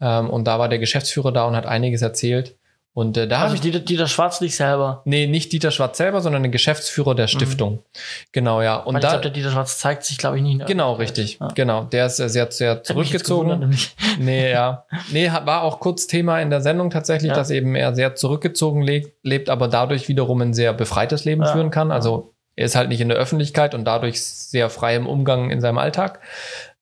Ähm, 0.00 0.30
und 0.30 0.44
da 0.46 0.58
war 0.58 0.70
der 0.70 0.78
Geschäftsführer 0.78 1.30
da 1.30 1.44
und 1.44 1.56
hat 1.56 1.66
einiges 1.66 2.00
erzählt. 2.00 2.56
Und 2.96 3.16
äh, 3.16 3.26
da 3.26 3.38
habe 3.38 3.44
Also 3.46 3.56
ich 3.56 3.60
Dieter, 3.60 3.80
Dieter 3.80 4.06
Schwarz 4.06 4.40
nicht 4.40 4.54
selber. 4.54 5.02
Nee, 5.04 5.26
nicht 5.26 5.50
Dieter 5.52 5.72
Schwarz 5.72 5.98
selber, 5.98 6.20
sondern 6.20 6.44
der 6.44 6.52
Geschäftsführer 6.52 7.16
der 7.16 7.26
Stiftung. 7.26 7.82
Genau, 8.30 8.62
ja. 8.62 8.76
Und 8.76 8.94
Weil 8.94 9.00
ich 9.00 9.02
da, 9.02 9.08
glaube, 9.10 9.22
der 9.22 9.30
Dieter 9.32 9.50
Schwarz 9.50 9.78
zeigt 9.80 10.04
sich, 10.04 10.16
glaube 10.16 10.36
ich, 10.36 10.44
nicht. 10.44 10.64
genau, 10.66 10.92
richtig. 10.92 11.38
Ja. 11.40 11.48
Genau. 11.56 11.84
Der 11.84 12.06
ist 12.06 12.20
äh, 12.20 12.28
sehr, 12.28 12.50
sehr 12.52 12.82
zurückgezogen. 12.84 13.76
Nee, 14.20 14.48
ja. 14.52 14.84
Nee, 15.10 15.28
war 15.44 15.62
auch 15.62 15.80
kurz 15.80 16.06
Thema 16.06 16.40
in 16.40 16.48
der 16.50 16.60
Sendung 16.60 16.90
tatsächlich, 16.90 17.30
Ja. 17.30 17.34
dass 17.34 17.50
eben 17.50 17.74
er 17.74 17.96
sehr 17.96 18.14
zurückgezogen 18.14 18.80
lebt, 18.80 19.12
lebt, 19.24 19.50
aber 19.50 19.66
dadurch 19.66 20.06
wiederum 20.08 20.40
ein 20.40 20.54
sehr 20.54 20.72
befreites 20.72 21.24
Leben 21.24 21.42
Ja. 21.42 21.50
führen 21.52 21.70
kann. 21.72 21.90
Also 21.90 22.32
er 22.54 22.66
ist 22.66 22.76
halt 22.76 22.90
nicht 22.90 23.00
in 23.00 23.08
der 23.08 23.18
Öffentlichkeit 23.18 23.74
und 23.74 23.84
dadurch 23.84 24.22
sehr 24.22 24.70
frei 24.70 24.94
im 24.94 25.08
Umgang 25.08 25.50
in 25.50 25.60
seinem 25.60 25.78
Alltag. 25.78 26.20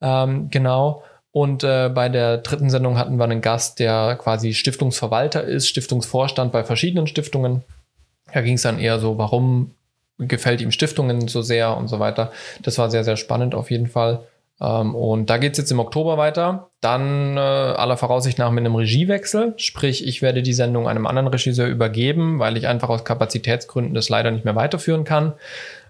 Ähm, 0.03 0.49
genau. 0.51 1.03
Und 1.33 1.65
äh, 1.65 1.89
bei 1.89 2.11
der 2.11 2.39
dritten 2.39 2.69
Sendung 2.69 2.99
hatten 2.99 3.17
wir 3.17 3.25
einen 3.25 3.41
Gast, 3.41 3.79
der 3.79 4.17
quasi 4.17 4.53
Stiftungsverwalter 4.53 5.43
ist, 5.43 5.67
Stiftungsvorstand 5.67 6.53
bei 6.53 6.63
verschiedenen 6.63 7.07
Stiftungen. 7.07 7.63
Da 8.33 8.43
ging 8.43 8.55
es 8.55 8.63
dann 8.63 8.79
eher 8.79 8.99
so, 8.99 9.19
warum 9.19 9.75
gefällt 10.19 10.61
ihm 10.61 10.71
Stiftungen 10.71 11.29
so 11.29 11.43
sehr 11.43 11.77
und 11.77 11.89
so 11.89 11.99
weiter. 11.99 12.33
Das 12.63 12.79
war 12.79 12.91
sehr, 12.91 13.03
sehr 13.03 13.17
spannend 13.17 13.55
auf 13.55 13.71
jeden 13.71 13.87
Fall. 13.87 14.27
Ähm, 14.61 14.95
und 14.95 15.31
da 15.31 15.39
geht's 15.39 15.59
jetzt 15.59 15.73
im 15.73 15.81
Oktober 15.81 16.19
weiter. 16.19 16.71
Dann 16.81 17.37
äh, 17.37 17.41
aller 17.41 17.97
Voraussicht 17.97 18.39
nach 18.39 18.51
mit 18.51 18.65
einem 18.65 18.75
Regiewechsel. 18.75 19.55
Sprich, 19.57 20.07
ich 20.07 20.23
werde 20.23 20.43
die 20.43 20.53
Sendung 20.53 20.87
einem 20.87 21.07
anderen 21.07 21.29
Regisseur 21.29 21.67
übergeben, 21.67 22.39
weil 22.39 22.57
ich 22.57 22.67
einfach 22.69 22.89
aus 22.89 23.05
Kapazitätsgründen 23.05 23.95
das 23.95 24.09
leider 24.09 24.31
nicht 24.31 24.45
mehr 24.45 24.55
weiterführen 24.55 25.05
kann. 25.05 25.33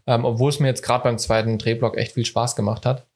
Ähm, 0.06 0.24
obwohl 0.24 0.50
es 0.50 0.60
mir 0.60 0.68
jetzt 0.68 0.82
gerade 0.82 1.04
beim 1.04 1.18
zweiten 1.18 1.58
Drehblock 1.58 1.96
echt 1.96 2.12
viel 2.12 2.24
Spaß 2.24 2.56
gemacht 2.56 2.86
hat. 2.86 3.06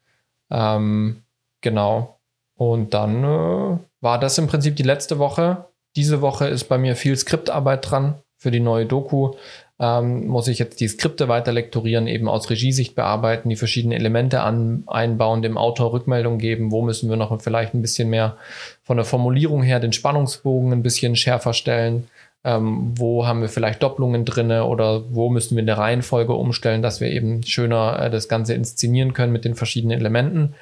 Ähm, 0.51 1.23
genau. 1.61 2.15
Und 2.57 2.95
dann 2.95 3.25
äh, 3.25 3.79
war 4.01 4.19
das 4.19 4.38
im 4.38 4.47
Prinzip 4.47 4.77
die 4.77 4.83
letzte 4.83 5.19
Woche. 5.19 5.66
Diese 5.95 6.21
Woche 6.21 6.49
ist 6.49 6.64
bei 6.64 6.79
mir 6.79 6.97
viel 6.97 7.16
Skriptarbeit 7.16 7.90
dran 7.90 8.16
für 8.38 8.51
die 8.51 8.61
neue 8.61 8.87
Doku 8.87 9.33
ähm, 9.79 10.27
muss 10.27 10.49
ich 10.49 10.59
jetzt 10.59 10.81
die 10.81 10.88
Skripte 10.88 11.29
weiter 11.29 11.53
lektorieren, 11.53 12.07
eben 12.07 12.29
aus 12.29 12.49
Regiesicht 12.49 12.95
bearbeiten, 12.95 13.49
die 13.49 13.57
verschiedenen 13.57 13.99
Elemente 13.99 14.40
an, 14.40 14.85
einbauen, 14.87 15.42
dem 15.42 15.59
Autor 15.59 15.92
Rückmeldung 15.92 16.38
geben, 16.38 16.71
wo 16.71 16.83
müssen 16.83 17.11
wir 17.11 17.16
noch 17.16 17.40
vielleicht 17.42 17.75
ein 17.75 17.83
bisschen 17.83 18.09
mehr 18.09 18.37
von 18.83 18.97
der 18.97 19.05
Formulierung 19.05 19.62
her 19.62 19.81
den 19.81 19.92
Spannungsbogen 19.92 20.73
ein 20.73 20.83
bisschen 20.83 21.14
schärfer 21.14 21.53
stellen, 21.53 22.09
ähm, 22.42 22.92
wo 22.97 23.27
haben 23.27 23.42
wir 23.42 23.51
vielleicht 23.51 23.83
Doppelungen 23.83 24.25
drinne 24.25 24.64
oder 24.64 25.03
wo 25.14 25.29
müssen 25.29 25.57
wir 25.57 25.61
in 25.61 25.66
der 25.66 25.79
Reihenfolge 25.79 26.33
umstellen, 26.33 26.81
dass 26.81 27.03
wir 27.03 27.11
eben 27.11 27.42
schöner 27.42 28.01
äh, 28.01 28.11
das 28.11 28.29
Ganze 28.29 28.55
inszenieren 28.55 29.12
können 29.12 29.33
mit 29.33 29.45
den 29.45 29.57
verschiedenen 29.57 29.99
Elementen. 29.99 30.55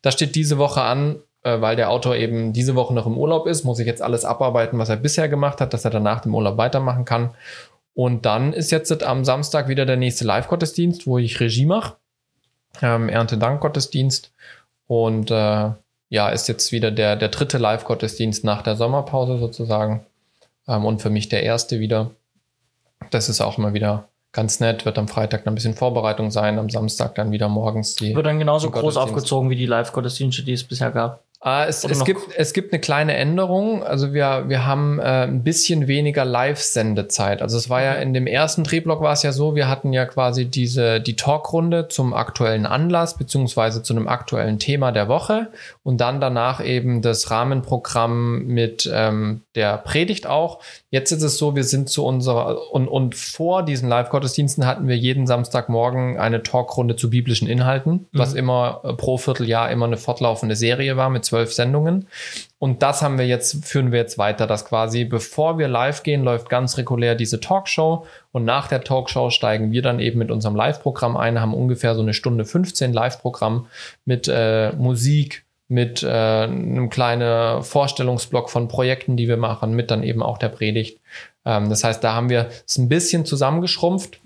Das 0.00 0.14
steht 0.14 0.34
diese 0.34 0.56
Woche 0.56 0.80
an, 0.80 1.16
weil 1.42 1.76
der 1.76 1.90
Autor 1.90 2.16
eben 2.16 2.52
diese 2.52 2.74
Woche 2.74 2.94
noch 2.94 3.06
im 3.06 3.18
Urlaub 3.18 3.46
ist, 3.46 3.64
muss 3.64 3.78
ich 3.78 3.86
jetzt 3.86 4.02
alles 4.02 4.24
abarbeiten, 4.24 4.78
was 4.78 4.88
er 4.88 4.96
bisher 4.96 5.28
gemacht 5.28 5.60
hat, 5.60 5.74
dass 5.74 5.84
er 5.84 5.90
danach 5.90 6.20
dem 6.20 6.34
Urlaub 6.34 6.56
weitermachen 6.56 7.04
kann. 7.04 7.34
Und 7.94 8.24
dann 8.24 8.52
ist 8.52 8.70
jetzt 8.70 9.02
am 9.02 9.24
Samstag 9.24 9.68
wieder 9.68 9.84
der 9.84 9.96
nächste 9.96 10.24
Live-Gottesdienst, 10.24 11.06
wo 11.06 11.18
ich 11.18 11.40
Regie 11.40 11.66
mache. 11.66 11.96
Ähm, 12.80 13.08
Erntedank-Gottesdienst. 13.08 14.32
Und 14.86 15.30
äh, 15.30 15.70
ja, 16.08 16.28
ist 16.28 16.48
jetzt 16.48 16.72
wieder 16.72 16.90
der, 16.90 17.16
der 17.16 17.28
dritte 17.28 17.58
Live-Gottesdienst 17.58 18.44
nach 18.44 18.62
der 18.62 18.76
Sommerpause 18.76 19.38
sozusagen. 19.38 20.06
Ähm, 20.68 20.84
und 20.84 21.02
für 21.02 21.10
mich 21.10 21.28
der 21.28 21.42
erste 21.42 21.80
wieder. 21.80 22.10
Das 23.10 23.28
ist 23.28 23.40
auch 23.40 23.58
immer 23.58 23.74
wieder 23.74 24.08
ganz 24.32 24.60
nett. 24.60 24.84
Wird 24.84 24.96
am 24.96 25.08
Freitag 25.08 25.44
dann 25.44 25.52
ein 25.52 25.54
bisschen 25.56 25.74
Vorbereitung 25.74 26.30
sein, 26.30 26.58
am 26.58 26.70
Samstag 26.70 27.14
dann 27.14 27.32
wieder 27.32 27.48
morgens 27.48 27.94
die. 27.96 28.14
Wird 28.14 28.26
dann 28.26 28.38
genauso 28.38 28.70
groß 28.70 28.96
aufgezogen 28.96 29.50
wie 29.50 29.56
die 29.56 29.66
Live-Gottesdienste, 29.66 30.42
die 30.42 30.52
es 30.52 30.64
bisher 30.64 30.90
gab. 30.90 31.24
Äh, 31.44 31.66
es, 31.66 31.82
es, 31.84 32.04
gibt, 32.04 32.20
es 32.36 32.52
gibt 32.52 32.72
eine 32.72 32.80
kleine 32.80 33.16
Änderung. 33.16 33.82
Also 33.82 34.12
wir, 34.12 34.44
wir 34.46 34.64
haben 34.64 35.00
äh, 35.00 35.24
ein 35.24 35.42
bisschen 35.42 35.88
weniger 35.88 36.24
Live-Sendezeit. 36.24 37.42
Also 37.42 37.56
es 37.56 37.68
war 37.68 37.82
ja 37.82 37.94
in 37.94 38.14
dem 38.14 38.28
ersten 38.28 38.62
Drehblock 38.62 39.00
war 39.00 39.12
es 39.12 39.24
ja 39.24 39.32
so, 39.32 39.56
wir 39.56 39.68
hatten 39.68 39.92
ja 39.92 40.04
quasi 40.06 40.44
diese, 40.44 41.00
die 41.00 41.16
Talkrunde 41.16 41.88
zum 41.88 42.14
aktuellen 42.14 42.64
Anlass 42.64 43.16
beziehungsweise 43.16 43.82
zu 43.82 43.92
einem 43.92 44.06
aktuellen 44.06 44.60
Thema 44.60 44.92
der 44.92 45.08
Woche 45.08 45.48
und 45.82 46.00
dann 46.00 46.20
danach 46.20 46.64
eben 46.64 47.02
das 47.02 47.30
Rahmenprogramm 47.30 48.46
mit 48.46 48.88
ähm, 48.92 49.42
der 49.56 49.78
Predigt 49.78 50.28
auch. 50.28 50.60
Jetzt 50.90 51.10
ist 51.10 51.22
es 51.22 51.38
so, 51.38 51.56
wir 51.56 51.64
sind 51.64 51.88
zu 51.88 52.04
unserer 52.04 52.72
und, 52.72 52.86
und 52.86 53.16
vor 53.16 53.64
diesen 53.64 53.88
Live-Gottesdiensten 53.88 54.64
hatten 54.64 54.86
wir 54.86 54.96
jeden 54.96 55.26
Samstagmorgen 55.26 56.18
eine 56.18 56.44
Talkrunde 56.44 56.94
zu 56.94 57.10
biblischen 57.10 57.48
Inhalten, 57.48 57.92
mhm. 57.92 58.06
was 58.12 58.34
immer 58.34 58.80
äh, 58.84 58.92
pro 58.92 59.18
Vierteljahr 59.18 59.72
immer 59.72 59.86
eine 59.86 59.96
fortlaufende 59.96 60.54
Serie 60.54 60.96
war 60.96 61.10
mit 61.10 61.31
zwölf 61.32 61.54
Sendungen. 61.54 62.08
Und 62.58 62.82
das 62.82 63.00
haben 63.00 63.16
wir 63.16 63.26
jetzt, 63.26 63.64
führen 63.64 63.90
wir 63.90 63.98
jetzt 63.98 64.18
weiter, 64.18 64.46
dass 64.46 64.66
quasi 64.66 65.04
bevor 65.04 65.58
wir 65.58 65.66
live 65.66 66.02
gehen, 66.02 66.22
läuft 66.22 66.50
ganz 66.50 66.76
regulär 66.76 67.14
diese 67.14 67.40
Talkshow 67.40 68.06
und 68.32 68.44
nach 68.44 68.68
der 68.68 68.84
Talkshow 68.84 69.30
steigen 69.30 69.72
wir 69.72 69.80
dann 69.80 69.98
eben 69.98 70.18
mit 70.18 70.30
unserem 70.30 70.54
Live-Programm 70.54 71.16
ein, 71.16 71.40
haben 71.40 71.54
ungefähr 71.54 71.94
so 71.94 72.02
eine 72.02 72.12
Stunde 72.12 72.44
15 72.44 72.92
Live-Programm 72.92 73.66
mit 74.04 74.28
äh, 74.28 74.72
Musik, 74.72 75.46
mit 75.68 76.02
äh, 76.02 76.08
einem 76.08 76.90
kleinen 76.90 77.62
Vorstellungsblock 77.62 78.50
von 78.50 78.68
Projekten, 78.68 79.16
die 79.16 79.26
wir 79.26 79.38
machen, 79.38 79.72
mit 79.72 79.90
dann 79.90 80.02
eben 80.02 80.22
auch 80.22 80.36
der 80.36 80.50
Predigt. 80.50 81.00
Ähm, 81.46 81.70
das 81.70 81.82
heißt, 81.82 82.04
da 82.04 82.12
haben 82.14 82.28
wir 82.28 82.50
es 82.66 82.76
ein 82.76 82.90
bisschen 82.90 83.24
zusammengeschrumpft, 83.24 84.20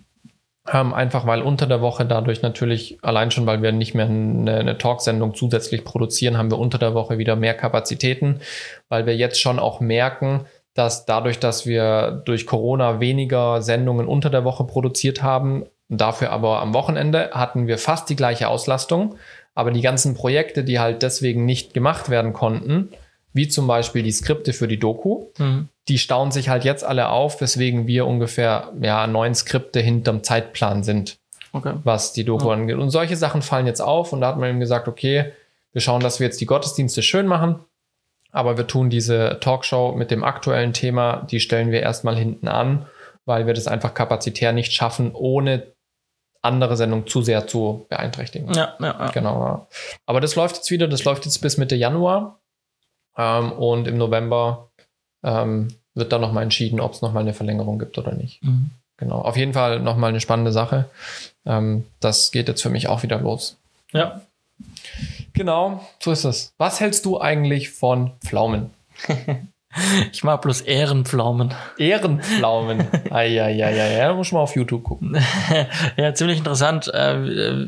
ähm, 0.72 0.94
einfach 0.94 1.26
weil 1.26 1.42
unter 1.42 1.66
der 1.66 1.80
Woche 1.80 2.04
dadurch 2.04 2.42
natürlich, 2.42 2.98
allein 3.02 3.30
schon, 3.30 3.46
weil 3.46 3.62
wir 3.62 3.72
nicht 3.72 3.94
mehr 3.94 4.06
eine, 4.06 4.58
eine 4.58 4.78
Talksendung 4.78 5.34
zusätzlich 5.34 5.84
produzieren, 5.84 6.38
haben 6.38 6.50
wir 6.50 6.58
unter 6.58 6.78
der 6.78 6.94
Woche 6.94 7.18
wieder 7.18 7.36
mehr 7.36 7.54
Kapazitäten, 7.54 8.40
weil 8.88 9.06
wir 9.06 9.16
jetzt 9.16 9.40
schon 9.40 9.58
auch 9.58 9.80
merken, 9.80 10.46
dass 10.74 11.06
dadurch, 11.06 11.38
dass 11.38 11.66
wir 11.66 12.22
durch 12.24 12.46
Corona 12.46 13.00
weniger 13.00 13.62
Sendungen 13.62 14.06
unter 14.06 14.30
der 14.30 14.44
Woche 14.44 14.64
produziert 14.64 15.22
haben, 15.22 15.64
dafür 15.88 16.30
aber 16.30 16.60
am 16.60 16.74
Wochenende 16.74 17.30
hatten 17.32 17.66
wir 17.66 17.78
fast 17.78 18.10
die 18.10 18.16
gleiche 18.16 18.48
Auslastung. 18.48 19.16
Aber 19.54 19.70
die 19.70 19.80
ganzen 19.80 20.14
Projekte, 20.14 20.64
die 20.64 20.78
halt 20.78 21.02
deswegen 21.02 21.46
nicht 21.46 21.72
gemacht 21.72 22.10
werden 22.10 22.34
konnten, 22.34 22.90
wie 23.36 23.48
zum 23.48 23.66
Beispiel 23.66 24.02
die 24.02 24.12
Skripte 24.12 24.52
für 24.52 24.66
die 24.66 24.78
Doku, 24.78 25.26
mhm. 25.38 25.68
die 25.88 25.98
stauen 25.98 26.30
sich 26.30 26.48
halt 26.48 26.64
jetzt 26.64 26.84
alle 26.84 27.10
auf, 27.10 27.40
weswegen 27.40 27.86
wir 27.86 28.06
ungefähr 28.06 28.72
ja, 28.80 29.06
neun 29.06 29.34
Skripte 29.34 29.80
hinterm 29.80 30.22
Zeitplan 30.22 30.82
sind, 30.82 31.18
okay. 31.52 31.74
was 31.84 32.12
die 32.12 32.24
Doku 32.24 32.48
ja. 32.48 32.54
angeht. 32.54 32.76
Und 32.76 32.90
solche 32.90 33.16
Sachen 33.16 33.42
fallen 33.42 33.66
jetzt 33.66 33.80
auf 33.80 34.12
und 34.12 34.20
da 34.22 34.28
hat 34.28 34.38
man 34.38 34.48
eben 34.50 34.60
gesagt, 34.60 34.88
okay, 34.88 35.32
wir 35.72 35.82
schauen, 35.82 36.00
dass 36.00 36.20
wir 36.20 36.26
jetzt 36.26 36.40
die 36.40 36.46
Gottesdienste 36.46 37.02
schön 37.02 37.26
machen, 37.26 37.60
aber 38.32 38.56
wir 38.56 38.66
tun 38.66 38.90
diese 38.90 39.38
Talkshow 39.40 39.92
mit 39.92 40.10
dem 40.10 40.24
aktuellen 40.24 40.72
Thema, 40.72 41.26
die 41.30 41.40
stellen 41.40 41.70
wir 41.70 41.82
erstmal 41.82 42.16
hinten 42.16 42.48
an, 42.48 42.86
weil 43.26 43.46
wir 43.46 43.54
das 43.54 43.66
einfach 43.66 43.92
kapazitär 43.92 44.52
nicht 44.52 44.72
schaffen, 44.72 45.12
ohne 45.14 45.74
andere 46.42 46.76
Sendung 46.76 47.06
zu 47.06 47.22
sehr 47.22 47.46
zu 47.46 47.86
beeinträchtigen. 47.90 48.52
Ja, 48.54 48.74
ja, 48.80 48.86
ja. 48.86 49.10
Genau. 49.10 49.68
Aber 50.06 50.20
das 50.20 50.36
läuft 50.36 50.56
jetzt 50.56 50.70
wieder, 50.70 50.88
das 50.88 51.04
läuft 51.04 51.24
jetzt 51.24 51.38
bis 51.38 51.58
Mitte 51.58 51.76
Januar. 51.76 52.40
Ähm, 53.16 53.52
und 53.52 53.88
im 53.88 53.98
November 53.98 54.68
ähm, 55.22 55.68
wird 55.94 56.12
dann 56.12 56.20
nochmal 56.20 56.42
entschieden, 56.42 56.80
ob 56.80 56.92
es 56.92 57.02
nochmal 57.02 57.22
eine 57.22 57.34
Verlängerung 57.34 57.78
gibt 57.78 57.98
oder 57.98 58.12
nicht. 58.12 58.42
Mhm. 58.44 58.70
Genau. 58.98 59.20
Auf 59.20 59.36
jeden 59.36 59.52
Fall 59.52 59.80
nochmal 59.80 60.10
eine 60.10 60.20
spannende 60.20 60.52
Sache. 60.52 60.88
Ähm, 61.44 61.84
das 62.00 62.30
geht 62.30 62.48
jetzt 62.48 62.62
für 62.62 62.70
mich 62.70 62.88
auch 62.88 63.02
wieder 63.02 63.18
los. 63.20 63.56
Ja. 63.92 64.20
Genau, 65.34 65.86
so 66.00 66.12
ist 66.12 66.24
es. 66.24 66.54
Was 66.56 66.80
hältst 66.80 67.04
du 67.04 67.20
eigentlich 67.20 67.70
von 67.70 68.12
Pflaumen? 68.24 68.70
Ich 70.12 70.24
mag 70.24 70.42
bloß 70.42 70.62
Ehrenpflaumen. 70.62 71.54
Ehrenpflaumen. 71.78 72.86
Eieieiei, 73.10 73.98
da 73.98 74.14
muss 74.14 74.32
man 74.32 74.38
mal 74.38 74.42
auf 74.44 74.56
YouTube 74.56 74.84
gucken. 74.84 75.18
ja, 75.96 76.14
ziemlich 76.14 76.38
interessant, 76.38 76.88
äh, 76.92 77.16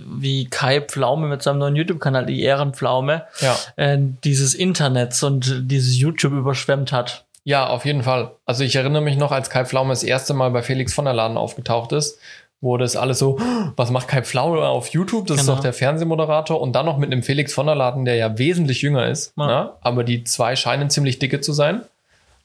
wie 0.07 0.47
Kai 0.47 0.81
Pflaume 0.81 1.27
mit 1.27 1.43
seinem 1.43 1.59
neuen 1.59 1.77
YouTube-Kanal, 1.77 2.27
die 2.27 2.43
Ehrenpflaume, 2.43 3.25
ja. 3.41 3.57
äh, 3.77 3.99
dieses 4.25 4.55
Internet 4.55 5.23
und 5.23 5.71
dieses 5.71 5.99
YouTube 5.99 6.33
überschwemmt 6.33 6.93
hat. 6.93 7.25
Ja, 7.45 7.69
auf 7.69 7.85
jeden 7.85 8.03
Fall. 8.03 8.33
Also 8.45 8.65
ich 8.65 8.77
erinnere 8.77 9.03
mich 9.03 9.17
noch, 9.17 9.33
als 9.33 9.49
Kai 9.49 9.65
Pflaume 9.65 9.91
das 9.91 10.03
erste 10.03 10.35
Mal 10.35 10.51
bei 10.51 10.63
Felix 10.63 10.93
von 10.93 11.07
der 11.07 11.15
Laden 11.15 11.39
aufgetaucht 11.39 11.93
ist, 11.93 12.19
wo 12.61 12.77
das 12.77 12.97
alles 12.97 13.19
so, 13.19 13.39
was 13.77 13.91
macht 13.91 14.09
Kai 14.09 14.23
Pflaume 14.23 14.67
auf 14.67 14.89
YouTube? 14.89 15.27
Das 15.29 15.39
genau. 15.39 15.53
ist 15.53 15.57
doch 15.57 15.63
der 15.63 15.73
Fernsehmoderator. 15.73 16.61
Und 16.61 16.75
dann 16.75 16.87
noch 16.87 16.99
mit 16.99 17.11
einem 17.11 17.23
Felix 17.23 17.55
von 17.55 17.67
der 17.67 17.75
Laden, 17.75 18.05
der 18.05 18.17
ja 18.17 18.37
wesentlich 18.39 18.83
jünger 18.83 19.09
ist. 19.09 19.33
Ja. 19.37 19.49
Ja, 19.49 19.65
ne? 19.65 19.71
aber 19.81 20.05
die 20.05 20.25
zwei 20.25 20.57
scheinen 20.57 20.91
ziemlich 20.91 21.19
dicke 21.21 21.41
zu 21.41 21.53
sein. 21.53 21.83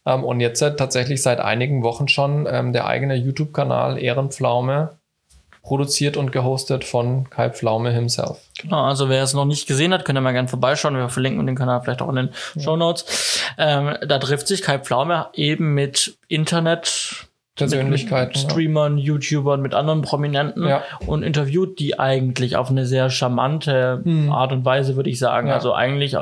Ähm, 0.05 0.23
und 0.23 0.39
jetzt 0.39 0.59
tatsächlich 0.59 1.21
seit 1.21 1.39
einigen 1.39 1.83
Wochen 1.83 2.07
schon 2.07 2.47
ähm, 2.49 2.73
der 2.73 2.85
eigene 2.87 3.15
YouTube-Kanal 3.15 3.97
Ehrenpflaume 3.97 4.97
produziert 5.63 6.17
und 6.17 6.33
gehostet 6.33 6.83
von 6.83 7.29
Kai 7.29 7.49
Pflaume 7.49 7.91
himself. 7.91 8.41
Genau, 8.61 8.83
also 8.83 9.07
wer 9.07 9.23
es 9.23 9.33
noch 9.33 9.45
nicht 9.45 9.65
gesehen 9.65 9.93
hat, 9.93 10.03
könnt 10.03 10.17
ihr 10.17 10.21
mal 10.21 10.33
gerne 10.33 10.49
vorbeischauen. 10.49 10.95
Wir 10.95 11.07
verlinken 11.07 11.45
den 11.47 11.55
Kanal 11.55 11.81
vielleicht 11.81 12.01
auch 12.01 12.09
in 12.09 12.15
den 12.17 12.29
ja. 12.55 12.61
Show 12.61 12.75
Notes. 12.75 13.41
Ähm, 13.57 13.95
da 14.05 14.19
trifft 14.19 14.47
sich 14.47 14.61
Kai 14.61 14.77
Pflaume 14.79 15.27
eben 15.33 15.73
mit 15.73 16.17
Internet 16.27 17.27
Persönlichkeiten. 17.55 18.29
Mit 18.29 18.37
Streamern, 18.37 18.97
ja. 18.97 19.05
YouTubern, 19.05 19.61
mit 19.61 19.75
anderen 19.75 20.01
Prominenten 20.01 20.67
ja. 20.67 20.83
und 21.05 21.21
interviewt 21.21 21.79
die 21.79 21.99
eigentlich 21.99 22.55
auf 22.55 22.69
eine 22.69 22.85
sehr 22.87 23.09
charmante 23.11 24.01
hm. 24.03 24.31
Art 24.31 24.51
und 24.51 24.65
Weise, 24.65 24.95
würde 24.95 25.11
ich 25.11 25.19
sagen. 25.19 25.49
Ja. 25.49 25.53
Also 25.53 25.73
eigentlich, 25.73 26.15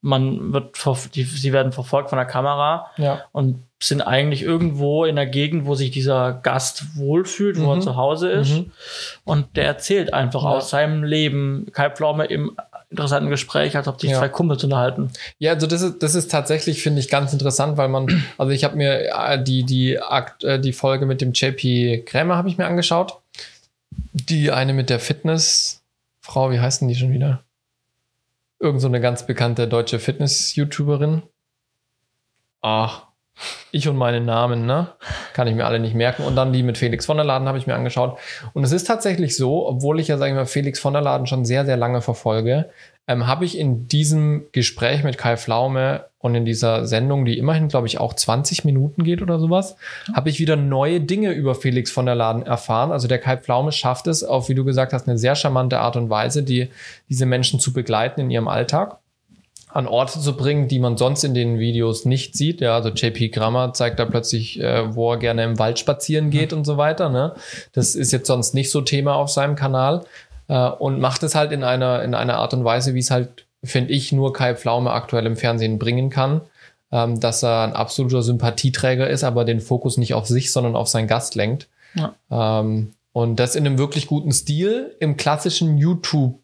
man 0.00 0.52
wird, 0.52 0.76
die, 1.14 1.22
sie 1.22 1.52
werden 1.52 1.70
verfolgt 1.70 2.10
von 2.10 2.18
der 2.18 2.26
Kamera 2.26 2.90
und 3.30 3.62
sind 3.80 4.00
eigentlich 4.00 4.42
irgendwo 4.42 5.04
in 5.04 5.16
der 5.16 5.26
Gegend, 5.26 5.66
wo 5.66 5.74
sich 5.74 5.90
dieser 5.90 6.32
Gast 6.32 6.96
wohlfühlt, 6.96 7.58
wo 7.60 7.66
mhm. 7.66 7.78
er 7.78 7.80
zu 7.80 7.96
Hause 7.96 8.30
ist. 8.30 8.52
Mhm. 8.52 8.72
Und 9.24 9.56
der 9.56 9.66
erzählt 9.66 10.14
einfach 10.14 10.44
aus 10.44 10.70
seinem 10.70 11.02
Leben. 11.02 11.66
Kai 11.72 11.90
Pflaume 11.90 12.26
im 12.26 12.56
interessanten 12.92 13.30
Gespräch, 13.30 13.76
als 13.76 13.88
ob 13.88 14.00
sich 14.00 14.10
ja. 14.10 14.18
zwei 14.18 14.28
Kumpels 14.28 14.62
unterhalten. 14.62 15.10
Ja, 15.38 15.52
also 15.52 15.66
das 15.66 15.82
ist, 15.82 16.02
das 16.02 16.14
ist 16.14 16.30
tatsächlich, 16.30 16.82
finde 16.82 17.00
ich, 17.00 17.08
ganz 17.08 17.32
interessant, 17.32 17.76
weil 17.76 17.88
man, 17.88 18.22
also 18.38 18.52
ich 18.52 18.64
habe 18.64 18.76
mir 18.76 19.08
äh, 19.08 19.42
die, 19.42 19.64
die, 19.64 19.98
Akt, 20.00 20.44
äh, 20.44 20.60
die 20.60 20.72
Folge 20.72 21.06
mit 21.06 21.20
dem 21.20 21.32
JP 21.32 22.04
Krämer 22.06 22.36
habe 22.36 22.48
ich 22.48 22.58
mir 22.58 22.66
angeschaut. 22.66 23.18
Die 24.12 24.50
eine 24.52 24.72
mit 24.72 24.90
der 24.90 25.00
Fitnessfrau, 25.00 26.50
wie 26.50 26.60
heißt 26.60 26.82
denn 26.82 26.88
die 26.88 26.94
schon 26.94 27.12
wieder? 27.12 27.42
Irgend 28.60 28.80
so 28.80 28.88
eine 28.88 29.00
ganz 29.00 29.26
bekannte 29.26 29.66
deutsche 29.66 29.98
Fitness-YouTuberin. 29.98 31.22
Ach, 32.60 33.06
Ich 33.70 33.88
und 33.88 33.96
meine 33.96 34.20
Namen, 34.20 34.66
ne? 34.66 34.88
Kann 35.32 35.48
ich 35.48 35.54
mir 35.54 35.64
alle 35.64 35.80
nicht 35.80 35.94
merken. 35.94 36.24
Und 36.24 36.36
dann 36.36 36.52
die 36.52 36.62
mit 36.62 36.78
Felix 36.78 37.06
von 37.06 37.16
der 37.16 37.24
Laden 37.24 37.48
habe 37.48 37.58
ich 37.58 37.66
mir 37.66 37.74
angeschaut. 37.74 38.18
Und 38.52 38.64
es 38.64 38.72
ist 38.72 38.86
tatsächlich 38.86 39.36
so, 39.36 39.66
obwohl 39.66 39.98
ich 39.98 40.08
ja, 40.08 40.18
sage 40.18 40.32
ich 40.32 40.36
mal, 40.36 40.46
Felix 40.46 40.78
von 40.78 40.92
der 40.92 41.02
Laden 41.02 41.26
schon 41.26 41.44
sehr, 41.44 41.64
sehr 41.64 41.78
lange 41.78 42.02
verfolge, 42.02 42.70
ähm, 43.08 43.26
habe 43.26 43.44
ich 43.44 43.58
in 43.58 43.88
diesem 43.88 44.46
Gespräch 44.52 45.02
mit 45.02 45.18
Kai 45.18 45.36
Flaume 45.36 46.04
und 46.18 46.34
in 46.34 46.44
dieser 46.44 46.86
Sendung, 46.86 47.24
die 47.24 47.38
immerhin, 47.38 47.68
glaube 47.68 47.88
ich, 47.88 47.98
auch 47.98 48.14
20 48.14 48.64
Minuten 48.64 49.02
geht 49.02 49.22
oder 49.22 49.40
sowas, 49.40 49.76
habe 50.14 50.28
ich 50.28 50.38
wieder 50.38 50.54
neue 50.54 51.00
Dinge 51.00 51.32
über 51.32 51.54
Felix 51.54 51.90
von 51.90 52.06
der 52.06 52.14
Laden 52.14 52.42
erfahren. 52.42 52.92
Also 52.92 53.08
der 53.08 53.18
Kai 53.18 53.38
Pflaume 53.38 53.72
schafft 53.72 54.06
es 54.06 54.22
auf, 54.22 54.48
wie 54.48 54.54
du 54.54 54.64
gesagt 54.64 54.92
hast, 54.92 55.08
eine 55.08 55.18
sehr 55.18 55.34
charmante 55.34 55.80
Art 55.80 55.96
und 55.96 56.10
Weise, 56.10 56.42
die, 56.44 56.68
diese 57.08 57.26
Menschen 57.26 57.58
zu 57.58 57.72
begleiten 57.72 58.20
in 58.20 58.30
ihrem 58.30 58.48
Alltag 58.48 58.98
an 59.72 59.86
Orte 59.86 60.20
zu 60.20 60.36
bringen, 60.36 60.68
die 60.68 60.78
man 60.78 60.96
sonst 60.96 61.24
in 61.24 61.34
den 61.34 61.58
Videos 61.58 62.04
nicht 62.04 62.36
sieht. 62.36 62.60
Ja, 62.60 62.74
also 62.74 62.90
JP 62.90 63.30
Grammer 63.30 63.72
zeigt 63.72 63.98
da 63.98 64.04
plötzlich, 64.04 64.60
äh, 64.60 64.94
wo 64.94 65.12
er 65.12 65.18
gerne 65.18 65.44
im 65.44 65.58
Wald 65.58 65.78
spazieren 65.78 66.30
geht 66.30 66.52
mhm. 66.52 66.58
und 66.58 66.64
so 66.64 66.76
weiter. 66.76 67.08
Ne? 67.08 67.34
Das 67.72 67.94
ist 67.94 68.12
jetzt 68.12 68.26
sonst 68.26 68.54
nicht 68.54 68.70
so 68.70 68.80
Thema 68.80 69.14
auf 69.14 69.30
seinem 69.30 69.56
Kanal 69.56 70.04
äh, 70.48 70.68
und 70.68 71.00
macht 71.00 71.22
es 71.22 71.34
halt 71.34 71.52
in 71.52 71.64
einer 71.64 72.02
in 72.02 72.14
einer 72.14 72.36
Art 72.36 72.54
und 72.54 72.64
Weise, 72.64 72.94
wie 72.94 73.00
es 73.00 73.10
halt 73.10 73.46
finde 73.64 73.92
ich, 73.92 74.12
nur 74.12 74.32
Kai 74.32 74.54
Pflaume 74.54 74.90
aktuell 74.92 75.26
im 75.26 75.36
Fernsehen 75.36 75.78
bringen 75.78 76.10
kann. 76.10 76.42
Ähm, 76.90 77.20
dass 77.20 77.42
er 77.42 77.62
ein 77.62 77.72
absoluter 77.72 78.22
Sympathieträger 78.22 79.08
ist, 79.08 79.24
aber 79.24 79.46
den 79.46 79.60
Fokus 79.60 79.96
nicht 79.96 80.12
auf 80.12 80.26
sich, 80.26 80.52
sondern 80.52 80.76
auf 80.76 80.88
seinen 80.88 81.08
Gast 81.08 81.34
lenkt. 81.34 81.68
Ja. 81.94 82.14
Ähm, 82.30 82.92
und 83.14 83.36
das 83.36 83.56
in 83.56 83.66
einem 83.66 83.78
wirklich 83.78 84.06
guten 84.06 84.30
Stil 84.30 84.94
im 85.00 85.16
klassischen 85.16 85.78
YouTube 85.78 86.41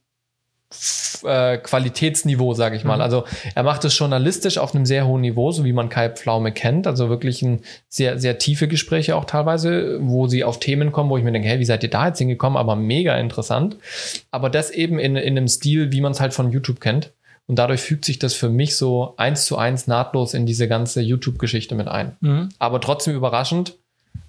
äh, 1.24 1.58
Qualitätsniveau, 1.58 2.54
sage 2.54 2.76
ich 2.76 2.84
mal. 2.84 2.96
Mhm. 2.96 3.02
Also 3.02 3.24
er 3.54 3.62
macht 3.62 3.84
es 3.84 3.98
journalistisch 3.98 4.58
auf 4.58 4.74
einem 4.74 4.86
sehr 4.86 5.06
hohen 5.06 5.22
Niveau, 5.22 5.50
so 5.50 5.64
wie 5.64 5.72
man 5.72 5.88
Kai 5.88 6.10
Pflaume 6.10 6.52
kennt. 6.52 6.86
Also 6.86 7.08
wirklich 7.08 7.42
ein 7.42 7.60
sehr, 7.88 8.18
sehr 8.18 8.38
tiefe 8.38 8.68
Gespräche 8.68 9.16
auch 9.16 9.24
teilweise, 9.24 9.98
wo 10.00 10.26
sie 10.26 10.44
auf 10.44 10.60
Themen 10.60 10.92
kommen, 10.92 11.10
wo 11.10 11.16
ich 11.16 11.24
mir 11.24 11.32
denke, 11.32 11.48
hey, 11.48 11.58
wie 11.58 11.64
seid 11.64 11.82
ihr 11.82 11.90
da 11.90 12.08
jetzt 12.08 12.18
hingekommen? 12.18 12.56
Aber 12.56 12.76
mega 12.76 13.16
interessant. 13.16 13.76
Aber 14.30 14.50
das 14.50 14.70
eben 14.70 14.98
in, 14.98 15.16
in 15.16 15.36
einem 15.36 15.48
Stil, 15.48 15.92
wie 15.92 16.00
man 16.00 16.12
es 16.12 16.20
halt 16.20 16.34
von 16.34 16.50
YouTube 16.50 16.80
kennt. 16.80 17.12
Und 17.46 17.58
dadurch 17.58 17.80
fügt 17.80 18.04
sich 18.04 18.18
das 18.18 18.34
für 18.34 18.50
mich 18.50 18.76
so 18.76 19.14
eins 19.16 19.46
zu 19.46 19.56
eins 19.56 19.86
nahtlos 19.86 20.34
in 20.34 20.44
diese 20.44 20.68
ganze 20.68 21.00
YouTube-Geschichte 21.00 21.74
mit 21.74 21.88
ein. 21.88 22.16
Mhm. 22.20 22.50
Aber 22.58 22.80
trotzdem 22.80 23.14
überraschend, 23.14 23.74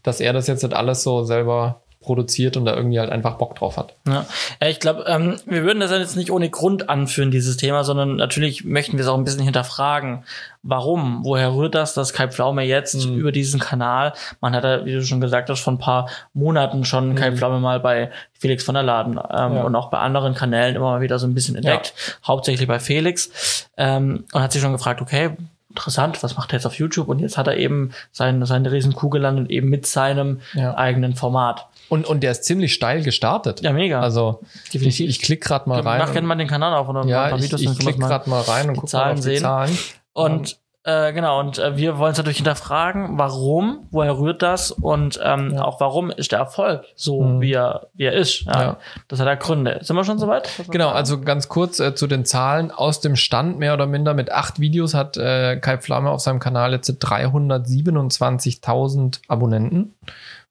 dass 0.04 0.22
er 0.22 0.32
das 0.32 0.48
jetzt 0.48 0.64
halt 0.64 0.74
alles 0.74 1.04
so 1.04 1.26
selber 1.26 1.82
produziert 2.02 2.56
und 2.56 2.64
da 2.64 2.76
irgendwie 2.76 3.00
halt 3.00 3.12
einfach 3.12 3.36
Bock 3.36 3.56
drauf 3.56 3.76
hat. 3.76 3.96
Ja, 4.08 4.26
ich 4.66 4.80
glaube, 4.80 5.04
ähm, 5.08 5.36
wir 5.46 5.64
würden 5.64 5.82
das 5.82 5.92
jetzt 5.92 6.16
nicht 6.16 6.32
ohne 6.32 6.50
Grund 6.50 6.90
anführen, 6.90 7.30
dieses 7.30 7.58
Thema, 7.58 7.84
sondern 7.84 8.16
natürlich 8.16 8.64
möchten 8.64 8.94
wir 8.94 9.02
es 9.04 9.10
auch 9.10 9.18
ein 9.18 9.26
bisschen 9.26 9.44
hinterfragen. 9.44 10.24
Warum? 10.64 11.26
Woher 11.26 11.54
rührt 11.54 11.76
das, 11.76 11.94
dass 11.94 12.14
Kai 12.14 12.30
Pflaume 12.30 12.64
jetzt 12.64 13.06
mhm. 13.06 13.18
über 13.18 13.34
diesen 13.34 13.60
Kanal, 13.60 14.14
man 14.40 14.56
hat 14.56 14.64
ja, 14.64 14.86
wie 14.86 14.94
du 14.94 15.04
schon 15.04 15.20
gesagt 15.20 15.50
hast, 15.50 15.60
vor 15.60 15.74
ein 15.74 15.78
paar 15.78 16.10
Monaten 16.34 16.86
schon 16.86 17.10
mhm. 17.10 17.16
Kai 17.16 17.34
Pflaume 17.34 17.60
mal 17.60 17.82
bei 17.82 18.12
Felix 18.32 18.64
von 18.64 18.76
der 18.76 18.84
Laden 18.84 19.18
ähm, 19.18 19.56
ja. 19.56 19.64
und 19.64 19.76
auch 19.76 19.90
bei 19.90 19.98
anderen 19.98 20.36
Kanälen 20.36 20.78
immer 20.78 20.92
mal 20.92 21.02
wieder 21.02 21.20
so 21.20 21.28
ein 21.28 21.34
bisschen 21.34 21.56
entdeckt, 21.56 21.94
ja. 21.96 22.28
hauptsächlich 22.28 22.68
bei 22.68 22.80
Felix 22.80 23.68
ähm, 23.76 24.24
und 24.32 24.42
hat 24.42 24.54
sich 24.54 24.62
schon 24.62 24.72
gefragt, 24.72 25.02
okay, 25.02 25.32
interessant, 25.70 26.24
was 26.24 26.38
macht 26.38 26.54
er 26.54 26.58
jetzt 26.58 26.66
auf 26.66 26.76
YouTube? 26.76 27.10
Und 27.10 27.20
jetzt 27.20 27.38
hat 27.38 27.48
er 27.48 27.58
eben 27.58 27.92
sein, 28.12 28.46
seine 28.46 28.72
Riesenkuh 28.72 29.10
gelandet, 29.10 29.50
eben 29.50 29.70
mit 29.70 29.86
seinem 29.86 30.40
ja. 30.54 30.76
eigenen 30.76 31.16
Format. 31.16 31.68
Und, 31.90 32.06
und 32.06 32.22
der 32.22 32.32
ist 32.32 32.44
ziemlich 32.44 32.74
steil 32.74 33.04
gestartet. 33.04 33.62
Ja, 33.62 33.74
mega. 33.74 34.00
Also 34.00 34.42
Definitiv. 34.74 35.10
ich, 35.10 35.18
ich 35.18 35.22
klicke 35.22 35.48
gerade 35.48 35.68
mal 35.68 35.82
rein. 35.82 36.00
Danach 36.00 36.14
kennt 36.14 36.28
man 36.28 36.38
den 36.38 36.48
Kanal 36.48 36.76
auch 36.76 36.88
oder 36.88 37.06
ja. 37.06 37.36
Ich, 37.36 37.52
ich 37.52 37.80
klicke 37.80 38.00
gerade 38.00 38.30
mal 38.30 38.42
rein 38.42 38.70
und 38.70 38.78
gucke 38.78 38.96
mal 38.96 39.12
auf 39.12 39.16
die 39.18 39.22
sehen. 39.24 39.42
Zahlen. 39.42 39.78
Und 40.14 40.60
äh, 40.84 41.12
genau, 41.12 41.42
und 41.42 41.60
äh, 41.60 41.76
wir 41.76 41.98
wollen 41.98 42.14
es 42.14 42.18
natürlich 42.18 42.38
hinterfragen, 42.38 43.18
warum, 43.18 43.90
woher 43.92 44.18
rührt 44.18 44.42
das 44.42 44.72
und 44.72 45.20
ähm, 45.22 45.52
ja. 45.54 45.66
auch 45.66 45.82
warum 45.82 46.10
ist 46.10 46.32
der 46.32 46.40
Erfolg 46.40 46.86
so, 46.96 47.22
mhm. 47.22 47.42
wie, 47.42 47.52
er, 47.52 47.88
wie 47.96 48.06
er 48.06 48.14
ist. 48.14 48.46
Ja. 48.46 48.62
ja. 48.62 48.78
Das 49.10 49.20
hat 49.20 49.28
ja 49.28 49.36
Gründe. 49.36 49.80
Sind 49.82 49.98
wir 49.98 50.06
schon 50.06 50.20
soweit? 50.20 50.50
Genau, 50.70 50.88
also 50.90 51.20
ganz 51.20 51.50
kurz 51.50 51.82
äh, 51.82 51.96
zu 51.96 52.08
den 52.08 52.24
Zahlen. 52.24 52.72
Aus 52.72 53.02
dem 53.02 53.18
Stand 53.18 53.60
mehr 53.60 53.74
oder 53.74 53.88
minder 53.88 54.14
mit 54.14 54.32
acht 54.32 54.62
Videos 54.62 54.94
hat 54.94 55.18
äh, 55.18 55.58
Kai 55.58 55.80
Flamme 55.80 56.12
auf 56.12 56.22
seinem 56.22 56.40
Kanal 56.40 56.72
jetzt 56.72 56.90
327.000 56.90 59.20
Abonnenten 59.28 59.96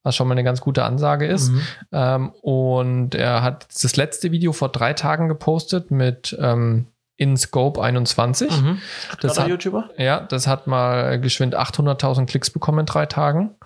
was 0.04 0.14
schon 0.14 0.28
mal 0.28 0.34
eine 0.34 0.44
ganz 0.44 0.60
gute 0.60 0.84
Ansage 0.84 1.26
ist. 1.26 1.50
Mhm. 1.50 1.62
Ähm, 1.92 2.30
und 2.40 3.14
er 3.14 3.42
hat 3.42 3.66
das 3.82 3.96
letzte 3.96 4.30
Video 4.30 4.52
vor 4.52 4.70
drei 4.70 4.94
Tagen 4.94 5.28
gepostet 5.28 5.90
mit 5.90 6.36
ähm, 6.40 6.86
in 7.18 7.36
Scope 7.36 7.82
21. 7.82 8.62
Mhm. 8.62 8.78
Das 9.20 9.38
hat, 9.38 9.48
YouTuber? 9.48 9.90
Ja, 9.98 10.20
das 10.20 10.46
hat 10.46 10.68
mal 10.68 11.20
geschwind 11.20 11.56
800.000 11.56 12.26
Klicks 12.26 12.48
bekommen 12.50 12.78
in 12.78 12.86
drei 12.86 13.06
Tagen. 13.06 13.56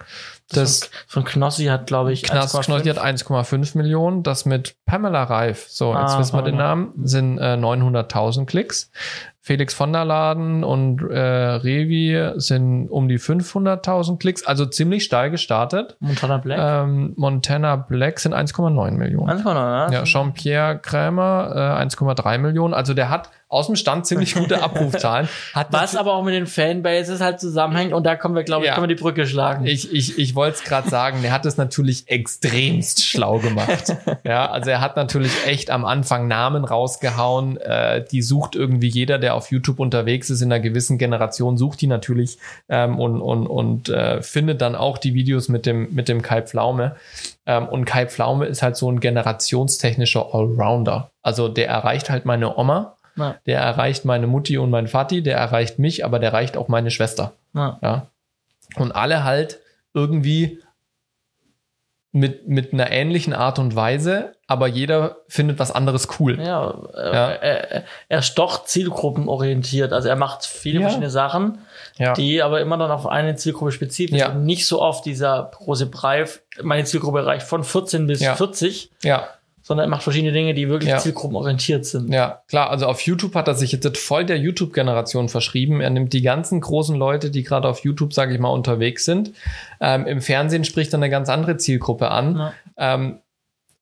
Das, 0.49 0.81
das 0.81 0.91
von, 1.07 1.25
Knossi 1.25 1.67
hat, 1.67 1.87
glaube 1.87 2.13
ich, 2.13 2.23
Knossi 2.23 2.57
hat 2.57 2.99
1,5 2.99 3.77
Millionen. 3.77 4.23
Das 4.23 4.47
mit 4.47 4.75
Pamela 4.87 5.25
Reif, 5.25 5.67
so, 5.69 5.93
jetzt 5.93 6.15
ah, 6.15 6.19
wissen 6.19 6.37
wir 6.37 6.43
den 6.43 6.57
Namen, 6.57 6.93
sind 7.05 7.39
äh, 7.39 7.55
900.000 7.55 8.47
Klicks. 8.47 8.91
Felix 9.45 9.75
von 9.75 9.93
der 9.93 10.05
Laden 10.05 10.63
und 10.63 11.03
äh, 11.03 11.19
Revi 11.19 12.35
sind 12.37 12.89
um 12.89 13.09
die 13.09 13.19
500.000 13.19 14.19
Klicks, 14.21 14.47
also 14.47 14.67
ziemlich 14.67 15.03
steil 15.03 15.33
gestartet. 15.33 15.97
Montana 15.99 16.39
Black? 16.39 16.59
Ähm, 16.61 17.13
Montana 17.17 17.75
Black 17.75 18.21
sind 18.21 18.35
1,9 18.35 18.93
Millionen. 18.93 19.29
1,9, 19.31 19.55
ja. 19.55 19.91
ja 19.91 20.05
Jean-Pierre 20.05 20.79
Krämer 20.79 21.77
äh, 21.81 21.85
1,3 21.85 22.39
Millionen. 22.39 22.73
Also 22.73 22.95
der 22.95 23.11
hat 23.11 23.31
aus 23.53 23.67
dem 23.67 23.77
Stand 23.77 24.07
ziemlich 24.07 24.35
gute 24.37 24.63
Abrufzahlen. 24.63 25.29
Hat 25.53 25.69
Was 25.71 25.95
aber 25.95 26.15
auch 26.15 26.25
mit 26.25 26.35
den 26.35 26.47
Fanbases 26.47 27.21
halt 27.21 27.39
zusammenhängt 27.39 27.93
und 27.93 28.05
da 28.05 28.17
kommen 28.17 28.35
wir, 28.35 28.45
glaube 28.45 28.65
ich, 28.65 28.69
ja. 28.69 28.75
können 28.75 28.89
wir 28.89 28.95
die 28.95 29.01
Brücke 29.01 29.27
schlagen. 29.27 29.67
Ich, 29.67 29.93
ich, 29.93 30.19
ich 30.19 30.35
wollte 30.35 30.57
es 30.57 30.65
gerade 30.65 30.89
sagen, 30.89 31.21
der 31.21 31.33
hat 31.33 31.45
es 31.45 31.59
natürlich 31.59 32.09
extremst 32.09 33.05
schlau 33.05 33.39
gemacht. 33.39 33.95
ja, 34.25 34.51
also 34.51 34.71
er 34.71 34.81
hat 34.81 34.97
natürlich 34.97 35.33
echt 35.47 35.71
am 35.71 35.85
Anfang 35.85 36.29
Namen 36.29 36.65
rausgehauen, 36.65 37.59
äh, 37.59 38.03
die 38.11 38.23
sucht 38.23 38.57
irgendwie 38.57 38.89
jeder, 38.89 39.19
der 39.19 39.35
auf 39.35 39.51
YouTube 39.51 39.81
unterwegs 39.81 40.31
ist, 40.31 40.41
in 40.41 40.51
einer 40.51 40.63
gewissen 40.63 40.97
Generation, 40.97 41.59
sucht 41.59 41.83
die 41.83 41.89
natürlich 41.89 42.39
ähm, 42.71 42.99
und, 42.99 43.21
und, 43.21 43.47
und 43.47 43.91
äh, 43.91 44.23
findet 44.23 44.63
dann 44.63 44.75
auch 44.75 44.97
die 44.97 45.13
Videos 45.13 45.51
mit 45.51 45.67
dem, 45.67 45.95
mit 45.95 46.09
dem 46.09 46.23
Kai 46.23 46.41
Pflaume. 46.41 46.97
Ähm, 47.45 47.69
und 47.69 47.85
Kai 47.85 48.07
Pflaume 48.07 48.47
ist 48.47 48.63
halt 48.63 48.77
so 48.77 48.91
ein 48.91 49.01
generationstechnischer 49.01 50.35
Allrounder. 50.35 51.11
Also 51.21 51.49
der 51.49 51.69
erreicht 51.69 52.09
halt 52.09 52.25
meine 52.25 52.57
Oma 52.57 52.97
ja. 53.17 53.37
Der 53.47 53.61
erreicht 53.61 54.05
meine 54.05 54.27
Mutti 54.27 54.59
und 54.59 54.71
mein 54.71 54.89
Vati, 54.89 55.23
der 55.23 55.37
erreicht 55.37 55.79
mich, 55.79 56.05
aber 56.05 56.19
der 56.19 56.31
erreicht 56.31 56.57
auch 56.57 56.69
meine 56.69 56.91
Schwester. 56.91 57.33
Ja. 57.55 57.79
ja. 57.83 58.07
Und 58.77 58.93
alle 58.93 59.25
halt 59.25 59.61
irgendwie 59.95 60.61
mit, 62.13 62.47
mit 62.47 62.75
einer 62.75 62.91
ähnlichen 62.91 63.33
Art 63.33 63.59
und 63.59 63.75
Weise, 63.75 64.33
aber 64.47 64.67
jeder 64.67 65.17
findet 65.29 65.59
was 65.59 65.73
anderes 65.73 66.09
cool. 66.21 66.39
Ja, 66.39 66.71
äh, 66.95 67.15
ja. 67.15 67.31
Er, 67.31 67.85
er 68.09 68.19
ist 68.19 68.35
doch 68.35 68.65
zielgruppenorientiert. 68.65 69.95
Also 69.95 70.09
er 70.09 70.17
macht 70.17 70.45
viele 70.45 70.81
ja. 70.81 70.83
verschiedene 70.83 71.11
Sachen, 71.11 71.59
ja. 71.97 72.13
die 72.13 72.43
aber 72.43 72.61
immer 72.61 72.77
dann 72.77 72.91
auf 72.91 73.07
eine 73.07 73.37
Zielgruppe 73.37 73.73
spezifisch 73.73 74.19
ja. 74.19 74.31
und 74.31 74.45
nicht 74.45 74.67
so 74.67 74.83
oft 74.83 75.07
dieser 75.07 75.51
große 75.55 75.87
Brei. 75.87 76.27
Meine 76.63 76.85
Zielgruppe 76.85 77.25
reicht 77.25 77.47
von 77.47 77.65
14 77.65 78.07
bis 78.07 78.21
ja. 78.21 78.35
40. 78.35 78.91
Ja 79.03 79.29
sondern 79.63 79.87
er 79.87 79.91
macht 79.91 80.03
verschiedene 80.03 80.33
Dinge, 80.33 80.55
die 80.55 80.69
wirklich 80.69 80.91
ja. 80.91 80.99
zielgruppenorientiert 80.99 81.87
sind. 81.87 82.13
Ja, 82.13 82.43
klar. 82.49 82.71
Also 82.71 82.87
auf 82.87 83.01
YouTube 83.01 83.35
hat 83.35 83.49
er 83.49 83.55
sich 83.55 83.73
jetzt 83.73 83.97
voll 83.97 84.25
der 84.25 84.39
YouTube-Generation 84.39 85.29
verschrieben. 85.29 85.81
Er 85.81 85.91
nimmt 85.91 86.13
die 86.13 86.23
ganzen 86.23 86.61
großen 86.61 86.97
Leute, 86.97 87.31
die 87.31 87.45
gerade 87.45 87.69
auf 87.69 87.81
YouTube, 87.85 88.13
sage 88.13 88.35
ich 88.35 88.41
mal, 88.41 88.51
unterwegs 88.51 89.05
sind. 89.05 89.33
Ähm, 89.81 90.07
Im 90.07 90.21
Fernsehen 90.21 90.65
spricht 90.65 90.93
er 90.93 90.99
eine 90.99 91.11
ganz 91.11 91.29
andere 91.29 91.57
Zielgruppe 91.57 92.11
an. 92.11 92.37
Ja. 92.37 92.55
Ähm, 92.77 93.19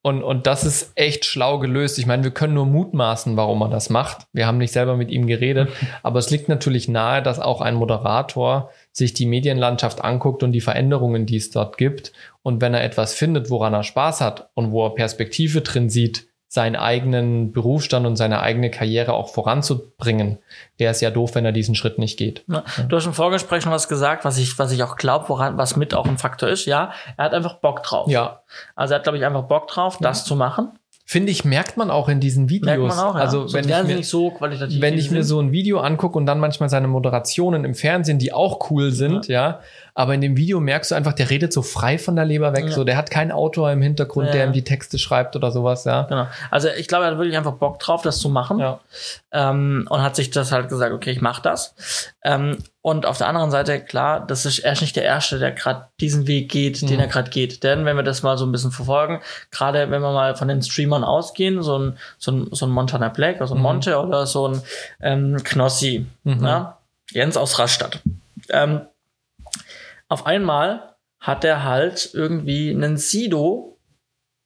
und, 0.03 0.23
und 0.23 0.47
das 0.47 0.65
ist 0.65 0.93
echt 0.95 1.27
schlau 1.27 1.59
gelöst. 1.59 1.99
Ich 1.99 2.07
meine, 2.07 2.25
wir 2.25 2.31
können 2.31 2.55
nur 2.55 2.65
mutmaßen, 2.65 3.37
warum 3.37 3.61
er 3.61 3.69
das 3.69 3.91
macht. 3.91 4.27
Wir 4.33 4.47
haben 4.47 4.57
nicht 4.57 4.73
selber 4.73 4.97
mit 4.97 5.11
ihm 5.11 5.27
geredet. 5.27 5.69
aber 6.03 6.19
es 6.19 6.31
liegt 6.31 6.49
natürlich 6.49 6.89
nahe, 6.89 7.23
dass 7.23 7.39
auch 7.39 7.61
ein 7.61 7.75
Moderator 7.75 8.71
sich 8.93 9.13
die 9.13 9.27
Medienlandschaft 9.27 10.03
anguckt 10.03 10.43
und 10.43 10.53
die 10.53 10.63
Veränderungen, 10.63 11.27
die 11.27 11.37
es 11.37 11.51
dort 11.51 11.77
gibt. 11.77 12.13
Und 12.43 12.61
wenn 12.61 12.75
er 12.75 12.85
etwas 12.85 13.15
findet, 13.15 13.51
woran 13.51 13.75
er 13.75 13.83
Spaß 13.83 14.21
hat 14.21 14.51
und 14.55 14.71
wo 14.71 14.87
er 14.87 14.95
Perspektive 14.95 15.61
drin 15.61 15.91
sieht, 15.91 16.31
seinen 16.53 16.75
eigenen 16.75 17.53
Berufsstand 17.53 18.07
und 18.07 18.17
seine 18.17 18.41
eigene 18.41 18.73
Karriere 18.73 19.13
auch 19.13 19.29
voranzubringen, 19.29 20.39
wäre 20.79 20.91
es 20.91 21.01
ja 21.01 21.11
doof, 21.11 21.37
wenn 21.37 21.45
er 21.45 21.53
diesen 21.53 21.77
Schritt 21.77 21.99
nicht 21.99 22.19
geht. 22.19 22.43
Ja, 22.49 22.65
du 22.89 22.97
hast 22.97 23.07
im 23.07 23.13
Vorgespräch 23.13 23.65
noch 23.67 23.73
was 23.73 23.87
gesagt, 23.87 24.25
was 24.25 24.37
ich, 24.37 24.59
was 24.59 24.73
ich 24.73 24.83
auch 24.83 24.97
glaube, 24.97 25.29
woran, 25.29 25.59
was 25.59 25.77
mit 25.77 25.95
auch 25.95 26.07
ein 26.07 26.19
Faktor 26.19 26.49
ist. 26.49 26.67
Ja, 26.67 26.91
er 27.17 27.27
hat 27.27 27.35
einfach 27.35 27.59
Bock 27.59 27.85
drauf. 27.85 28.09
Ja. 28.09 28.43
Also 28.75 28.95
er 28.95 28.97
hat, 28.97 29.05
glaube 29.05 29.19
ich, 29.19 29.25
einfach 29.25 29.45
Bock 29.45 29.69
drauf, 29.69 29.99
das 30.01 30.25
zu 30.25 30.35
machen 30.35 30.73
finde 31.11 31.33
ich, 31.33 31.45
merkt 31.45 31.77
man 31.77 31.91
auch 31.91 32.09
in 32.09 32.21
diesen 32.21 32.49
Videos. 32.49 32.67
Merkt 32.67 32.83
man 32.85 32.99
auch, 33.01 33.15
ja. 33.17 33.21
Also, 33.21 33.53
wenn, 33.53 33.69
ich 33.69 33.83
mir, 33.83 34.05
so 34.05 34.33
wenn 34.39 34.97
ich 34.97 35.11
mir 35.11 35.25
so 35.25 35.41
ein 35.41 35.51
Video 35.51 35.81
angucke 35.81 36.17
und 36.17 36.25
dann 36.25 36.39
manchmal 36.39 36.69
seine 36.69 36.87
Moderationen 36.87 37.65
im 37.65 37.75
Fernsehen, 37.75 38.21
die 38.21 38.33
auch 38.33 38.71
cool 38.71 38.93
sind, 38.93 39.27
ja, 39.27 39.35
ja 39.49 39.61
Aber 40.01 40.15
in 40.15 40.23
dem 40.23 40.35
Video 40.39 40.61
merkst 40.61 40.91
du 40.93 40.95
einfach, 40.95 41.13
der 41.13 41.29
redet 41.29 41.53
so 41.53 41.61
frei 41.61 41.99
von 41.99 42.17
der 42.17 42.25
Leber 42.25 42.55
weg. 42.57 42.65
Ja. 42.65 42.71
So, 42.71 42.85
der 42.85 42.97
hat 42.97 43.11
keinen 43.11 43.33
Autor 43.33 43.71
im 43.71 43.83
Hintergrund, 43.83 44.29
Ja. 44.29 44.33
der 44.33 44.47
ihm 44.47 44.55
die 44.55 44.65
Texte 44.65 44.99
schreibt 44.99 45.37
oder 45.37 45.51
sowas, 45.51 45.85
ja. 45.85 46.05
Genau. 46.05 46.27
Also 46.51 46.69
ich 46.69 46.89
glaube, 46.89 47.05
er 47.05 47.11
hat 47.11 47.19
wirklich 47.19 47.37
einfach 47.37 47.53
Bock 47.53 47.79
drauf, 47.81 48.01
das 48.01 48.19
zu 48.19 48.31
machen. 48.31 48.61
Ja. 48.61 48.81
Ähm, 49.31 49.87
und 49.91 50.03
hat 50.03 50.17
sich 50.17 50.31
das 50.31 50.53
halt 50.53 50.71
gesagt, 50.71 50.95
okay, 50.95 51.11
ich 51.11 51.21
mache 51.21 51.43
das. 51.43 51.75
Ähm, 52.25 52.57
und 52.81 53.05
auf 53.05 53.19
der 53.19 53.29
anderen 53.29 53.51
Seite, 53.51 53.79
klar, 53.79 54.25
das 54.27 54.47
ist 54.47 54.61
er 54.61 54.73
ist 54.73 54.81
nicht 54.81 54.97
der 54.97 55.05
Erste, 55.05 55.39
der 55.39 55.53
gerade 55.53 55.89
diesen 56.01 56.27
Weg 56.27 56.49
geht, 56.51 56.81
den 56.81 56.95
Mhm. 56.95 57.01
er 57.01 57.07
gerade 57.09 57.29
geht. 57.29 57.63
Denn 57.63 57.85
wenn 57.85 57.97
wir 57.97 58.03
das 58.03 58.23
mal 58.23 58.39
so 58.39 58.47
ein 58.47 58.53
bisschen 58.53 58.71
verfolgen, 58.73 59.21
gerade 59.51 59.91
wenn 59.91 60.01
wir 60.01 60.13
mal 60.13 60.35
von 60.35 60.49
den 60.49 60.63
Streamern 60.63 61.05
ausgehen, 61.05 61.63
so 61.63 61.79
ein, 61.79 61.99
so 62.17 62.33
ein, 62.33 62.47
so 62.53 62.65
ein 62.65 62.71
Montana 62.71 63.11
Black, 63.11 63.43
also 63.43 63.53
ein 63.55 63.59
Mhm. 63.59 63.63
Monte 63.65 63.99
oder 64.01 64.25
so 64.25 64.49
ein 64.49 64.63
ähm, 65.03 65.37
Knossi, 65.45 66.07
Mhm. 66.25 66.39
na? 66.41 66.79
Jens 67.11 67.37
aus 67.37 67.59
Rastatt. 67.59 68.01
Ähm, 68.49 68.81
auf 70.11 70.27
einmal 70.27 70.97
hat 71.21 71.45
er 71.45 71.65
halt 71.65 72.11
irgendwie 72.13 72.71
einen 72.71 72.97
Sido 72.99 73.79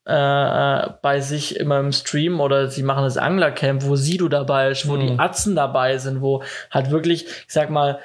äh, 0.06 0.88
bei 1.02 1.20
sich 1.20 1.56
immer 1.58 1.80
im 1.80 1.92
Stream 1.92 2.40
oder 2.40 2.68
sie 2.68 2.82
machen 2.82 3.04
das 3.04 3.16
Anglercamp, 3.16 3.84
wo 3.84 3.96
Sido 3.96 4.28
dabei 4.28 4.70
ist, 4.70 4.86
wo 4.88 4.96
Mhm. 4.96 5.00
die 5.06 5.18
Atzen 5.18 5.56
dabei 5.56 5.96
sind, 5.98 6.20
wo 6.20 6.42
halt 6.70 6.90
wirklich, 6.90 7.24
ich 7.24 7.44
sag 7.52 7.70
mal, 7.70 7.98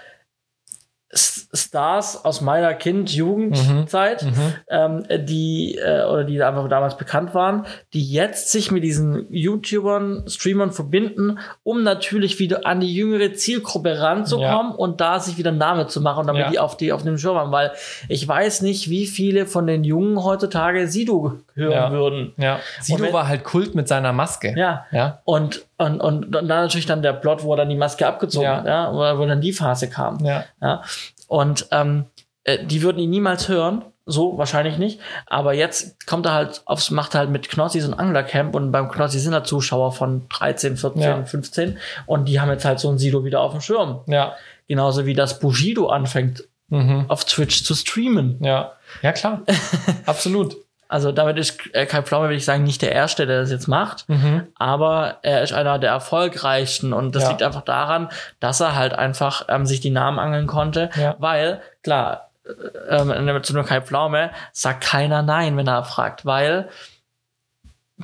Stars 1.11 2.23
aus 2.23 2.41
meiner 2.41 2.73
Kind-Jugendzeit, 2.75 4.23
Mhm. 4.23 4.53
ähm, 4.69 5.03
die 5.25 5.75
äh, 5.77 6.03
oder 6.05 6.23
die 6.23 6.41
einfach 6.41 6.67
damals 6.69 6.97
bekannt 6.97 7.33
waren, 7.33 7.65
die 7.93 8.03
jetzt 8.03 8.51
sich 8.51 8.71
mit 8.71 8.83
diesen 8.83 9.25
YouTubern, 9.33 10.25
Streamern 10.27 10.71
verbinden, 10.71 11.39
um 11.63 11.81
natürlich 11.83 12.37
wieder 12.39 12.65
an 12.67 12.79
die 12.79 12.93
jüngere 12.93 13.33
Zielgruppe 13.33 13.99
ranzukommen 13.99 14.73
und 14.73 15.01
da 15.01 15.19
sich 15.19 15.37
wieder 15.37 15.49
einen 15.49 15.57
Name 15.57 15.87
zu 15.87 16.01
machen, 16.01 16.27
damit 16.27 16.43
Ja. 16.43 16.49
die 16.51 16.59
auf 16.59 16.77
die 16.77 16.93
auf 16.93 17.03
dem 17.03 17.17
Schirm 17.17 17.37
haben, 17.37 17.51
weil 17.51 17.71
ich 18.07 18.27
weiß 18.27 18.61
nicht, 18.61 18.89
wie 18.89 19.07
viele 19.07 19.45
von 19.47 19.65
den 19.67 19.83
Jungen 19.83 20.23
heutzutage 20.23 20.87
Sido 20.87 21.33
hören 21.55 21.71
Ja. 21.71 21.91
würden. 21.91 22.33
Ja. 22.37 22.59
Sido 22.81 23.03
wenn- 23.03 23.13
war 23.13 23.27
halt 23.27 23.43
Kult 23.43 23.73
mit 23.75 23.87
seiner 23.87 24.13
Maske. 24.13 24.53
Ja. 24.55 24.85
Ja. 24.91 25.19
Und, 25.25 25.65
und, 25.77 25.99
und 26.01 26.31
dann 26.31 26.47
natürlich 26.47 26.85
dann 26.85 27.01
der 27.01 27.13
Plot, 27.13 27.43
wo 27.43 27.53
er 27.53 27.57
dann 27.57 27.69
die 27.69 27.75
Maske 27.75 28.05
abgezogen 28.05 28.45
Ja. 28.45 28.57
hat, 28.57 28.65
ja, 28.67 28.91
wo, 28.93 29.19
wo 29.21 29.25
dann 29.25 29.41
die 29.41 29.53
Phase 29.53 29.89
kam. 29.89 30.23
Ja. 30.23 30.43
Ja. 30.61 30.81
Und 31.27 31.67
ähm, 31.71 32.05
äh, 32.43 32.63
die 32.65 32.81
würden 32.81 32.99
ihn 32.99 33.09
niemals 33.09 33.47
hören, 33.47 33.83
so 34.05 34.38
wahrscheinlich 34.38 34.77
nicht. 34.77 34.99
Aber 35.27 35.53
jetzt 35.53 36.07
kommt 36.07 36.25
er 36.25 36.33
halt 36.33 36.63
aufs, 36.65 36.89
macht 36.91 37.13
halt 37.15 37.29
mit 37.29 37.49
Knossi 37.49 37.79
so 37.79 37.91
ein 37.91 37.99
Anglercamp 37.99 38.55
und 38.55 38.71
beim 38.71 38.89
Knossi 38.89 39.19
sind 39.19 39.33
da 39.33 39.43
Zuschauer 39.43 39.91
von 39.91 40.27
13, 40.29 40.77
14, 40.77 41.01
Ja. 41.01 41.23
15 41.23 41.77
und 42.07 42.25
die 42.25 42.39
haben 42.39 42.49
jetzt 42.49 42.65
halt 42.65 42.79
so 42.79 42.89
ein 42.89 42.97
Sido 42.97 43.23
wieder 43.23 43.41
auf 43.41 43.51
dem 43.51 43.62
Schirm. 43.62 44.01
Ja. 44.07 44.35
Genauso 44.67 45.05
wie 45.05 45.13
das 45.13 45.39
Bushido 45.39 45.88
anfängt 45.89 46.45
Mhm. 46.71 47.05
auf 47.07 47.25
Twitch 47.25 47.63
zu 47.63 47.73
streamen. 47.73 48.38
Ja. 48.43 48.73
Ja, 49.01 49.12
klar. 49.12 49.41
Absolut. 50.05 50.55
Also 50.89 51.12
damit 51.13 51.38
ist 51.38 51.60
äh, 51.73 51.86
Kai 51.86 52.02
Pflaume, 52.02 52.25
würde 52.25 52.36
ich 52.36 52.43
sagen, 52.45 52.63
nicht 52.63 52.82
der 52.82 52.91
Erste, 52.91 53.25
der 53.28 53.39
das 53.41 53.52
jetzt 53.52 53.67
macht. 53.67 54.10
Mhm. 54.10 54.47
aber 54.56 55.19
er 55.21 55.41
ist 55.43 55.54
einer 55.54 55.80
der 55.80 55.91
erfolgreichsten 55.91 56.91
und 56.93 57.15
das 57.15 57.23
Ja. 57.23 57.30
liegt 57.30 57.43
einfach 57.43 57.62
daran, 57.62 58.10
dass 58.39 58.60
er 58.60 58.75
halt 58.75 58.93
einfach 58.93 59.45
ähm, 59.49 59.65
sich 59.65 59.80
die 59.80 59.91
Namen 59.91 60.19
angeln 60.19 60.47
konnte, 60.47 60.89
Ja. 60.95 61.15
weil 61.19 61.62
klar, 61.84 62.32
äh, 62.45 62.95
ähm, 62.95 63.43
zu 63.43 63.54
nur 63.54 63.63
Kai 63.65 63.82
Pflaume 63.82 64.32
sagt 64.52 64.84
keiner 64.84 65.21
nein, 65.21 65.56
wenn 65.58 65.67
er 65.67 65.84
fragt, 65.84 66.25
weil 66.25 66.67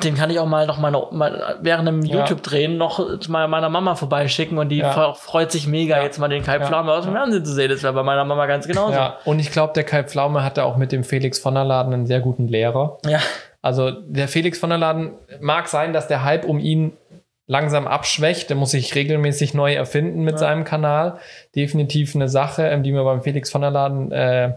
den 0.03 0.15
kann 0.15 0.29
ich 0.29 0.39
auch 0.39 0.45
mal 0.45 0.67
noch 0.67 0.77
noch 0.79 1.11
mal 1.11 1.57
während 1.61 1.87
einem 1.87 2.01
Ja. 2.03 2.17
YouTube 2.19 2.43
drehen 2.43 2.77
noch 2.77 3.19
zu 3.19 3.31
meiner, 3.31 3.47
meiner 3.47 3.69
Mama 3.69 3.95
vorbeischicken 3.95 4.57
und 4.57 4.69
die 4.69 4.79
Ja. 4.79 4.91
fre- 4.93 5.15
freut 5.15 5.51
sich 5.51 5.67
mega 5.67 5.97
Ja. 5.97 6.03
jetzt 6.03 6.19
mal 6.19 6.27
den 6.27 6.43
Kai. 6.43 6.59
Pflaume 6.59 6.91
aus 6.91 7.05
dem 7.05 7.13
Fernsehen 7.13 7.45
zu 7.45 7.53
sehen. 7.53 7.69
Das 7.69 7.81
wäre 7.81 7.93
bei 7.93 8.03
meiner 8.03 8.25
Mama 8.25 8.45
ganz 8.45 8.67
genauso. 8.67 8.93
Ja. 8.93 9.17
Und 9.25 9.39
ich 9.39 9.51
glaube, 9.51 9.73
der 9.73 9.83
Kai 9.85 10.03
Pflaume 10.03 10.43
hatte 10.43 10.65
auch 10.65 10.75
mit 10.77 10.91
dem 10.91 11.03
Felix 11.03 11.39
von 11.39 11.55
der 11.55 11.63
Laden 11.63 11.93
einen 11.93 12.05
sehr 12.05 12.19
guten 12.19 12.47
Lehrer. 12.47 12.97
ja. 13.05 13.19
Also 13.61 13.89
der 13.89 14.27
Felix 14.27 14.59
von 14.59 14.69
der 14.69 14.77
Laden 14.77 15.13
mag 15.39 15.67
sein, 15.69 15.91
dass 15.91 16.07
der 16.07 16.23
Hype 16.23 16.45
um 16.45 16.59
ihn 16.59 16.93
langsam 17.47 17.87
abschwächt. 17.87 18.49
Der 18.49 18.57
muss 18.57 18.71
sich 18.71 18.93
regelmäßig 18.93 19.55
neu 19.55 19.73
erfinden 19.73 20.23
mit 20.23 20.37
seinem 20.37 20.65
Kanal. 20.65 21.17
Definitiv 21.55 22.13
eine 22.15 22.29
Sache, 22.29 22.63
ähm, 22.67 22.83
die 22.83 22.91
man 22.91 23.03
beim 23.05 23.21
Felix 23.23 23.49
von 23.49 23.61
der 23.61 23.71
Laden 23.71 24.11
äh, 24.11 24.53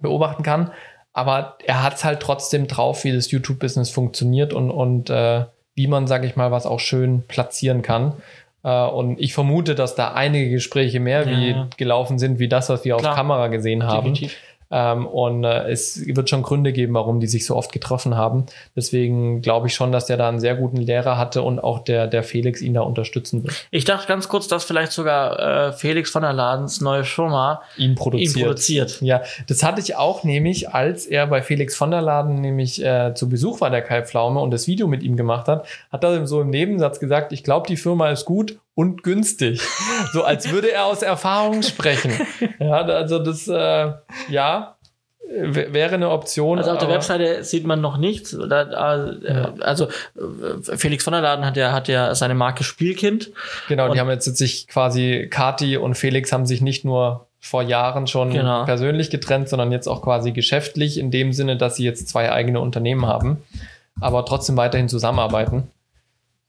beobachten 0.00 0.42
kann. 0.42 0.72
Aber 1.14 1.56
er 1.64 1.82
hat 1.82 1.94
es 1.94 2.04
halt 2.04 2.20
trotzdem 2.20 2.66
drauf, 2.66 3.04
wie 3.04 3.12
das 3.12 3.30
YouTube-Business 3.30 3.88
funktioniert 3.88 4.52
und, 4.52 4.70
und 4.70 5.08
äh, 5.10 5.44
wie 5.74 5.86
man, 5.86 6.06
sage 6.06 6.26
ich 6.26 6.36
mal, 6.36 6.50
was 6.50 6.66
auch 6.66 6.80
schön 6.80 7.22
platzieren 7.26 7.82
kann. 7.82 8.14
Äh, 8.64 8.86
und 8.86 9.20
ich 9.20 9.32
vermute, 9.32 9.74
dass 9.76 9.94
da 9.94 10.12
einige 10.12 10.50
Gespräche 10.50 10.98
mehr 10.98 11.24
Ja, 11.24 11.30
wie 11.30 11.50
ja. 11.50 11.68
gelaufen 11.76 12.18
sind, 12.18 12.40
wie 12.40 12.48
das, 12.48 12.68
was 12.68 12.84
wir 12.84 12.96
Klar. 12.96 13.12
auf 13.12 13.16
Kamera 13.16 13.46
gesehen 13.46 13.84
haben. 13.84 14.12
Definitiv. 14.14 14.36
Ähm, 14.70 15.06
und 15.06 15.44
äh, 15.44 15.70
es 15.70 16.04
wird 16.06 16.30
schon 16.30 16.42
Gründe 16.42 16.72
geben, 16.72 16.94
warum 16.94 17.20
die 17.20 17.26
sich 17.26 17.46
so 17.46 17.56
oft 17.56 17.72
getroffen 17.72 18.16
haben. 18.16 18.46
Deswegen 18.74 19.42
glaube 19.42 19.66
ich 19.66 19.74
schon, 19.74 19.92
dass 19.92 20.06
der 20.06 20.16
da 20.16 20.28
einen 20.28 20.40
sehr 20.40 20.54
guten 20.54 20.78
Lehrer 20.78 21.18
hatte 21.18 21.42
und 21.42 21.60
auch 21.60 21.80
der, 21.80 22.06
der 22.06 22.22
Felix 22.22 22.60
ihn 22.60 22.74
da 22.74 22.80
unterstützen 22.80 23.44
wird. 23.44 23.66
Ich 23.70 23.84
dachte 23.84 24.06
ganz 24.08 24.28
kurz, 24.28 24.48
dass 24.48 24.64
vielleicht 24.64 24.92
sogar 24.92 25.68
äh, 25.68 25.72
Felix 25.72 26.10
von 26.10 26.22
der 26.22 26.32
Ladens 26.32 26.80
neue 26.80 27.04
Firma 27.04 27.62
Ihn 27.76 27.94
produziert. 27.94 28.36
ihn 28.36 28.42
produziert. 28.42 29.00
Ja, 29.00 29.22
das 29.46 29.62
hatte 29.62 29.80
ich 29.80 29.96
auch 29.96 30.24
nämlich, 30.24 30.70
als 30.70 31.06
er 31.06 31.26
bei 31.26 31.42
Felix 31.42 31.76
von 31.76 31.90
der 31.90 32.02
Laden 32.02 32.40
nämlich 32.40 32.84
äh, 32.84 33.14
zu 33.14 33.28
Besuch 33.28 33.60
war, 33.60 33.70
der 33.70 33.82
Kai 33.82 34.02
Pflaume, 34.02 34.40
und 34.40 34.50
das 34.50 34.66
Video 34.66 34.86
mit 34.86 35.02
ihm 35.02 35.16
gemacht 35.16 35.48
hat, 35.48 35.66
hat 35.92 36.04
er 36.04 36.26
so 36.26 36.40
im 36.40 36.50
Nebensatz 36.50 37.00
gesagt, 37.00 37.32
ich 37.32 37.44
glaube, 37.44 37.66
die 37.68 37.76
Firma 37.76 38.10
ist 38.10 38.24
gut 38.24 38.58
und 38.74 39.02
günstig. 39.02 39.60
so 40.12 40.24
als 40.24 40.50
würde 40.50 40.72
er 40.72 40.86
aus 40.86 41.02
Erfahrung 41.02 41.62
sprechen. 41.62 42.12
Ja, 42.58 42.82
also 42.82 43.18
das, 43.18 43.46
äh, 43.48 43.92
ja, 44.28 44.76
wäre 45.26 45.94
eine 45.94 46.10
Option. 46.10 46.58
Also 46.58 46.72
auf 46.72 46.78
der 46.78 46.88
Webseite 46.88 47.44
sieht 47.44 47.64
man 47.66 47.80
noch 47.80 47.96
nichts. 47.96 48.34
Äh, 48.34 48.46
Also 49.60 49.86
äh, 49.86 50.76
Felix 50.76 51.04
von 51.04 51.12
der 51.12 51.22
Laden 51.22 51.44
hat 51.44 51.56
ja, 51.56 51.72
hat 51.72 51.88
ja 51.88 52.14
seine 52.14 52.34
Marke 52.34 52.62
Spielkind. 52.64 53.30
Genau, 53.68 53.92
die 53.92 53.98
haben 54.00 54.10
jetzt 54.10 54.24
sich 54.36 54.68
quasi, 54.68 55.28
Kati 55.30 55.76
und 55.76 55.94
Felix 55.94 56.32
haben 56.32 56.46
sich 56.46 56.60
nicht 56.60 56.84
nur 56.84 57.26
vor 57.40 57.62
Jahren 57.62 58.06
schon 58.06 58.30
Genau. 58.30 58.64
persönlich 58.64 59.10
getrennt, 59.10 59.48
sondern 59.48 59.70
jetzt 59.72 59.86
auch 59.86 60.02
quasi 60.02 60.32
geschäftlich, 60.32 60.98
in 60.98 61.10
dem 61.10 61.32
Sinne, 61.32 61.56
dass 61.56 61.76
sie 61.76 61.84
jetzt 61.84 62.08
zwei 62.08 62.30
eigene 62.32 62.60
Unternehmen 62.60 63.06
haben, 63.06 63.42
aber 64.00 64.24
trotzdem 64.24 64.56
weiterhin 64.56 64.88
zusammenarbeiten. 64.88 65.68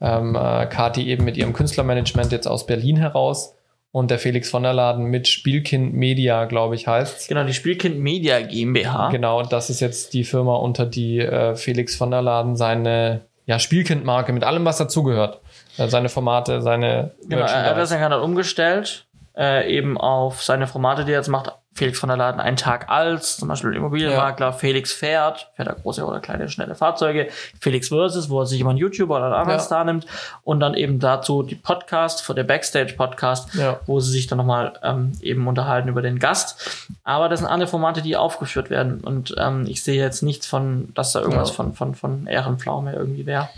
Ähm, 0.05 0.35
äh, 0.35 0.67
Kati 0.67 1.07
eben 1.07 1.25
mit 1.25 1.35
ihrem 1.35 1.53
Künstlermanagement 1.53 2.31
jetzt 2.31 2.47
aus 2.47 2.67
Berlin 2.67 2.95
heraus 2.95 3.55
und 3.91 4.11
der 4.11 4.19
Felix 4.19 4.49
von 4.49 4.61
der 4.61 4.73
Laden 4.73 5.05
mit 5.05 5.27
Spielkind 5.27 5.93
Media, 5.93 6.45
glaube 6.45 6.75
ich, 6.75 6.85
heißt 6.85 7.27
Genau, 7.27 7.43
die 7.43 7.53
Spielkind 7.53 7.97
Media 7.97 8.41
GmbH. 8.41 9.09
Genau, 9.09 9.41
das 9.41 9.69
ist 9.69 9.79
jetzt 9.79 10.13
die 10.13 10.25
Firma, 10.25 10.55
unter 10.57 10.85
die 10.85 11.19
äh, 11.19 11.55
Felix 11.55 11.95
von 11.95 12.11
der 12.11 12.21
Laden 12.21 12.55
seine 12.55 13.21
ja, 13.45 13.57
Spielkind-Marke 13.57 14.33
mit 14.33 14.43
allem, 14.43 14.65
was 14.65 14.77
dazugehört. 14.77 15.39
Äh, 15.77 15.87
seine 15.87 16.09
Formate, 16.09 16.61
seine 16.61 17.11
Genau, 17.27 17.45
er 17.45 17.69
hat 17.69 17.77
das 17.77 17.89
dann 17.89 18.13
umgestellt, 18.13 19.07
äh, 19.35 19.73
eben 19.73 19.97
auf 19.97 20.43
seine 20.43 20.67
Formate, 20.67 21.05
die 21.05 21.11
er 21.11 21.19
jetzt 21.19 21.29
macht. 21.29 21.53
Felix 21.77 21.99
von 21.99 22.07
der 22.07 22.15
Laden 22.17 22.39
einen 22.39 22.55
Tag 22.55 22.89
als, 22.89 23.35
zum 23.35 23.49
Beispiel 23.49 23.73
Immobilienmakler, 23.75 24.53
Felix 24.53 24.93
fährt, 24.93 25.49
fährt 25.55 25.67
er 25.67 25.75
große 25.75 26.05
oder 26.05 26.21
kleine, 26.21 26.47
schnelle 26.47 26.73
Fahrzeuge, 26.73 27.27
Felix 27.59 27.89
Versus, 27.89 28.29
wo 28.29 28.39
er 28.39 28.45
sich 28.45 28.61
immer 28.61 28.69
einen 28.69 28.79
YouTuber 28.79 29.17
oder 29.17 29.25
einen 29.25 29.33
anderen 29.35 29.59
Ja. 29.59 29.65
Star 29.65 29.83
nimmt 29.83 30.05
und 30.43 30.61
dann 30.61 30.73
eben 30.73 30.99
dazu 30.99 31.43
die 31.43 31.55
Podcast, 31.55 32.21
vor 32.21 32.33
der 32.33 32.45
Backstage-Podcast, 32.45 33.55
Ja. 33.55 33.79
wo 33.87 33.99
sie 33.99 34.11
sich 34.11 34.27
dann 34.27 34.37
nochmal 34.37 34.73
ähm, 34.83 35.11
eben 35.21 35.45
unterhalten 35.47 35.89
über 35.89 36.01
den 36.01 36.17
Gast. 36.19 36.87
Aber 37.03 37.27
das 37.27 37.39
sind 37.41 37.49
alle 37.49 37.67
Formate, 37.67 38.01
die 38.01 38.15
aufgeführt 38.15 38.69
werden 38.69 39.01
und 39.01 39.35
ähm, 39.37 39.65
ich 39.67 39.83
sehe 39.83 40.01
jetzt 40.01 40.23
nichts 40.23 40.47
von, 40.47 40.93
dass 40.93 41.11
da 41.11 41.19
irgendwas 41.19 41.49
Ja. 41.49 41.55
von, 41.55 41.73
von, 41.73 41.93
von 41.95 42.27
Ehrenpflaume 42.27 42.93
irgendwie 42.93 43.25
wäre. 43.25 43.49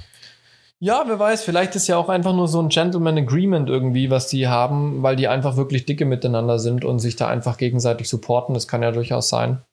Ja, 0.80 1.04
wer 1.08 1.18
weiß, 1.18 1.44
vielleicht 1.44 1.76
ist 1.76 1.88
ja 1.88 1.98
auch 1.98 2.08
einfach 2.10 2.34
nur 2.34 2.48
so 2.48 2.62
ein 2.62 2.70
Gentleman 2.70 3.18
Agreement 3.18 3.68
irgendwie, 3.68 4.12
was 4.12 4.28
die 4.28 4.48
haben, 4.48 5.02
weil 5.02 5.16
die 5.16 5.28
einfach 5.28 5.58
wirklich 5.58 5.86
dicke 5.86 6.06
miteinander 6.06 6.60
sind 6.60 6.86
und 6.86 7.00
sich 7.00 7.16
da 7.16 7.28
einfach 7.28 7.58
gegenseitig 7.58 8.08
supporten. 8.08 8.54
Das 8.54 8.68
kann 8.68 8.84
ja 8.84 8.92
durchaus 8.92 9.28
sein. 9.30 9.63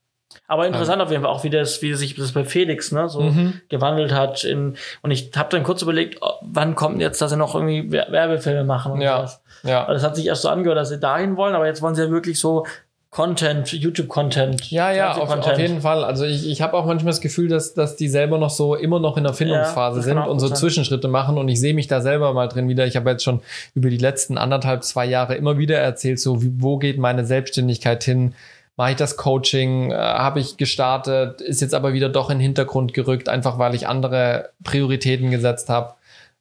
Aber 0.48 0.66
interessant 0.66 1.00
auf 1.02 1.10
jeden 1.10 1.22
Fall 1.22 1.30
auch, 1.30 1.44
wie 1.44 1.50
das, 1.50 1.82
wie 1.82 1.92
sich 1.94 2.14
das 2.16 2.32
bei 2.32 2.44
Felix 2.44 2.90
ne, 2.90 3.08
so 3.10 3.20
Mhm. 3.20 3.60
gewandelt 3.68 4.12
hat. 4.12 4.42
In, 4.44 4.76
und 5.02 5.10
ich 5.10 5.30
habe 5.36 5.50
dann 5.50 5.62
kurz 5.62 5.82
überlegt, 5.82 6.18
oh, 6.22 6.30
wann 6.40 6.74
kommt 6.74 6.94
denn 6.94 7.02
jetzt, 7.02 7.20
dass 7.20 7.30
sie 7.30 7.36
noch 7.36 7.54
irgendwie 7.54 7.92
Wer- 7.92 8.10
Werbefilme 8.10 8.64
machen 8.64 8.92
und 8.92 9.00
Ja. 9.02 9.18
sowas. 9.18 9.42
Ja. 9.62 9.86
Weil 9.86 9.94
das 9.94 10.02
hat 10.02 10.16
sich 10.16 10.26
erst 10.26 10.42
so 10.42 10.48
angehört, 10.48 10.78
dass 10.78 10.88
sie 10.88 10.98
dahin 10.98 11.36
wollen, 11.36 11.54
aber 11.54 11.66
jetzt 11.66 11.82
wollen 11.82 11.94
sie 11.94 12.02
ja 12.02 12.10
wirklich 12.10 12.40
so 12.40 12.66
Content, 13.14 13.70
YouTube-Content. 13.70 14.72
Ja, 14.72 14.90
ja, 14.90 15.12
auf, 15.12 15.30
auf 15.30 15.58
jeden 15.58 15.82
Fall. 15.82 16.02
Also 16.02 16.24
ich, 16.24 16.50
ich 16.50 16.60
habe 16.60 16.74
auch 16.76 16.84
manchmal 16.84 17.12
das 17.12 17.20
Gefühl, 17.20 17.46
dass, 17.46 17.72
dass 17.72 17.94
die 17.94 18.08
selber 18.08 18.38
noch 18.38 18.50
so 18.50 18.74
immer 18.74 18.98
noch 18.98 19.16
in 19.16 19.22
der 19.22 19.34
Findungsphase 19.34 20.00
Ja, 20.00 20.02
sind 20.02 20.18
auch 20.18 20.26
und 20.26 20.40
so. 20.40 20.50
Zwischenschritte 20.50 21.06
machen 21.06 21.38
und 21.38 21.48
ich 21.48 21.60
sehe 21.60 21.74
mich 21.74 21.86
da 21.86 22.00
selber 22.00 22.32
mal 22.32 22.48
drin 22.48 22.68
wieder. 22.68 22.88
Ich 22.88 22.96
habe 22.96 23.10
jetzt 23.10 23.22
schon 23.22 23.40
über 23.76 23.88
die 23.88 23.98
letzten 23.98 24.36
anderthalb, 24.36 24.82
zwei 24.82 25.06
Jahre 25.06 25.36
immer 25.36 25.58
wieder 25.58 25.78
erzählt, 25.78 26.18
so 26.18 26.42
wie, 26.42 26.50
wo 26.58 26.76
geht 26.76 26.98
meine 26.98 27.24
Selbstständigkeit 27.24 28.02
hin? 28.02 28.34
Mache 28.76 28.90
ich 28.90 28.96
das 28.96 29.16
Coaching? 29.16 29.92
Äh, 29.92 29.94
habe 29.94 30.40
ich 30.40 30.56
gestartet? 30.56 31.40
Ist 31.40 31.60
jetzt 31.60 31.74
aber 31.74 31.92
wieder 31.92 32.08
doch 32.08 32.30
in 32.30 32.38
den 32.38 32.42
Hintergrund 32.42 32.94
gerückt, 32.94 33.28
einfach 33.28 33.58
weil 33.60 33.76
ich 33.76 33.86
andere 33.86 34.50
Prioritäten 34.64 35.30
gesetzt 35.30 35.68
habe. 35.68 35.94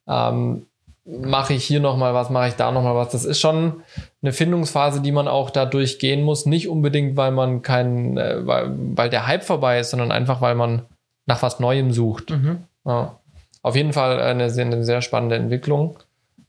Ähm, 0.08 0.66
mache 1.04 1.54
ich 1.54 1.64
hier 1.64 1.80
noch 1.80 1.96
mal 1.96 2.14
was, 2.14 2.30
mache 2.30 2.48
ich 2.48 2.54
da 2.54 2.70
noch 2.72 2.82
mal 2.82 2.94
was. 2.94 3.10
Das 3.10 3.24
ist 3.24 3.40
schon 3.40 3.82
eine 4.22 4.32
Findungsphase, 4.32 5.02
die 5.02 5.12
man 5.12 5.28
auch 5.28 5.50
da 5.50 5.66
durchgehen 5.66 6.22
muss. 6.22 6.46
Nicht 6.46 6.68
unbedingt, 6.68 7.16
weil 7.16 7.30
man 7.30 7.62
kein, 7.62 8.16
äh, 8.16 8.46
weil, 8.46 8.70
weil 8.76 9.10
der 9.10 9.26
Hype 9.26 9.44
vorbei 9.44 9.78
ist, 9.78 9.90
sondern 9.90 10.12
einfach, 10.12 10.40
weil 10.40 10.54
man 10.54 10.82
nach 11.26 11.42
was 11.42 11.60
Neuem 11.60 11.92
sucht. 11.92 12.30
Mhm. 12.30 12.64
Ja. 12.86 13.18
Auf 13.62 13.76
jeden 13.76 13.92
Fall 13.92 14.20
eine 14.20 14.50
sehr, 14.50 14.66
eine 14.66 14.84
sehr 14.84 15.02
spannende 15.02 15.36
Entwicklung. 15.36 15.98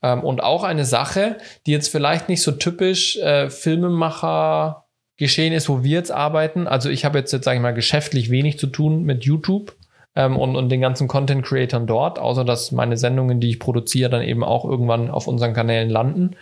Ähm, 0.01 0.24
und 0.24 0.41
auch 0.41 0.64
eine 0.64 0.86
Sache, 0.86 1.38
die 1.66 1.72
jetzt 1.72 1.89
vielleicht 1.89 2.30
nicht 2.30 2.41
so 2.41 2.51
typisch 2.51 3.18
äh, 3.18 3.49
Filmemacher 3.49 4.86
geschehen 5.18 5.53
ist, 5.53 5.70
wo 5.70 5.84
wir 5.84 5.97
jetzt 5.97 6.12
arbeiten. 6.12 6.68
Also 6.68 6.89
ich 6.89 7.06
habe 7.06 7.18
jetzt, 7.20 7.32
jetzt 7.32 7.45
sage 7.45 7.58
ich 7.58 7.62
mal, 7.62 7.74
geschäftlich 7.74 8.30
wenig 8.30 8.60
zu 8.60 8.68
tun 8.68 9.03
mit 9.03 9.24
YouTube 9.24 9.76
ähm, 10.16 10.38
und, 10.38 10.55
und 10.55 10.70
den 10.70 10.82
ganzen 10.82 11.07
Content-Creatern 11.07 11.88
dort, 11.88 12.20
außer 12.20 12.43
dass 12.43 12.72
meine 12.72 12.97
Sendungen, 12.97 13.39
die 13.39 13.49
ich 13.49 13.59
produziere, 13.59 14.09
dann 14.09 14.24
eben 14.24 14.43
auch 14.43 14.66
irgendwann 14.66 15.09
auf 15.09 15.28
unseren 15.28 15.53
Kanälen 15.53 15.89
landen. 15.89 16.36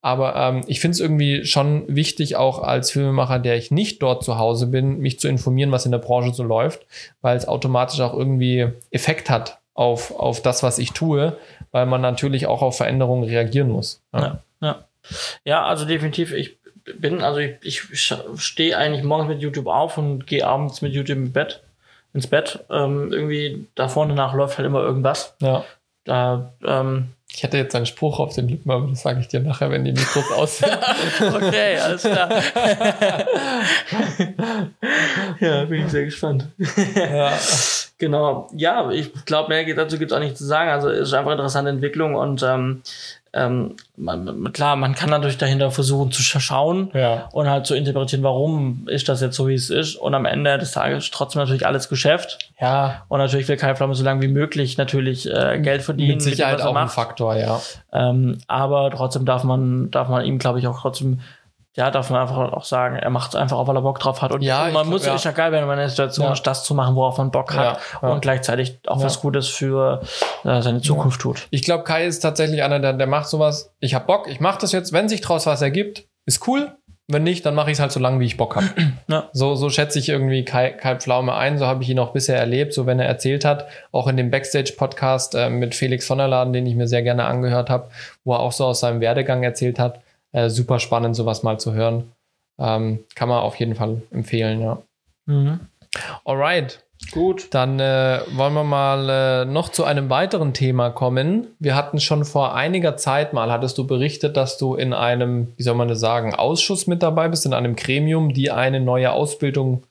Aber 0.00 0.36
ähm, 0.36 0.60
ich 0.68 0.80
finde 0.80 0.92
es 0.92 1.00
irgendwie 1.00 1.44
schon 1.44 1.84
wichtig, 1.88 2.36
auch 2.36 2.62
als 2.62 2.92
Filmemacher, 2.92 3.40
der 3.40 3.56
ich 3.56 3.70
nicht 3.70 4.00
dort 4.00 4.22
zu 4.22 4.38
Hause 4.38 4.68
bin, 4.68 4.98
mich 4.98 5.18
zu 5.18 5.28
informieren, 5.28 5.72
was 5.72 5.86
in 5.86 5.92
der 5.92 5.98
Branche 5.98 6.32
so 6.32 6.44
läuft, 6.44 6.86
weil 7.20 7.36
es 7.36 7.48
automatisch 7.48 8.00
auch 8.00 8.14
irgendwie 8.14 8.68
Effekt 8.90 9.28
hat 9.28 9.58
auf, 9.74 10.14
auf 10.16 10.40
das, 10.40 10.62
was 10.62 10.78
ich 10.78 10.92
tue, 10.92 11.36
weil 11.72 11.86
man 11.86 12.00
natürlich 12.00 12.46
auch 12.46 12.62
auf 12.62 12.76
Veränderungen 12.76 13.24
reagieren 13.24 13.70
muss. 13.70 14.02
Ja, 14.12 14.20
ja. 14.20 14.42
ja. 14.60 14.84
ja 15.44 15.64
also 15.64 15.84
definitiv. 15.84 16.32
Ich 16.32 16.58
bin, 16.96 17.22
also 17.22 17.40
ich, 17.40 17.82
ich 17.92 18.14
stehe 18.36 18.76
eigentlich 18.76 19.04
morgens 19.04 19.28
mit 19.28 19.40
YouTube 19.40 19.66
auf 19.66 19.98
und 19.98 20.26
gehe 20.26 20.46
abends 20.46 20.80
mit 20.80 20.92
YouTube 20.92 21.18
im 21.18 21.32
Bett, 21.32 21.62
ins 22.14 22.26
Bett. 22.26 22.64
Ähm, 22.70 23.12
irgendwie 23.12 23.66
da 23.74 23.88
vorne 23.88 24.14
nach 24.14 24.34
läuft 24.34 24.58
halt 24.58 24.66
immer 24.66 24.80
irgendwas. 24.80 25.34
Ja. 25.40 25.64
Da, 26.04 26.52
ähm, 26.64 27.08
ich 27.30 27.42
hätte 27.42 27.58
jetzt 27.58 27.74
einen 27.74 27.84
Spruch 27.86 28.18
auf 28.18 28.34
den 28.34 28.48
Lippen, 28.48 28.70
aber 28.70 28.86
das 28.86 29.02
sage 29.02 29.20
ich 29.20 29.28
dir 29.28 29.40
nachher, 29.40 29.70
wenn 29.70 29.84
die 29.84 29.92
Mikros 29.92 30.32
aus 30.32 30.58
sind. 30.58 30.72
okay, 31.34 31.78
alles 31.78 32.02
klar. 32.02 32.30
ja, 35.40 35.64
bin 35.66 35.84
ich 35.84 35.90
sehr 35.90 36.04
gespannt. 36.04 36.48
ja. 36.94 37.32
Genau. 37.98 38.48
Ja, 38.54 38.90
ich 38.92 39.12
glaube, 39.24 39.48
mehr 39.48 39.74
dazu 39.74 39.98
gibt 39.98 40.12
es 40.12 40.16
auch 40.16 40.20
nicht 40.20 40.38
zu 40.38 40.44
sagen. 40.44 40.70
Also 40.70 40.88
es 40.88 41.08
ist 41.08 41.14
einfach 41.14 41.32
eine 41.32 41.40
interessante 41.40 41.70
Entwicklung 41.70 42.14
und 42.14 42.44
ähm, 42.44 42.82
ähm, 43.34 43.76
man, 43.96 44.52
klar, 44.52 44.76
man 44.76 44.94
kann 44.94 45.10
natürlich 45.10 45.38
dahinter 45.38 45.70
versuchen 45.70 46.10
zu 46.10 46.22
schauen 46.22 46.90
ja. 46.94 47.28
und 47.32 47.48
halt 47.48 47.66
zu 47.66 47.74
interpretieren, 47.74 48.22
warum 48.22 48.86
ist 48.88 49.08
das 49.08 49.20
jetzt 49.20 49.36
so, 49.36 49.48
wie 49.48 49.54
es 49.54 49.70
ist. 49.70 49.96
Und 49.96 50.14
am 50.14 50.24
Ende 50.24 50.56
des 50.56 50.72
Tages 50.72 51.10
trotzdem 51.10 51.40
natürlich 51.40 51.66
alles 51.66 51.88
Geschäft. 51.88 52.50
Ja. 52.60 53.04
Und 53.08 53.18
natürlich 53.18 53.46
will 53.48 53.56
Kai 53.56 53.74
Pflaume 53.74 53.94
so 53.94 54.04
lange 54.04 54.22
wie 54.22 54.28
möglich 54.28 54.78
natürlich 54.78 55.30
äh, 55.30 55.60
Geld 55.60 55.82
verdienen. 55.82 56.14
Mit 56.14 56.22
Sicherheit 56.22 56.56
mit 56.56 56.64
dem, 56.64 56.68
auch 56.68 56.76
ein 56.76 56.88
Faktor, 56.88 57.36
ja. 57.36 57.60
Ähm, 57.92 58.38
aber 58.46 58.90
trotzdem 58.90 59.26
darf 59.26 59.44
man, 59.44 59.90
darf 59.90 60.08
man 60.08 60.24
ihm, 60.24 60.38
glaube 60.38 60.58
ich, 60.58 60.66
auch 60.66 60.80
trotzdem 60.80 61.20
ja, 61.76 61.90
darf 61.90 62.10
man 62.10 62.20
einfach 62.22 62.36
auch 62.52 62.64
sagen, 62.64 62.96
er 62.96 63.10
macht 63.10 63.30
es 63.30 63.36
einfach 63.36 63.56
auch, 63.56 63.68
weil 63.68 63.76
er 63.76 63.82
Bock 63.82 64.00
drauf 64.00 64.20
hat. 64.20 64.32
Und, 64.32 64.42
ja, 64.42 64.68
man 64.72 64.88
muss, 64.88 65.06
ja. 65.06 65.14
ist 65.14 65.24
ja 65.24 65.30
geil, 65.30 65.52
wenn 65.52 65.64
man 65.66 65.74
in 65.74 65.82
der 65.82 65.88
Situation 65.88 66.26
ja. 66.26 66.32
ist, 66.32 66.42
das 66.42 66.64
zu 66.64 66.74
machen, 66.74 66.96
worauf 66.96 67.18
man 67.18 67.30
Bock 67.30 67.54
hat 67.54 67.78
ja, 68.02 68.08
und 68.08 68.20
gleichzeitig 68.20 68.80
auch 68.86 69.02
was 69.02 69.20
Gutes 69.20 69.48
für 69.48 70.00
äh, 70.44 70.60
seine 70.60 70.80
Zukunft 70.80 71.20
tut. 71.20 71.46
Ich 71.50 71.62
glaube, 71.62 71.84
Kai 71.84 72.06
ist 72.06 72.20
tatsächlich 72.20 72.62
einer, 72.62 72.80
der, 72.80 72.94
der 72.94 73.06
macht 73.06 73.28
sowas. 73.28 73.72
Ich 73.80 73.94
hab 73.94 74.06
Bock, 74.06 74.28
ich 74.28 74.40
mache 74.40 74.58
das 74.60 74.72
jetzt. 74.72 74.92
Wenn 74.92 75.08
sich 75.08 75.20
draus 75.20 75.46
was 75.46 75.62
ergibt, 75.62 76.04
ist 76.26 76.48
cool. 76.48 76.72
Wenn 77.10 77.22
nicht, 77.22 77.46
dann 77.46 77.54
mache 77.54 77.70
ich 77.70 77.76
es 77.76 77.80
halt 77.80 77.90
so 77.90 78.00
lange, 78.00 78.20
wie 78.20 78.26
ich 78.26 78.36
Bock 78.36 78.56
habe. 78.56 78.66
Ja. 79.08 79.30
So, 79.32 79.54
so 79.54 79.70
schätze 79.70 79.98
ich 79.98 80.10
irgendwie 80.10 80.44
Kai, 80.44 80.70
Kai 80.70 80.96
Pflaume 80.96 81.34
ein. 81.34 81.56
So 81.56 81.66
habe 81.66 81.82
ich 81.82 81.88
ihn 81.88 81.98
auch 81.98 82.12
bisher 82.12 82.38
erlebt. 82.38 82.74
So, 82.74 82.84
wenn 82.84 83.00
er 83.00 83.06
erzählt 83.06 83.46
hat, 83.46 83.66
auch 83.90 84.06
in 84.06 84.18
dem 84.18 84.30
Backstage-Podcast 84.30 85.34
äh, 85.34 85.48
mit 85.48 85.74
Felix 85.74 86.06
von 86.06 86.18
der 86.18 86.28
Laden, 86.28 86.52
den 86.52 86.66
ich 86.66 86.74
mir 86.74 86.86
sehr 86.86 87.02
gerne 87.02 87.24
angehört 87.24 87.70
habe, 87.70 87.88
wo 88.24 88.34
er 88.34 88.40
auch 88.40 88.52
so 88.52 88.66
aus 88.66 88.80
seinem 88.80 89.00
Werdegang 89.00 89.42
erzählt 89.42 89.78
hat. 89.78 90.00
Äh, 90.32 90.50
super 90.50 90.78
spannend, 90.78 91.16
sowas 91.16 91.42
mal 91.42 91.58
zu 91.58 91.72
hören. 91.72 92.12
Ähm, 92.58 93.04
kann 93.14 93.28
man 93.28 93.40
auf 93.40 93.56
jeden 93.56 93.74
Fall 93.74 94.02
empfehlen, 94.10 94.60
ja. 94.60 94.82
Mhm. 95.26 95.60
Alright. 96.24 96.84
Gut. 97.12 97.54
Dann 97.54 97.78
äh, 97.78 98.20
wollen 98.32 98.54
wir 98.54 98.64
mal 98.64 99.08
äh, 99.08 99.44
noch 99.44 99.68
zu 99.68 99.84
einem 99.84 100.10
weiteren 100.10 100.52
Thema 100.52 100.90
kommen. 100.90 101.46
Wir 101.58 101.76
hatten 101.76 102.00
schon 102.00 102.24
vor 102.24 102.54
einiger 102.54 102.96
Zeit 102.96 103.32
mal, 103.32 103.52
hattest 103.52 103.78
du 103.78 103.86
berichtet, 103.86 104.36
dass 104.36 104.58
du 104.58 104.74
in 104.74 104.92
einem, 104.92 105.52
wie 105.56 105.62
soll 105.62 105.76
man 105.76 105.88
das 105.88 106.00
sagen, 106.00 106.34
Ausschuss 106.34 106.86
mit 106.86 107.02
dabei 107.02 107.28
bist, 107.28 107.46
in 107.46 107.54
einem 107.54 107.76
Gremium, 107.76 108.34
die 108.34 108.50
eine 108.50 108.80
neue 108.80 109.12
Ausbildung 109.12 109.84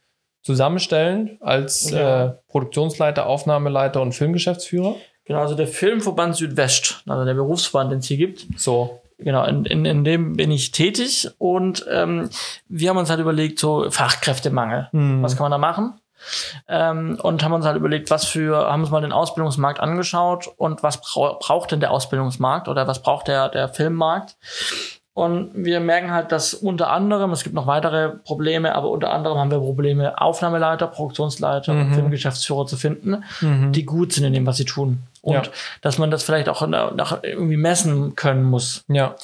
zusammenstellen 0.43 1.37
als 1.39 1.91
ja. 1.91 2.25
äh, 2.25 2.33
Produktionsleiter, 2.49 3.25
Aufnahmeleiter 3.25 4.01
und 4.01 4.13
Filmgeschäftsführer. 4.13 4.95
Genau, 5.25 5.41
also 5.41 5.55
der 5.55 5.67
Filmverband 5.67 6.35
Südwest, 6.35 7.03
also 7.07 7.25
der 7.25 7.33
Berufsverband, 7.33 7.91
den 7.91 7.99
es 7.99 8.07
hier 8.07 8.17
gibt. 8.17 8.47
So. 8.57 9.01
Genau, 9.19 9.43
in, 9.45 9.65
in, 9.65 9.85
in 9.85 10.03
dem 10.03 10.35
bin 10.35 10.51
ich 10.51 10.71
tätig 10.71 11.29
und 11.39 11.85
ähm, 11.89 12.29
wir 12.67 12.89
haben 12.89 12.97
uns 12.97 13.09
halt 13.09 13.19
überlegt, 13.19 13.57
so 13.57 13.89
Fachkräftemangel, 13.89 14.89
hm. 14.91 15.23
was 15.23 15.35
kann 15.35 15.45
man 15.45 15.51
da 15.51 15.57
machen? 15.57 15.99
Ähm, 16.67 17.19
und 17.21 17.43
haben 17.43 17.53
uns 17.53 17.65
halt 17.65 17.77
überlegt, 17.77 18.11
was 18.11 18.25
für, 18.25 18.57
haben 18.57 18.81
uns 18.81 18.91
mal 18.91 19.01
den 19.01 19.11
Ausbildungsmarkt 19.11 19.79
angeschaut 19.79 20.47
und 20.57 20.83
was 20.83 21.01
brau 21.01 21.37
braucht 21.39 21.71
denn 21.71 21.79
der 21.79 21.91
Ausbildungsmarkt 21.91 22.67
oder 22.67 22.87
was 22.87 23.01
braucht 23.01 23.27
der, 23.27 23.49
der 23.49 23.69
Filmmarkt? 23.69 24.37
Und 25.17 25.49
wir 25.55 25.79
merken 25.79 26.11
halt, 26.11 26.31
dass 26.31 26.53
unter 26.53 26.91
anderem, 26.91 27.31
es 27.31 27.41
gibt 27.41 27.55
noch 27.55 27.65
weitere 27.65 28.09
Probleme, 28.09 28.75
aber 28.75 28.91
unter 28.91 29.11
anderem 29.11 29.39
haben 29.39 29.49
wir 29.49 29.57
Probleme, 29.57 30.21
Aufnahmeleiter, 30.21 30.85
Produktionsleiter 30.85 31.73
mhm. 31.73 31.81
und 31.81 31.93
Filmgeschäftsführer 31.95 32.67
zu 32.67 32.77
finden, 32.77 33.23
mhm. 33.41 33.71
die 33.71 33.83
gut 33.83 34.13
sind 34.13 34.25
in 34.25 34.33
dem, 34.33 34.45
was 34.45 34.57
sie 34.57 34.65
tun. 34.65 34.99
Und 35.23 35.33
ja. 35.33 35.41
dass 35.81 35.97
man 35.97 36.11
das 36.11 36.21
vielleicht 36.21 36.49
auch 36.49 36.67
nach, 36.67 37.23
irgendwie 37.23 37.57
messen 37.57 38.15
können 38.15 38.43
muss. 38.43 38.85
Ja. 38.89 39.15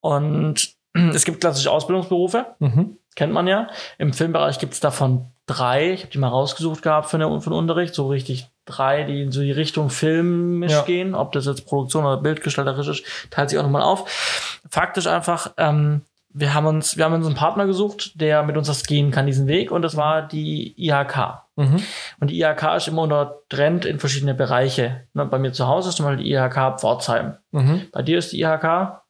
Und 0.00 0.74
es 1.14 1.24
gibt 1.24 1.40
klassische 1.40 1.70
Ausbildungsberufe, 1.70 2.46
mhm. 2.58 2.98
kennt 3.14 3.32
man 3.32 3.46
ja. 3.46 3.68
Im 3.98 4.14
Filmbereich 4.14 4.58
gibt 4.58 4.74
es 4.74 4.80
davon 4.80 5.26
drei, 5.46 5.92
ich 5.92 6.00
habe 6.00 6.10
die 6.10 6.18
mal 6.18 6.26
rausgesucht 6.26 6.82
gehabt 6.82 7.08
für, 7.08 7.18
den 7.18 7.28
Unterricht, 7.28 7.94
so 7.94 8.08
richtig 8.08 8.48
drei, 8.64 9.04
die 9.04 9.22
in 9.22 9.30
so 9.30 9.42
die 9.42 9.52
Richtung 9.52 9.90
filmisch 9.90 10.72
ja. 10.72 10.82
gehen, 10.82 11.14
ob 11.14 11.30
das 11.30 11.46
jetzt 11.46 11.66
Produktion 11.66 12.04
oder 12.04 12.16
bildgestalterisch 12.16 12.88
ist, 12.88 13.04
teilt 13.30 13.50
sich 13.50 13.60
auch 13.60 13.62
nochmal 13.62 13.82
auf. 13.82 14.53
Faktisch 14.74 15.06
einfach, 15.06 15.52
ähm, 15.56 16.02
wir 16.30 16.52
haben 16.52 16.66
uns, 16.66 16.96
wir 16.96 17.04
haben 17.04 17.14
uns 17.14 17.26
einen 17.26 17.36
Partner 17.36 17.64
gesucht, 17.64 18.20
der 18.20 18.42
mit 18.42 18.56
uns 18.56 18.66
das 18.66 18.82
gehen 18.82 19.12
kann, 19.12 19.24
diesen 19.24 19.46
Weg, 19.46 19.70
und 19.70 19.82
das 19.82 19.96
war 19.96 20.22
die 20.22 20.74
IHK. 20.76 21.42
Mhm. 21.54 21.80
Und 22.18 22.30
die 22.32 22.40
IHK 22.40 22.74
ist 22.76 22.88
immer 22.88 23.02
unter 23.02 23.36
Trend 23.48 23.84
in 23.84 24.00
verschiedene 24.00 24.34
Bereiche. 24.34 25.06
Ne, 25.14 25.26
bei 25.26 25.38
mir 25.38 25.52
zu 25.52 25.68
Hause 25.68 25.90
ist 25.90 25.94
zum 25.94 26.06
Beispiel 26.06 26.24
die 26.24 26.32
IHK 26.32 26.80
Pforzheim. 26.80 27.36
Mhm. 27.52 27.82
Bei 27.92 28.02
dir 28.02 28.18
ist 28.18 28.32
die 28.32 28.40
IHK 28.40 29.00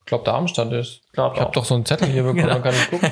ich 0.00 0.08
glaube, 0.08 0.24
Darmstadt 0.24 0.70
ist. 0.72 1.00
Glaub 1.12 1.34
ich 1.34 1.40
habe 1.40 1.50
doch 1.52 1.64
so 1.64 1.74
einen 1.74 1.86
Zettel 1.86 2.08
hier 2.08 2.22
bekommen, 2.22 2.42
genau. 2.42 2.60
kann 2.60 2.74
ich 2.74 2.90
gucken. 2.90 3.10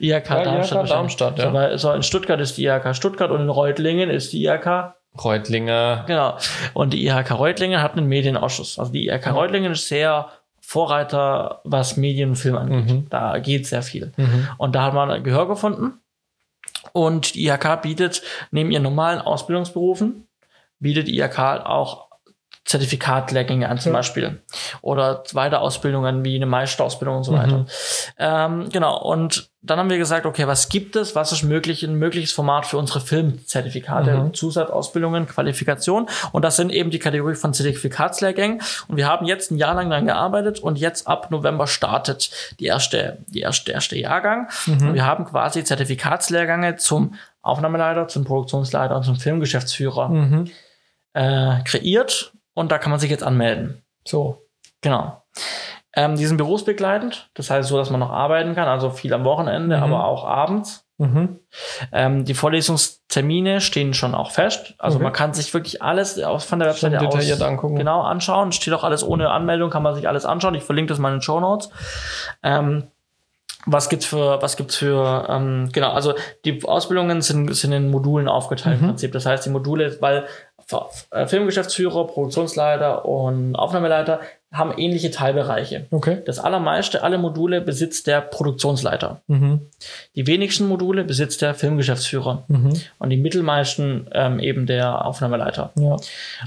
IHK 0.00 0.28
ja, 0.28 0.42
Darmstadt. 0.42 0.84
IHK 0.84 0.88
Darmstadt, 0.88 1.38
ja. 1.38 1.78
So, 1.78 1.92
in 1.92 2.02
Stuttgart 2.02 2.40
ist 2.40 2.58
die 2.58 2.66
IHK 2.66 2.96
Stuttgart 2.96 3.30
und 3.30 3.40
in 3.40 3.48
Reutlingen 3.48 4.10
ist 4.10 4.32
die 4.32 4.44
IHK 4.44 4.94
Reutlinger. 5.22 6.02
Genau. 6.08 6.36
Und 6.72 6.92
die 6.92 7.06
IHK 7.06 7.30
Reutlingen 7.38 7.80
hat 7.80 7.92
einen 7.92 8.08
Medienausschuss. 8.08 8.80
Also 8.80 8.90
die 8.90 9.06
IHK 9.06 9.28
mhm. 9.28 9.32
Reutlingen 9.32 9.72
ist 9.72 9.86
sehr 9.86 10.32
Vorreiter, 10.66 11.60
was 11.64 11.96
Medien 11.96 12.30
und 12.30 12.36
Film 12.36 12.56
angeht. 12.56 12.90
Mhm. 12.90 13.06
Da 13.10 13.38
geht 13.38 13.66
sehr 13.66 13.82
viel. 13.82 14.12
Mhm. 14.16 14.48
Und 14.56 14.74
da 14.74 14.84
hat 14.84 14.94
man 14.94 15.22
Gehör 15.22 15.46
gefunden. 15.46 16.00
Und 16.92 17.34
die 17.34 17.46
IHK 17.46 17.82
bietet 17.82 18.22
neben 18.50 18.70
ihren 18.70 18.82
normalen 18.82 19.20
Ausbildungsberufen, 19.20 20.26
bietet 20.78 21.08
die 21.08 21.18
IHK 21.18 21.38
auch 21.64 22.08
Zertifikatlehrgänge 22.64 23.68
an 23.68 23.78
zum 23.78 23.92
ja. 23.92 23.98
Beispiel. 23.98 24.42
Oder 24.80 25.22
zweite 25.24 25.60
Ausbildungen 25.60 26.24
wie 26.24 26.36
eine 26.36 26.46
Meisterausbildung 26.46 27.18
und 27.18 27.24
so 27.24 27.32
weiter. 27.34 27.58
Mhm. 27.58 27.66
Ähm, 28.18 28.68
genau. 28.70 29.02
Und 29.02 29.50
dann 29.66 29.78
haben 29.78 29.88
wir 29.88 29.96
gesagt, 29.98 30.26
okay, 30.26 30.46
was 30.46 30.68
gibt 30.68 30.94
es? 30.94 31.14
Was 31.14 31.32
ist 31.32 31.42
möglich, 31.42 31.82
ein 31.82 31.94
mögliches 31.94 32.32
Format 32.32 32.66
für 32.66 32.76
unsere 32.76 33.00
Filmzertifikate, 33.00 34.14
Mhm. 34.14 34.34
Zusatzausbildungen, 34.34 35.26
Qualifikation? 35.26 36.06
Und 36.32 36.42
das 36.42 36.56
sind 36.56 36.70
eben 36.70 36.90
die 36.90 36.98
Kategorie 36.98 37.34
von 37.34 37.54
Zertifikatslehrgängen. 37.54 38.60
Und 38.88 38.96
wir 38.98 39.08
haben 39.08 39.24
jetzt 39.26 39.50
ein 39.50 39.56
Jahr 39.56 39.74
lang 39.74 39.88
daran 39.88 40.06
gearbeitet 40.06 40.58
und 40.60 40.78
jetzt 40.78 41.06
ab 41.06 41.30
November 41.30 41.66
startet 41.66 42.30
die 42.60 42.66
erste, 42.66 43.18
die 43.28 43.40
erste, 43.40 43.72
erste 43.72 43.98
Jahrgang. 43.98 44.48
Mhm. 44.66 44.88
Und 44.88 44.94
wir 44.94 45.06
haben 45.06 45.24
quasi 45.24 45.64
Zertifikatslehrgänge 45.64 46.76
zum 46.76 47.14
Aufnahmeleiter, 47.40 48.06
zum 48.08 48.24
Produktionsleiter 48.24 48.96
und 48.96 49.04
zum 49.04 49.16
Filmgeschäftsführer 49.16 50.08
Mhm. 50.08 50.50
äh, 51.14 51.62
kreiert 51.64 52.32
und 52.54 52.70
da 52.70 52.78
kann 52.78 52.90
man 52.90 53.00
sich 53.00 53.10
jetzt 53.10 53.22
anmelden. 53.22 53.82
So. 54.06 54.46
Genau. 54.80 55.22
Ähm, 55.96 56.16
die 56.16 56.26
sind 56.26 56.36
berufsbegleitend, 56.38 57.30
das 57.34 57.50
heißt 57.50 57.68
so, 57.68 57.76
dass 57.76 57.90
man 57.90 58.00
noch 58.00 58.10
arbeiten 58.10 58.54
kann, 58.54 58.66
also 58.68 58.90
viel 58.90 59.12
am 59.14 59.24
Wochenende, 59.24 59.76
Mhm. 59.76 59.82
aber 59.82 60.04
auch 60.06 60.24
abends. 60.24 60.84
Mhm. 60.98 61.40
Ähm, 61.92 62.24
die 62.24 62.34
Vorlesungstermine 62.34 63.60
stehen 63.60 63.94
schon 63.94 64.14
auch 64.14 64.30
fest. 64.30 64.74
Also 64.78 64.96
Okay. 64.96 65.04
man 65.04 65.12
kann 65.12 65.34
sich 65.34 65.52
wirklich 65.52 65.82
alles 65.82 66.20
aus, 66.22 66.44
von 66.44 66.58
der 66.60 66.72
Schon 66.74 66.92
Webseite 66.92 67.06
aus 67.08 67.14
detailliert 67.14 67.42
angucken. 67.42 67.76
genau 67.76 68.02
anschauen. 68.02 68.52
Steht 68.52 68.72
auch 68.74 68.84
alles 68.84 69.02
ohne 69.06 69.30
Anmeldung, 69.30 69.70
kann 69.70 69.82
man 69.82 69.94
sich 69.96 70.06
alles 70.08 70.24
anschauen. 70.24 70.54
Ich 70.54 70.62
verlinke 70.62 70.90
das 70.90 70.98
mal 71.00 71.08
in 71.08 71.16
den 71.16 71.22
Show 71.22 71.40
Notes. 71.40 71.70
Ähm, 72.44 72.84
was 73.66 73.88
gibt's 73.88 74.04
für, 74.06 74.40
was 74.42 74.56
gibt's 74.56 74.76
für, 74.76 75.26
ähm, 75.28 75.70
genau, 75.72 75.90
also 75.92 76.14
die 76.44 76.62
Ausbildungen 76.64 77.22
sind, 77.22 77.52
sind 77.56 77.72
in 77.72 77.90
Modulen 77.90 78.28
aufgeteilt 78.28 78.76
Mhm. 78.78 78.82
im 78.84 78.88
Prinzip. 78.90 79.12
Das 79.12 79.26
heißt, 79.26 79.44
die 79.46 79.50
Module, 79.50 79.96
weil 80.00 80.26
äh, 81.10 81.26
Filmgeschäftsführer, 81.26 82.06
Produktionsleiter 82.06 83.04
und 83.04 83.54
Aufnahmeleiter 83.56 84.20
haben 84.54 84.72
ähnliche 84.76 85.10
Teilbereiche. 85.10 85.86
Okay. 85.90 86.22
Das 86.24 86.38
allermeiste, 86.38 87.02
alle 87.02 87.18
Module 87.18 87.60
besitzt 87.60 88.06
der 88.06 88.20
Produktionsleiter. 88.20 89.20
Mhm. 89.26 89.60
Die 90.14 90.26
wenigsten 90.26 90.66
Module 90.66 91.04
besitzt 91.04 91.42
der 91.42 91.54
Filmgeschäftsführer. 91.54 92.44
Mhm. 92.48 92.72
Und 92.98 93.10
die 93.10 93.16
mittelmeisten 93.16 94.08
ähm, 94.12 94.38
eben 94.38 94.66
der 94.66 95.04
Aufnahmeleiter. 95.04 95.72
Ja. 95.78 95.96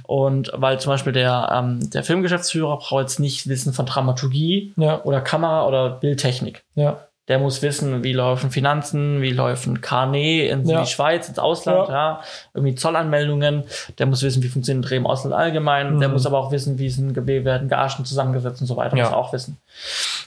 Und 0.04 0.52
weil 0.56 0.80
zum 0.80 0.92
Beispiel 0.94 1.14
der, 1.14 1.50
ähm, 1.54 1.90
der 1.90 2.04
Filmgeschäftsführer 2.04 2.78
braucht 2.78 3.02
jetzt 3.02 3.20
nicht 3.20 3.48
Wissen 3.48 3.74
von 3.74 3.86
Dramaturgie 3.86 4.74
Ja. 4.78 5.04
oder 5.04 5.22
Kamera 5.22 5.68
oder 5.68 5.90
Bildtechnik. 5.90 6.64
Ja. 6.76 7.07
Der 7.28 7.40
muss 7.40 7.62
wissen, 7.62 8.04
wie 8.06 8.14
laufen 8.14 8.52
Finanzen, 8.52 9.22
wie 9.22 9.32
laufen 9.32 9.82
Carnet 9.82 10.50
in 10.50 10.66
Ja. 10.66 10.82
die 10.82 10.88
Schweiz, 10.90 11.28
ins 11.28 11.40
Ausland, 11.40 11.90
ja. 11.90 12.22
irgendwie 12.54 12.76
Zollanmeldungen. 12.76 13.64
Der 13.98 14.06
muss 14.06 14.24
wissen, 14.24 14.42
wie 14.44 14.48
funktioniert 14.48 14.86
ein 14.86 14.88
Dreh 14.88 14.96
im 14.96 15.06
Ausland 15.06 15.36
allgemein. 15.36 16.00
Der 16.00 16.08
Mhm. 16.08 16.14
muss 16.14 16.26
aber 16.26 16.38
auch 16.40 16.52
wissen, 16.54 16.80
wie 16.80 16.90
sind 16.90 17.14
Gewehr 17.14 17.44
werden 17.44 17.68
Gagen 17.68 18.06
zusammengesetzt 18.06 18.62
und 18.62 18.68
so 18.68 18.78
weiter. 18.78 18.96
Ja. 18.96 19.04
Muss 19.06 19.12
er 19.14 19.18
auch 19.18 19.34
wissen. 19.34 19.58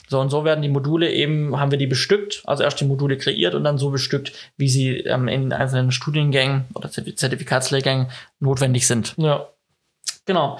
So 0.09 0.19
und 0.19 0.29
so 0.29 0.43
werden 0.45 0.61
die 0.61 0.69
Module 0.69 1.09
eben, 1.11 1.59
haben 1.59 1.71
wir 1.71 1.77
die 1.79 1.87
bestückt, 1.87 2.43
also 2.45 2.61
erst 2.63 2.79
die 2.81 2.85
Module 2.85 3.17
kreiert 3.17 3.55
und 3.55 3.63
dann 3.63 3.77
so 3.77 3.89
bestückt, 3.89 4.33
wie 4.57 4.69
sie 4.69 4.97
ähm, 4.99 5.27
in 5.27 5.53
einzelnen 5.53 5.91
Studiengängen 5.91 6.65
oder 6.75 6.89
Zertif- 6.89 7.15
Zertifikatslehrgängen 7.15 8.07
notwendig 8.39 8.85
sind. 8.85 9.13
Ja. 9.17 9.47
Genau. 10.25 10.59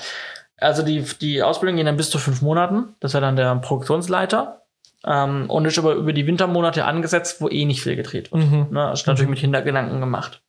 Also 0.57 0.83
die, 0.83 1.03
die 1.19 1.43
Ausbildung 1.43 1.75
geht 1.77 1.85
dann 1.87 1.97
bis 1.97 2.09
zu 2.09 2.17
fünf 2.17 2.41
Monaten. 2.41 2.95
Das 2.99 3.13
wäre 3.13 3.21
dann 3.21 3.35
der 3.35 3.53
Produktionsleiter. 3.55 4.60
Ähm, 5.05 5.49
und 5.49 5.65
ist 5.65 5.79
aber 5.79 5.93
über 5.93 6.13
die 6.13 6.27
Wintermonate 6.27 6.85
angesetzt, 6.85 7.41
wo 7.41 7.49
eh 7.49 7.65
nicht 7.65 7.81
viel 7.81 7.95
gedreht 7.95 8.31
wird. 8.31 8.43
Mhm. 8.43 8.67
Ne, 8.71 8.91
ist 8.91 9.07
natürlich 9.07 9.29
mit 9.29 9.39
Hintergedanken 9.39 9.99
gemacht. 9.99 10.43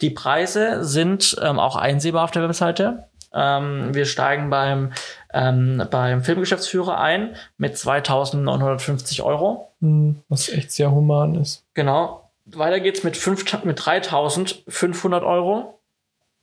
Die 0.00 0.10
Preise 0.10 0.84
sind 0.84 1.36
ähm, 1.42 1.58
auch 1.58 1.76
einsehbar 1.76 2.24
auf 2.24 2.30
der 2.30 2.42
Webseite. 2.42 3.08
Ähm, 3.32 3.94
wir 3.94 4.06
steigen 4.06 4.50
beim, 4.50 4.92
ähm, 5.32 5.82
beim 5.90 6.22
Filmgeschäftsführer 6.22 6.98
ein 6.98 7.36
mit 7.56 7.74
2.950 7.74 9.22
Euro. 9.22 9.72
Mhm. 9.80 10.22
Was 10.28 10.48
echt 10.48 10.72
sehr 10.72 10.90
human 10.90 11.34
ist. 11.34 11.64
Genau. 11.74 12.30
Weiter 12.44 12.80
geht's 12.80 13.02
mit, 13.02 13.14
mit 13.64 13.80
3.500 13.80 15.26
Euro 15.26 15.80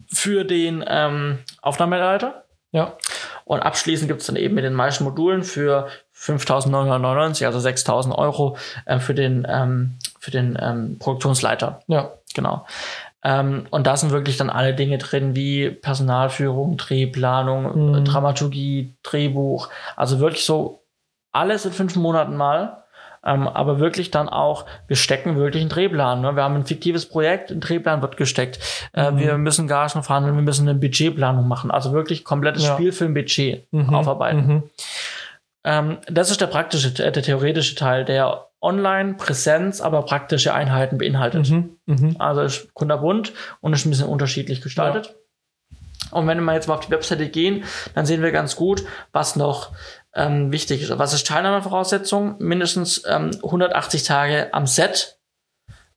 für 0.07 0.43
den 0.43 0.83
ähm, 0.87 1.39
Aufnahmeleiter. 1.61 2.45
Ja. 2.71 2.97
Und 3.45 3.61
abschließend 3.61 4.09
gibt's 4.09 4.25
dann 4.25 4.35
eben 4.35 4.55
mit 4.55 4.63
den 4.63 4.73
meisten 4.73 5.03
Modulen 5.03 5.43
für 5.43 5.87
5.999, 6.23 7.45
also 7.45 7.59
6.000 7.59 8.15
Euro 8.15 8.57
äh, 8.85 8.99
für 8.99 9.13
den, 9.13 9.45
ähm, 9.49 9.95
für 10.19 10.31
den 10.31 10.57
ähm, 10.61 10.97
Produktionsleiter. 10.99 11.81
Ja. 11.87 12.11
Genau. 12.33 12.65
Ähm, 13.23 13.67
und 13.69 13.87
da 13.87 13.95
sind 13.95 14.11
wirklich 14.11 14.37
dann 14.37 14.49
alle 14.49 14.73
Dinge 14.73 14.97
drin, 14.97 15.35
wie 15.35 15.69
Personalführung, 15.69 16.77
Drehplanung, 16.77 17.89
Mhm. 17.91 17.95
äh, 17.95 18.01
Dramaturgie, 18.01 18.95
Drehbuch. 19.03 19.69
Also 19.95 20.19
wirklich 20.19 20.45
so 20.45 20.81
alles 21.31 21.65
in 21.65 21.71
fünf 21.71 21.95
Monaten 21.95 22.35
mal. 22.35 22.79
Ähm, 23.25 23.47
aber 23.47 23.79
wirklich 23.79 24.11
dann 24.11 24.27
auch, 24.27 24.65
wir 24.87 24.97
stecken 24.97 25.37
wirklich 25.37 25.61
einen 25.61 25.69
Drehplan. 25.69 26.19
Ne? 26.19 26.35
Wir 26.35 26.43
haben 26.43 26.55
ein 26.55 26.65
fiktives 26.65 27.07
Projekt, 27.07 27.51
ein 27.51 27.61
Drehplan 27.61 28.01
wird 28.01 28.17
gesteckt. 28.17 28.59
Äh, 28.93 29.11
Mhm. 29.11 29.19
wir 29.19 29.37
müssen 29.37 29.67
Gagen 29.69 30.03
verhandeln, 30.03 30.35
wir 30.35 30.41
müssen 30.43 30.67
eine 30.67 30.77
Budgetplanung 30.77 31.47
machen. 31.47 31.71
Also 31.71 31.93
wirklich 31.93 32.25
komplettes 32.25 32.65
Ja. 32.65 32.73
Spielfilmbudget 32.73 33.71
Mhm. 33.71 33.93
aufarbeiten. 33.95 34.63
Ähm, 35.63 35.97
das 36.07 36.29
ist 36.31 36.41
der 36.41 36.47
praktische, 36.47 36.89
äh, 37.03 37.11
der 37.11 37.23
theoretische 37.23 37.75
Teil, 37.75 38.05
der 38.05 38.49
online 38.61 39.15
Präsenz, 39.15 39.81
aber 39.81 40.03
praktische 40.03 40.53
Einheiten 40.53 40.97
beinhaltet. 40.97 41.49
Mhm. 41.49 41.77
Mhm. 41.85 42.15
Also 42.19 42.41
ist 42.41 42.73
kunterbunt 42.73 43.33
und 43.61 43.73
ist 43.73 43.85
ein 43.85 43.89
bisschen 43.89 44.07
unterschiedlich 44.07 44.61
gestaltet. 44.61 45.15
Und 46.11 46.27
wenn 46.27 46.43
wir 46.43 46.53
jetzt 46.53 46.67
mal 46.67 46.75
auf 46.75 46.85
die 46.85 46.91
Webseite 46.91 47.27
gehen, 47.27 47.63
dann 47.95 48.05
sehen 48.05 48.21
wir 48.21 48.31
ganz 48.31 48.55
gut, 48.55 48.83
was 49.11 49.35
noch 49.35 49.71
ähm, 50.13 50.51
wichtig 50.51 50.83
ist. 50.83 50.97
Was 50.97 51.13
ist 51.13 51.25
Teilnahmevoraussetzung? 51.27 52.35
Mindestens 52.39 53.03
ähm, 53.07 53.31
180 53.43 54.03
Tage 54.03 54.53
am 54.53 54.67
Set. 54.67 55.17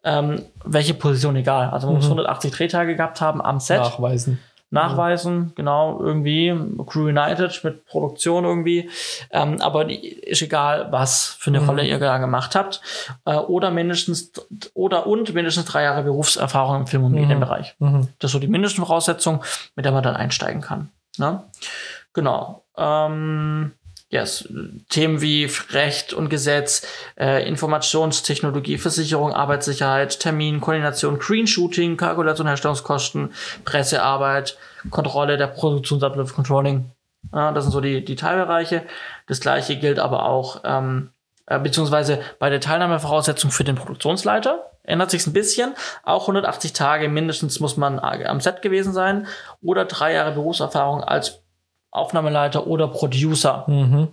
Ähm, 0.05 0.45
welche 0.65 0.95
Position 0.95 1.35
egal. 1.37 1.71
Also 1.71 1.89
man 1.89 1.97
muss 1.97 2.05
Mhm. 2.07 2.13
180 2.13 2.53
Drehtage 2.53 2.95
gehabt 2.97 3.21
haben 3.21 3.43
am 3.43 3.59
Set 3.61 3.79
Nachweisen. 3.81 4.39
Nachweisen, 4.71 5.53
genau, 5.55 6.01
irgendwie, 6.01 6.53
Crew 6.87 7.07
United 7.09 7.63
mit 7.65 7.87
Produktion 7.87 8.45
irgendwie, 8.45 8.91
ähm, 9.31 9.61
aber 9.61 9.89
ist 9.91 10.43
egal, 10.43 10.89
was 10.91 11.37
für 11.39 11.51
eine 11.51 11.61
Mhm. 11.61 11.69
Rolle 11.69 11.87
ihr 11.87 11.99
da 11.99 12.19
gemacht 12.19 12.55
habt, 12.57 12.81
äh, 13.25 13.37
oder 13.37 13.71
mindestens, 13.71 14.33
oder 14.75 15.07
und 15.07 15.33
mindestens 15.35 15.67
drei 15.67 15.85
Jahre 15.85 16.03
Berufserfahrung 16.03 16.81
im 16.81 16.87
Film- 16.87 17.05
und 17.05 17.13
Mhm. 17.13 17.21
Medienbereich. 17.21 17.77
Mhm. 17.79 18.09
Das 18.19 18.29
ist 18.29 18.33
so 18.33 18.39
die 18.39 18.49
Mindestvoraussetzung, 18.49 19.43
mit 19.77 19.85
der 19.85 19.93
man 19.93 20.03
dann 20.03 20.17
einsteigen 20.17 20.61
kann. 20.61 20.91
Ne? 21.19 21.45
Genau. 22.13 22.65
Ähm, 22.77 23.73
yes. 24.11 24.49
Themen 24.89 25.21
wie 25.21 25.51
Recht 25.71 26.13
und 26.13 26.29
Gesetz, 26.29 26.87
äh, 27.19 27.47
Informationstechnologie, 27.49 28.79
Versicherung, 28.79 29.33
Arbeitssicherheit, 29.33 30.21
Termin, 30.21 30.61
Koordination, 30.61 31.19
Green 31.19 31.47
Shooting, 31.47 31.97
Kalkulation, 31.97 32.47
Herstellungskosten, 32.47 33.33
Pressearbeit, 33.65 34.57
Kontrolle 34.91 35.37
der 35.37 35.49
Produktionsabläufe, 35.49 36.35
Controlling. 36.35 36.91
Ja, 37.33 37.53
das 37.53 37.65
sind 37.65 37.73
so 37.73 37.81
die, 37.81 38.05
die 38.05 38.17
Teilbereiche. 38.17 38.83
Das 39.27 39.41
gleiche 39.41 39.77
gilt 39.77 39.99
aber 39.99 40.27
auch, 40.27 40.63
ähm, 40.65 41.11
äh, 41.47 41.59
beziehungsweise 41.59 42.21
bei 42.39 42.51
der 42.51 42.61
Teilnahmevoraussetzung 42.61 43.51
für 43.51 43.65
den 43.65 43.75
Produktionsleiter 43.75 44.71
ändert 44.87 45.11
sich 45.11 45.27
ein 45.27 45.33
bisschen. 45.33 45.75
Auch 46.05 46.23
180 46.23 46.73
Tage 46.73 47.09
mindestens 47.09 47.61
muss 47.61 47.77
man 47.77 47.99
am 47.99 48.41
Set 48.41 48.63
gewesen 48.63 48.93
sein 48.93 49.27
oder 49.63 49.85
drei 49.85 50.13
Jahre 50.13 50.33
Berufserfahrung 50.33 51.03
als 51.03 51.43
Aufnahmeleiter 51.97 52.67
oder 52.67 52.89
Producer. 52.89 53.65
Mhm. 53.67 54.09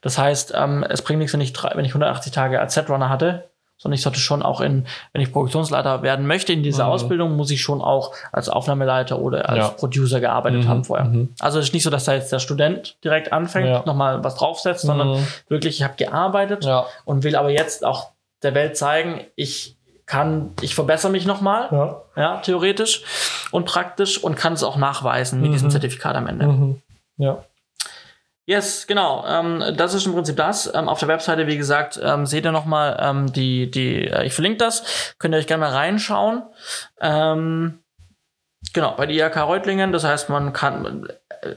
Das 0.00 0.18
heißt, 0.18 0.52
ähm, 0.56 0.84
es 0.88 1.02
bringt 1.02 1.18
nichts, 1.20 1.32
wenn 1.32 1.40
ich, 1.40 1.52
drei, 1.52 1.72
wenn 1.76 1.84
ich 1.84 1.92
180 1.92 2.32
Tage 2.32 2.60
als 2.60 2.74
Setrunner 2.74 3.08
hatte, 3.08 3.48
sondern 3.78 3.94
ich 3.96 4.02
sollte 4.02 4.20
schon 4.20 4.42
auch 4.42 4.60
in, 4.60 4.86
wenn 5.12 5.22
ich 5.22 5.32
Produktionsleiter 5.32 6.02
werden 6.02 6.26
möchte 6.26 6.52
in 6.52 6.62
dieser 6.62 6.84
Mhm. 6.86 6.90
Ausbildung, 6.90 7.36
muss 7.36 7.50
ich 7.50 7.60
schon 7.62 7.80
auch 7.82 8.12
als 8.30 8.48
Aufnahmeleiter 8.48 9.18
oder 9.18 9.48
als 9.48 9.58
Ja. 9.58 9.68
Producer 9.68 10.20
gearbeitet 10.20 10.64
Mhm. 10.64 10.68
haben 10.68 10.84
vorher. 10.84 11.06
Mhm. 11.06 11.30
Also 11.40 11.58
es 11.58 11.66
ist 11.66 11.74
nicht 11.74 11.82
so, 11.82 11.90
dass 11.90 12.04
da 12.04 12.14
jetzt 12.14 12.30
der 12.32 12.38
Student 12.38 12.96
direkt 13.02 13.32
anfängt, 13.32 13.68
Ja. 13.68 13.82
nochmal 13.84 14.22
was 14.22 14.36
draufsetzt, 14.36 14.82
sondern 14.82 15.08
Mhm. 15.20 15.26
wirklich, 15.48 15.76
ich 15.78 15.82
habe 15.84 15.94
gearbeitet 15.96 16.64
Ja. 16.64 16.86
und 17.04 17.24
will 17.24 17.34
aber 17.36 17.50
jetzt 17.50 17.84
auch 17.84 18.10
der 18.44 18.54
Welt 18.54 18.76
zeigen, 18.76 19.20
ich 19.36 19.76
kann, 20.06 20.50
ich 20.60 20.74
verbessere 20.74 21.10
mich 21.12 21.26
nochmal, 21.26 21.68
Ja. 21.70 22.00
ja, 22.16 22.36
theoretisch 22.38 23.02
und 23.52 23.64
praktisch 23.66 24.18
und 24.22 24.36
kann 24.36 24.52
es 24.52 24.62
auch 24.62 24.76
nachweisen 24.76 25.40
mit 25.40 25.50
Mhm. 25.50 25.54
diesem 25.54 25.70
Zertifikat 25.70 26.14
am 26.16 26.26
Ende. 26.28 26.76
Ja. 27.22 27.44
Yes, 28.46 28.88
genau. 28.88 29.24
Ähm, 29.24 29.62
das 29.76 29.94
ist 29.94 30.06
im 30.06 30.14
Prinzip 30.14 30.36
das. 30.36 30.72
Ähm, 30.74 30.88
auf 30.88 30.98
der 30.98 31.06
Webseite, 31.06 31.46
wie 31.46 31.56
gesagt, 31.56 32.00
ähm, 32.02 32.26
seht 32.26 32.44
ihr 32.44 32.50
nochmal 32.50 32.98
ähm, 33.00 33.32
die, 33.32 33.70
die, 33.70 34.08
äh, 34.08 34.26
ich 34.26 34.34
verlinke 34.34 34.58
das. 34.58 35.14
Könnt 35.20 35.32
ihr 35.32 35.38
euch 35.38 35.46
gerne 35.46 35.60
mal 35.60 35.70
reinschauen. 35.70 36.42
Ähm, 37.00 37.78
genau, 38.72 38.94
bei 38.96 39.06
der 39.06 39.28
IHK 39.28 39.36
Reutlingen. 39.36 39.92
Das 39.92 40.02
heißt, 40.02 40.28
man 40.28 40.52
kann, 40.52 41.06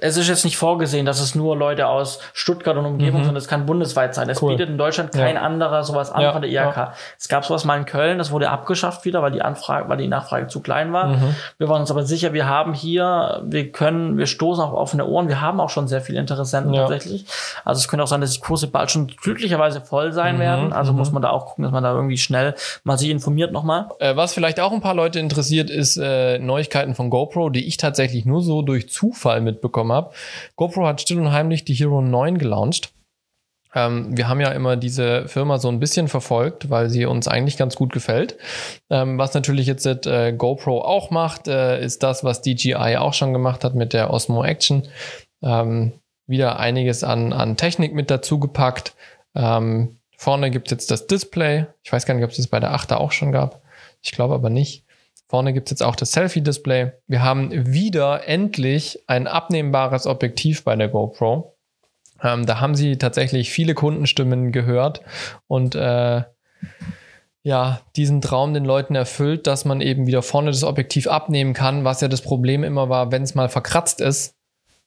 es 0.02 0.18
ist 0.18 0.28
jetzt 0.28 0.44
nicht 0.46 0.58
vorgesehen, 0.58 1.06
dass 1.06 1.20
es 1.22 1.36
nur 1.36 1.56
Leute 1.56 1.88
aus 1.88 2.20
Stuttgart 2.34 2.76
und 2.78 2.86
Umgebung 2.86 3.22
Mhm. 3.22 3.26
sind. 3.26 3.36
Es 3.36 3.48
kann 3.48 3.66
bundesweit 3.66 4.16
sein. 4.16 4.28
Es 4.30 4.42
Cool. 4.42 4.52
bietet 4.54 4.70
in 4.70 4.78
Deutschland 4.78 5.12
kein 5.12 5.36
Ja. 5.36 5.42
anderer 5.42 5.84
sowas 5.84 6.12
an 6.12 6.22
Ja, 6.22 6.34
von 6.34 6.42
der 6.42 6.50
IHK. 6.52 6.94
Es 7.20 7.28
gab 7.28 7.46
sowas 7.46 7.66
mal 7.66 7.78
in 7.78 7.86
Köln, 7.86 8.18
das 8.18 8.32
wurde 8.32 8.50
abgeschafft 8.50 9.06
wieder, 9.06 9.22
weil 9.22 9.32
die 9.32 9.42
Anfrage, 9.44 9.88
weil 9.88 9.98
die 9.98 10.08
Nachfrage 10.08 10.48
zu 10.48 10.60
klein 10.62 10.92
war. 10.92 11.08
Mhm. 11.10 11.36
Wir 11.60 11.70
waren 11.70 11.82
uns 11.82 11.92
aber 11.92 12.04
sicher, 12.04 12.34
wir 12.34 12.48
haben 12.50 12.74
hier, 12.74 13.42
wir 13.46 13.72
können, 13.72 14.18
wir 14.18 14.26
stoßen 14.26 14.64
auf 14.64 14.74
offene 14.74 15.06
Ohren. 15.06 15.28
Wir 15.28 15.40
haben 15.42 15.60
auch 15.60 15.70
schon 15.70 15.88
sehr 15.88 16.02
viele 16.02 16.20
Interessenten 16.20 16.74
Ja. 16.74 16.82
tatsächlich. 16.88 17.26
Also 17.64 17.80
es 17.80 17.88
könnte 17.88 18.04
auch 18.04 18.08
sein, 18.08 18.22
dass 18.22 18.32
die 18.32 18.40
Kurse 18.40 18.68
bald 18.68 18.90
schon 18.90 19.08
glücklicherweise 19.08 19.82
voll 19.82 20.12
sein 20.14 20.38
Mhm, 20.38 20.40
werden. 20.40 20.74
Also 20.74 20.94
mhm. 20.94 20.98
muss 21.00 21.12
man 21.12 21.22
da 21.22 21.30
auch 21.30 21.46
gucken, 21.46 21.64
dass 21.64 21.72
man 21.72 21.84
da 21.84 21.94
irgendwie 21.94 22.18
schnell 22.18 22.56
mal 22.84 22.98
sich 22.98 23.10
informiert 23.10 23.52
nochmal. 23.52 23.90
Äh, 24.00 24.16
was 24.16 24.34
vielleicht 24.34 24.60
auch 24.60 24.72
ein 24.72 24.82
paar 24.82 24.96
Leute 24.96 25.20
interessiert, 25.20 25.70
ist 25.70 25.98
äh, 25.98 26.40
Neuigkeiten 26.40 26.96
von 26.96 27.10
GoPro, 27.10 27.50
die 27.50 27.68
ich 27.68 27.78
tatsächlich 27.78 28.26
nur 28.26 28.42
so 28.42 28.62
durch 28.64 28.90
Zufall 28.90 29.42
mitbekommen 29.76 29.92
habe. 29.92 30.14
GoPro 30.56 30.88
hat 30.88 31.02
still 31.02 31.20
und 31.20 31.32
heimlich 31.32 31.66
die 31.66 31.74
Hero 31.74 32.02
9 32.02 32.38
gelauncht. 32.38 32.92
Ähm, 33.74 34.16
wir 34.16 34.30
haben 34.30 34.40
ja 34.40 34.52
immer 34.52 34.78
diese 34.78 35.28
Firma 35.28 35.58
so 35.58 35.68
ein 35.68 35.80
bisschen 35.80 36.08
verfolgt, 36.08 36.70
weil 36.70 36.90
sie 36.90 37.06
uns 37.06 37.28
eigentlich 37.28 37.58
ganz 37.58 37.76
gut 37.76 37.92
gefällt. 37.92 38.38
Ähm, 38.90 39.18
was 39.18 39.34
natürlich 39.34 39.68
jetzt 39.68 39.86
äh, 39.86 40.34
GoPro 40.34 40.82
auch 40.82 41.12
macht, 41.12 41.48
äh, 41.48 41.84
ist 41.84 42.04
das, 42.04 42.24
was 42.24 42.42
DJI 42.42 42.98
auch 42.98 43.14
schon 43.14 43.34
gemacht 43.34 43.64
hat 43.64 43.76
mit 43.76 43.92
der 43.92 44.12
Osmo 44.12 44.44
Action. 44.44 44.88
Ähm, 45.44 45.94
wieder 46.28 46.58
einiges 46.58 47.04
an, 47.04 47.34
an 47.34 47.58
Technik 47.58 47.94
mit 47.94 48.10
dazu 48.10 48.40
gepackt. 48.40 48.96
Ähm, 49.36 50.00
vorne 50.18 50.50
gibt 50.50 50.68
es 50.68 50.72
jetzt 50.72 50.92
das 50.92 51.08
Display. 51.08 51.68
Ich 51.84 51.92
weiß 51.92 52.06
gar 52.06 52.16
nicht, 52.16 52.24
ob 52.24 52.32
es 52.32 52.38
das 52.38 52.48
bei 52.48 52.60
der 52.60 52.74
8er 52.74 52.96
auch 52.96 53.12
schon 53.12 53.32
gab. 53.32 53.62
Ich 54.02 54.12
glaube 54.12 54.34
aber 54.34 54.50
nicht. 54.50 54.85
Vorne 55.28 55.54
gibt 55.54 55.68
es 55.68 55.72
jetzt 55.72 55.84
auch 55.84 55.96
das 55.96 56.12
Selfie-Display. 56.12 56.92
Wir 57.08 57.24
haben 57.24 57.74
wieder 57.74 58.28
endlich 58.28 59.04
ein 59.08 59.28
abnehmbares 59.28 60.06
Objektiv 60.06 60.64
bei 60.64 60.76
der 60.76 60.90
GoPro. 60.90 61.56
Ähm, 62.22 62.46
da 62.46 62.60
haben 62.60 62.76
sie 62.76 62.98
tatsächlich 62.98 63.52
viele 63.52 63.74
Kundenstimmen 63.74 64.52
gehört 64.52 65.02
und 65.48 65.76
äh, 65.76 66.24
ja, 67.44 67.82
diesen 67.96 68.22
Traum 68.22 68.56
den 68.56 68.66
Leuten 68.66 68.96
erfüllt, 68.96 69.46
dass 69.46 69.66
man 69.66 69.80
eben 69.80 70.08
wieder 70.08 70.24
vorne 70.24 70.50
das 70.50 70.64
Objektiv 70.64 71.08
abnehmen 71.08 71.54
kann, 71.54 71.84
was 71.84 72.02
ja 72.02 72.08
das 72.08 72.22
Problem 72.22 72.64
immer 72.64 72.90
war, 72.90 73.12
wenn 73.12 73.22
es 73.22 73.36
mal 73.36 73.50
verkratzt 73.50 74.02
ist, 74.02 74.34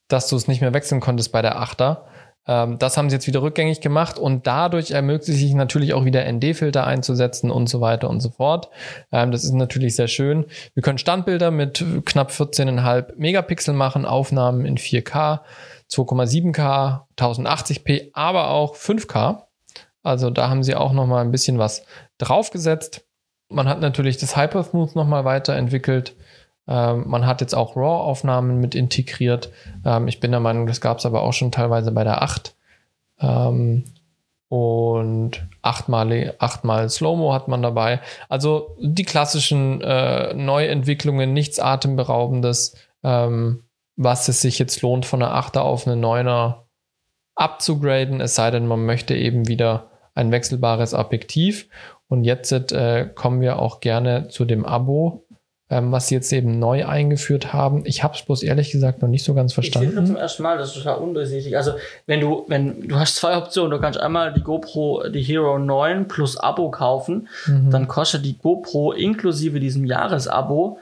dass 0.08 0.28
du 0.28 0.34
es 0.34 0.48
nicht 0.48 0.60
mehr 0.60 0.74
wechseln 0.74 1.00
konntest 1.00 1.30
bei 1.30 1.40
der 1.40 1.60
Achter. 1.60 2.06
Ähm, 2.48 2.78
das 2.78 2.96
haben 2.96 3.10
sie 3.10 3.16
jetzt 3.16 3.26
wieder 3.26 3.42
rückgängig 3.42 3.80
gemacht 3.80 4.18
und 4.18 4.46
dadurch 4.46 4.90
ermöglicht 4.90 5.38
sich 5.38 5.54
natürlich 5.54 5.92
auch 5.92 6.04
wieder 6.04 6.30
ND-Filter 6.30 6.86
einzusetzen 6.86 7.50
und 7.50 7.68
so 7.68 7.80
weiter 7.80 8.08
und 8.08 8.20
so 8.20 8.30
fort. 8.30 8.70
Ähm, 9.12 9.30
das 9.30 9.44
ist 9.44 9.52
natürlich 9.52 9.94
sehr 9.94 10.08
schön. 10.08 10.46
Wir 10.74 10.82
können 10.82 10.98
Standbilder 10.98 11.50
mit 11.50 11.84
knapp 12.06 12.30
14,5 12.30 13.12
Megapixel 13.16 13.74
machen, 13.74 14.06
Aufnahmen 14.06 14.64
in 14.64 14.78
4K, 14.78 15.40
2,7K, 15.90 17.02
1080p, 17.16 18.10
aber 18.14 18.50
auch 18.50 18.74
5K. 18.74 19.42
Also 20.02 20.30
da 20.30 20.48
haben 20.48 20.62
sie 20.62 20.74
auch 20.74 20.92
noch 20.92 21.06
mal 21.06 21.20
ein 21.20 21.30
bisschen 21.30 21.58
was 21.58 21.84
draufgesetzt. 22.16 23.04
Man 23.50 23.68
hat 23.68 23.80
natürlich 23.80 24.16
das 24.16 24.36
Hypersmooth 24.36 24.96
noch 24.96 25.06
mal 25.06 25.24
weiterentwickelt. 25.24 26.16
Ähm, 26.68 27.04
man 27.06 27.26
hat 27.26 27.40
jetzt 27.40 27.54
auch 27.54 27.76
RAW-Aufnahmen 27.76 28.60
mit 28.60 28.74
integriert. 28.74 29.50
Ähm, 29.84 30.06
ich 30.06 30.20
bin 30.20 30.30
der 30.30 30.40
Meinung, 30.40 30.66
das 30.66 30.80
gab 30.80 30.98
es 30.98 31.06
aber 31.06 31.22
auch 31.22 31.32
schon 31.32 31.50
teilweise 31.50 31.90
bei 31.92 32.04
der 32.04 32.22
8. 32.22 32.54
Ähm, 33.20 33.84
und 34.48 35.46
achtmal, 35.60 36.34
achtmal 36.38 36.88
Slow-Mo 36.88 37.34
hat 37.34 37.48
man 37.48 37.62
dabei. 37.62 38.00
Also 38.28 38.76
die 38.80 39.04
klassischen 39.04 39.80
äh, 39.82 40.32
Neuentwicklungen, 40.34 41.32
nichts 41.32 41.58
Atemberaubendes, 41.58 42.74
ähm, 43.02 43.64
was 43.96 44.28
es 44.28 44.40
sich 44.40 44.58
jetzt 44.58 44.80
lohnt, 44.80 45.04
von 45.04 45.22
einer 45.22 45.34
8er 45.34 45.60
auf 45.60 45.86
eine 45.86 46.00
9er 46.00 46.62
abzugraden, 47.34 48.20
es 48.20 48.34
sei 48.34 48.50
denn, 48.50 48.66
man 48.66 48.84
möchte 48.84 49.14
eben 49.14 49.48
wieder 49.48 49.90
ein 50.14 50.32
wechselbares 50.32 50.94
Objektiv. 50.94 51.68
Und 52.08 52.24
jetzt 52.24 52.52
äh, 52.52 53.08
kommen 53.14 53.40
wir 53.40 53.58
auch 53.58 53.80
gerne 53.80 54.28
zu 54.28 54.44
dem 54.44 54.64
Abo 54.64 55.26
ähm, 55.70 55.92
was 55.92 56.08
sie 56.08 56.14
jetzt 56.14 56.32
eben 56.32 56.58
neu 56.58 56.86
eingeführt 56.86 57.52
haben. 57.52 57.82
Ich 57.84 58.02
habe 58.02 58.14
es 58.14 58.22
bloß 58.22 58.42
ehrlich 58.42 58.70
gesagt 58.70 59.02
noch 59.02 59.08
nicht 59.08 59.24
so 59.24 59.34
ganz 59.34 59.52
verstanden. 59.52 59.88
Ich 59.88 59.94
sehe 59.94 60.04
zum 60.04 60.16
ersten 60.16 60.42
Mal, 60.42 60.56
das 60.56 60.68
ist 60.68 60.82
total 60.82 60.98
undurchsichtig. 60.98 61.56
Also 61.56 61.72
wenn 62.06 62.20
du, 62.20 62.44
wenn 62.48 62.88
du 62.88 62.96
hast 62.96 63.16
zwei 63.16 63.36
Optionen, 63.36 63.70
du 63.70 63.80
kannst 63.80 64.00
einmal 64.00 64.32
die 64.32 64.42
GoPro, 64.42 65.08
die 65.08 65.22
Hero 65.22 65.58
9 65.58 66.08
plus 66.08 66.38
Abo 66.38 66.70
kaufen, 66.70 67.28
mhm. 67.46 67.70
dann 67.70 67.86
kostet 67.86 68.24
die 68.24 68.38
GoPro 68.38 68.92
inklusive 68.92 69.60
diesem 69.60 69.84
Jahresabo 69.84 70.78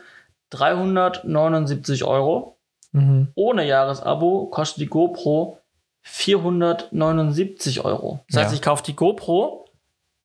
379 0.50 2.04
Euro. 2.04 2.56
Mhm. 2.92 3.28
Ohne 3.34 3.66
Jahresabo 3.66 4.46
kostet 4.46 4.82
die 4.82 4.86
GoPro 4.86 5.58
479 6.02 7.84
Euro. 7.84 8.20
Das 8.28 8.40
heißt, 8.40 8.52
ja. 8.52 8.54
ich 8.54 8.62
kaufe 8.62 8.84
die 8.84 8.94
GoPro 8.94 9.65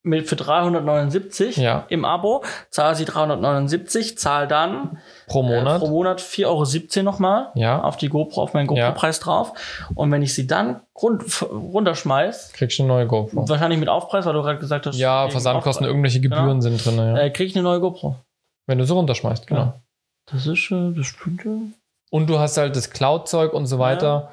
mit 0.03 0.27
für 0.27 0.35
379 0.35 1.57
ja. 1.57 1.85
im 1.89 2.05
Abo, 2.05 2.43
zahle 2.69 2.95
sie 2.95 3.05
379, 3.05 4.17
zahle 4.17 4.47
dann 4.47 4.97
pro 5.27 5.43
Monat, 5.43 5.75
äh, 5.75 5.79
pro 5.79 5.87
Monat 5.87 6.21
4,17 6.21 6.45
Euro 6.97 7.03
nochmal 7.03 7.51
ja. 7.55 7.81
auf 7.81 7.97
die 7.97 8.09
GoPro, 8.09 8.41
auf 8.41 8.53
meinen 8.53 8.67
GoPro-Preis 8.67 9.19
ja. 9.19 9.23
drauf. 9.23 9.53
Und 9.93 10.11
wenn 10.11 10.23
ich 10.23 10.33
sie 10.33 10.47
dann 10.47 10.81
rund, 10.99 11.23
runterschmeiß, 11.43 12.53
kriegst 12.53 12.79
du 12.79 12.83
eine 12.83 12.93
neue 12.93 13.07
GoPro. 13.07 13.47
Wahrscheinlich 13.47 13.79
mit 13.79 13.89
Aufpreis, 13.89 14.25
weil 14.25 14.33
du 14.33 14.41
gerade 14.41 14.59
gesagt 14.59 14.87
hast, 14.87 14.97
ja, 14.97 15.29
Versandkosten, 15.29 15.85
irgendwelche 15.85 16.19
Gebühren 16.19 16.59
genau. 16.59 16.61
sind 16.61 16.85
drin. 16.85 16.97
Ja. 16.97 17.17
Äh, 17.17 17.29
krieg 17.29 17.47
ich 17.47 17.55
eine 17.55 17.63
neue 17.63 17.79
GoPro. 17.79 18.15
Wenn 18.65 18.79
du 18.79 18.85
sie 18.85 18.93
runterschmeißt, 18.93 19.47
genau. 19.47 19.61
Ja. 19.61 19.81
Das 20.31 20.47
ist, 20.47 20.71
äh, 20.71 20.91
das 20.95 21.05
stimmt 21.05 21.45
ja. 21.45 21.51
Und 22.09 22.27
du 22.27 22.39
hast 22.39 22.57
halt 22.57 22.75
das 22.75 22.89
Cloud-Zeug 22.89 23.53
und 23.53 23.67
so 23.67 23.79
weiter. 23.79 24.31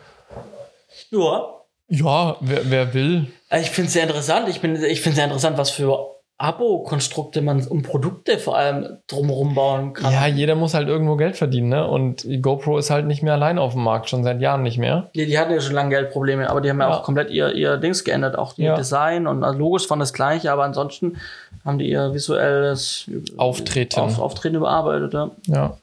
Ja. 1.11 1.55
Ja, 1.89 2.37
wer, 2.41 2.71
wer 2.71 2.93
will. 2.93 3.29
Also 3.49 3.65
ich 3.65 3.71
finde 3.71 3.87
es 3.87 3.93
sehr 3.95 4.05
interessant. 4.05 4.49
Ich, 4.49 4.63
ich 4.63 5.01
finde 5.01 5.17
sehr 5.17 5.25
interessant, 5.25 5.59
was 5.59 5.71
für 5.71 6.19
Abo-Konstrukte 6.41 7.43
man 7.43 7.67
um 7.67 7.83
Produkte 7.83 8.39
vor 8.39 8.57
allem 8.57 8.99
drumherum 9.09 9.57
bauen 9.57 9.93
kann. 9.93 10.13
Ja, 10.13 10.29
jeder 10.29 10.55
muss 10.55 10.73
halt 10.73 10.87
irgendwo 10.87 11.17
Geld 11.17 11.37
verdienen, 11.37 11.69
ne? 11.69 11.85
Und 11.85 12.23
die 12.23 12.41
GoPro 12.41 12.79
ist 12.79 12.91
halt 12.91 13.07
nicht 13.07 13.25
mehr 13.25 13.33
allein 13.33 13.59
auf 13.59 13.73
dem 13.73 13.83
Markt, 13.83 14.09
schon 14.09 14.23
seit 14.23 14.41
Jahren 14.41 14.63
nicht 14.63 14.79
mehr. 14.79 15.11
Die, 15.17 15.27
die 15.27 15.37
hatten 15.37 15.53
ja 15.53 15.61
schon 15.61 15.75
lange 15.75 15.91
Geldprobleme, 15.91 16.49
aber 16.49 16.61
die 16.61 16.71
haben 16.71 16.79
ja, 16.79 16.89
ja 16.89 16.95
auch 16.95 17.03
komplett 17.03 17.31
ihr, 17.31 17.53
ihr 17.55 17.77
Dings 17.79 18.05
geändert, 18.05 18.39
auch 18.39 18.57
ihr 18.57 18.67
ja. 18.67 18.77
Design 18.77 19.27
und 19.27 19.43
also 19.43 19.59
Logos 19.59 19.91
waren 19.91 19.99
das 19.99 20.13
gleiche, 20.13 20.53
aber 20.53 20.63
ansonsten 20.63 21.17
haben 21.65 21.81
die 21.81 21.91
ihr 21.91 22.15
visuelles 22.15 23.11
Auftreten, 23.37 23.99
auf, 23.99 24.21
Auftreten 24.21 24.55
überarbeitet, 24.55 25.15
ja. 25.15 25.31
ja. 25.49 25.77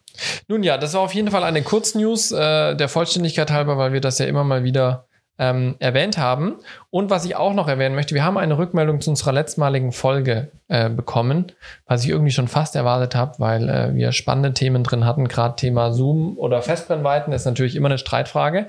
Nun 0.48 0.64
ja, 0.64 0.78
das 0.78 0.94
war 0.94 1.02
auf 1.02 1.14
jeden 1.14 1.32
Fall 1.32 1.44
eine 1.44 1.64
Kurznews, 1.64 2.32
äh, 2.32 2.76
der 2.76 2.88
Vollständigkeit 2.88 3.52
halber, 3.52 3.78
weil 3.78 3.92
wir 3.92 4.00
das 4.00 4.20
ja 4.20 4.26
immer 4.26 4.46
mal 4.46 4.64
wieder 4.64 5.05
ähm, 5.38 5.76
erwähnt 5.80 6.18
haben. 6.18 6.56
Und 6.90 7.10
was 7.10 7.26
ich 7.26 7.36
auch 7.36 7.54
noch 7.54 7.68
erwähnen 7.68 7.96
möchte, 7.96 8.16
wir 8.16 8.24
haben 8.24 8.38
eine 8.38 8.58
Rückmeldung 8.58 9.02
zu 9.02 9.10
unserer 9.10 9.34
letztmaligen 9.34 9.92
Folge 9.92 10.52
äh, 10.68 10.90
bekommen, 10.90 11.52
was 11.86 12.04
ich 12.04 12.10
irgendwie 12.10 12.32
schon 12.32 12.48
fast 12.48 12.76
erwartet 12.76 13.16
habe, 13.16 13.34
weil 13.40 13.70
äh, 13.70 13.96
wir 13.96 14.12
spannende 14.12 14.54
Themen 14.54 14.84
drin 14.84 15.06
hatten. 15.06 15.28
Gerade 15.28 15.56
Thema 15.56 15.92
Zoom 15.92 16.38
oder 16.38 16.62
Festbrennweiten 16.62 17.34
ist 17.34 17.46
natürlich 17.46 17.76
immer 17.76 17.90
eine 17.90 17.98
Streitfrage. 17.98 18.68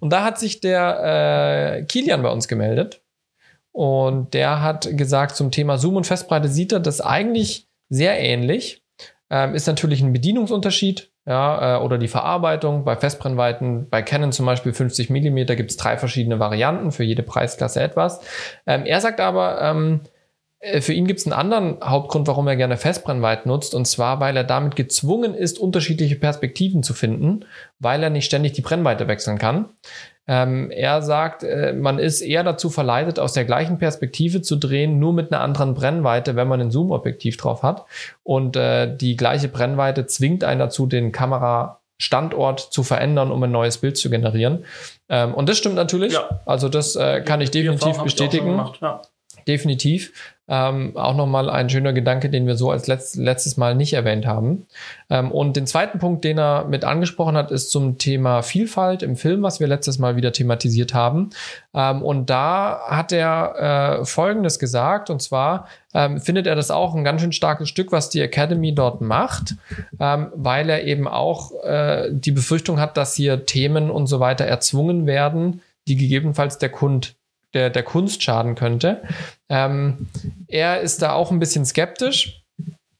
Und 0.00 0.12
da 0.12 0.24
hat 0.24 0.38
sich 0.38 0.60
der 0.60 1.78
äh, 1.78 1.82
Kilian 1.84 2.22
bei 2.22 2.30
uns 2.30 2.48
gemeldet. 2.48 3.00
Und 3.72 4.34
der 4.34 4.60
hat 4.62 4.88
gesagt, 4.96 5.36
zum 5.36 5.52
Thema 5.52 5.78
Zoom 5.78 5.96
und 5.96 6.06
Festbreite 6.06 6.48
sieht 6.48 6.72
er 6.72 6.80
das 6.80 7.00
eigentlich 7.00 7.68
sehr 7.88 8.18
ähnlich. 8.18 8.82
Ähm, 9.30 9.54
ist 9.54 9.66
natürlich 9.66 10.00
ein 10.00 10.12
Bedienungsunterschied 10.12 11.12
ja, 11.28 11.76
äh, 11.76 11.80
oder 11.80 11.98
die 11.98 12.08
Verarbeitung 12.08 12.84
bei 12.84 12.96
Festbrennweiten. 12.96 13.88
Bei 13.90 14.00
Canon 14.00 14.32
zum 14.32 14.46
Beispiel 14.46 14.72
50 14.72 15.10
Millimeter 15.10 15.56
gibt 15.56 15.70
es 15.70 15.76
drei 15.76 15.98
verschiedene 15.98 16.38
Varianten, 16.38 16.90
für 16.90 17.04
jede 17.04 17.22
Preisklasse 17.22 17.82
etwas. 17.82 18.20
Ähm, 18.66 18.86
er 18.86 19.00
sagt 19.02 19.20
aber, 19.20 19.60
ähm, 19.60 20.00
äh, 20.60 20.80
für 20.80 20.94
ihn 20.94 21.06
gibt 21.06 21.20
es 21.20 21.26
einen 21.26 21.34
anderen 21.34 21.78
Hauptgrund, 21.84 22.26
warum 22.28 22.48
er 22.48 22.56
gerne 22.56 22.78
Festbrennweiten 22.78 23.50
nutzt, 23.50 23.74
und 23.74 23.86
zwar, 23.86 24.20
weil 24.20 24.38
er 24.38 24.44
damit 24.44 24.74
gezwungen 24.74 25.34
ist, 25.34 25.58
unterschiedliche 25.58 26.16
Perspektiven 26.16 26.82
zu 26.82 26.94
finden, 26.94 27.44
weil 27.78 28.02
er 28.02 28.10
nicht 28.10 28.24
ständig 28.24 28.52
die 28.52 28.62
Brennweite 28.62 29.06
wechseln 29.06 29.36
kann. 29.36 29.68
Ähm, 30.28 30.70
er 30.70 31.00
sagt, 31.00 31.42
äh, 31.42 31.72
man 31.72 31.98
ist 31.98 32.20
eher 32.20 32.44
dazu 32.44 32.68
verleitet, 32.68 33.18
aus 33.18 33.32
der 33.32 33.46
gleichen 33.46 33.78
Perspektive 33.78 34.42
zu 34.42 34.56
drehen, 34.56 34.98
nur 34.98 35.14
mit 35.14 35.32
einer 35.32 35.40
anderen 35.40 35.74
Brennweite, 35.74 36.36
wenn 36.36 36.46
man 36.46 36.60
ein 36.60 36.70
Zoom-Objektiv 36.70 37.38
drauf 37.38 37.62
hat. 37.62 37.86
Und 38.22 38.54
äh, 38.54 38.94
die 38.94 39.16
gleiche 39.16 39.48
Brennweite 39.48 40.06
zwingt 40.06 40.44
einen 40.44 40.60
dazu, 40.60 40.86
den 40.86 41.12
Kamerastandort 41.12 42.60
zu 42.60 42.82
verändern, 42.82 43.32
um 43.32 43.42
ein 43.42 43.50
neues 43.50 43.78
Bild 43.78 43.96
zu 43.96 44.10
generieren. 44.10 44.66
Ähm, 45.08 45.32
und 45.32 45.48
das 45.48 45.56
stimmt 45.56 45.76
natürlich. 45.76 46.12
Ja. 46.12 46.40
Also 46.44 46.68
das 46.68 46.94
äh, 46.94 47.22
kann 47.22 47.40
ich 47.40 47.50
definitiv 47.50 48.02
bestätigen. 48.02 48.60
Ich 48.74 48.80
ja. 48.82 49.00
Definitiv. 49.46 50.12
Ähm, 50.48 50.96
auch 50.96 51.14
nochmal 51.14 51.50
ein 51.50 51.68
schöner 51.68 51.92
Gedanke, 51.92 52.30
den 52.30 52.46
wir 52.46 52.56
so 52.56 52.70
als 52.70 52.86
letzt, 52.86 53.16
letztes 53.16 53.58
Mal 53.58 53.74
nicht 53.74 53.92
erwähnt 53.92 54.26
haben. 54.26 54.66
Ähm, 55.10 55.30
und 55.30 55.56
den 55.56 55.66
zweiten 55.66 55.98
Punkt, 55.98 56.24
den 56.24 56.38
er 56.38 56.64
mit 56.64 56.84
angesprochen 56.84 57.36
hat, 57.36 57.50
ist 57.50 57.70
zum 57.70 57.98
Thema 57.98 58.42
Vielfalt 58.42 59.02
im 59.02 59.16
Film, 59.16 59.42
was 59.42 59.60
wir 59.60 59.66
letztes 59.66 59.98
Mal 59.98 60.16
wieder 60.16 60.32
thematisiert 60.32 60.94
haben. 60.94 61.30
Ähm, 61.74 62.02
und 62.02 62.30
da 62.30 62.80
hat 62.88 63.12
er 63.12 64.00
äh, 64.00 64.04
Folgendes 64.04 64.58
gesagt, 64.58 65.10
und 65.10 65.20
zwar 65.20 65.68
ähm, 65.94 66.20
findet 66.20 66.46
er 66.46 66.54
das 66.54 66.70
auch 66.70 66.94
ein 66.94 67.04
ganz 67.04 67.20
schön 67.20 67.32
starkes 67.32 67.68
Stück, 67.68 67.92
was 67.92 68.08
die 68.08 68.20
Academy 68.20 68.74
dort 68.74 69.00
macht, 69.00 69.54
ähm, 70.00 70.32
weil 70.34 70.70
er 70.70 70.84
eben 70.84 71.06
auch 71.06 71.52
äh, 71.64 72.08
die 72.10 72.32
Befürchtung 72.32 72.80
hat, 72.80 72.96
dass 72.96 73.14
hier 73.14 73.46
Themen 73.46 73.90
und 73.90 74.06
so 74.06 74.20
weiter 74.20 74.44
erzwungen 74.44 75.06
werden, 75.06 75.60
die 75.88 75.96
gegebenenfalls 75.96 76.58
der 76.58 76.68
Kund 76.68 77.17
der, 77.54 77.70
der 77.70 77.82
Kunst 77.82 78.22
schaden 78.22 78.54
könnte. 78.54 79.02
Ähm, 79.48 80.08
er 80.46 80.80
ist 80.80 81.02
da 81.02 81.12
auch 81.12 81.30
ein 81.30 81.38
bisschen 81.38 81.64
skeptisch 81.64 82.44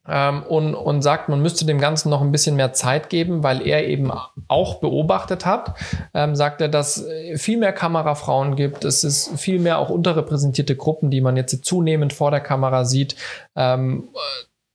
ähm, 0.09 0.43
und, 0.43 0.75
und 0.75 1.03
sagt, 1.03 1.29
man 1.29 1.41
müsste 1.41 1.67
dem 1.67 1.79
Ganzen 1.79 2.09
noch 2.09 2.23
ein 2.23 2.33
bisschen 2.33 2.57
mehr 2.57 2.73
Zeit 2.73 3.11
geben, 3.11 3.43
weil 3.43 3.67
er 3.67 3.87
eben 3.87 4.11
auch 4.49 4.81
beobachtet 4.81 5.45
hat, 5.45 5.75
ähm, 6.15 6.35
sagt 6.35 6.61
er, 6.61 6.69
dass 6.69 7.05
viel 7.37 7.59
mehr 7.59 7.73
Kamerafrauen 7.73 8.57
gibt, 8.57 8.85
es 8.85 9.05
ist 9.05 9.39
viel 9.39 9.59
mehr 9.59 9.79
auch 9.79 9.91
unterrepräsentierte 9.91 10.77
Gruppen, 10.77 11.11
die 11.11 11.21
man 11.21 11.37
jetzt 11.37 11.65
zunehmend 11.65 12.13
vor 12.13 12.31
der 12.31 12.41
Kamera 12.41 12.85
sieht. 12.85 13.17
Ähm, 13.55 14.09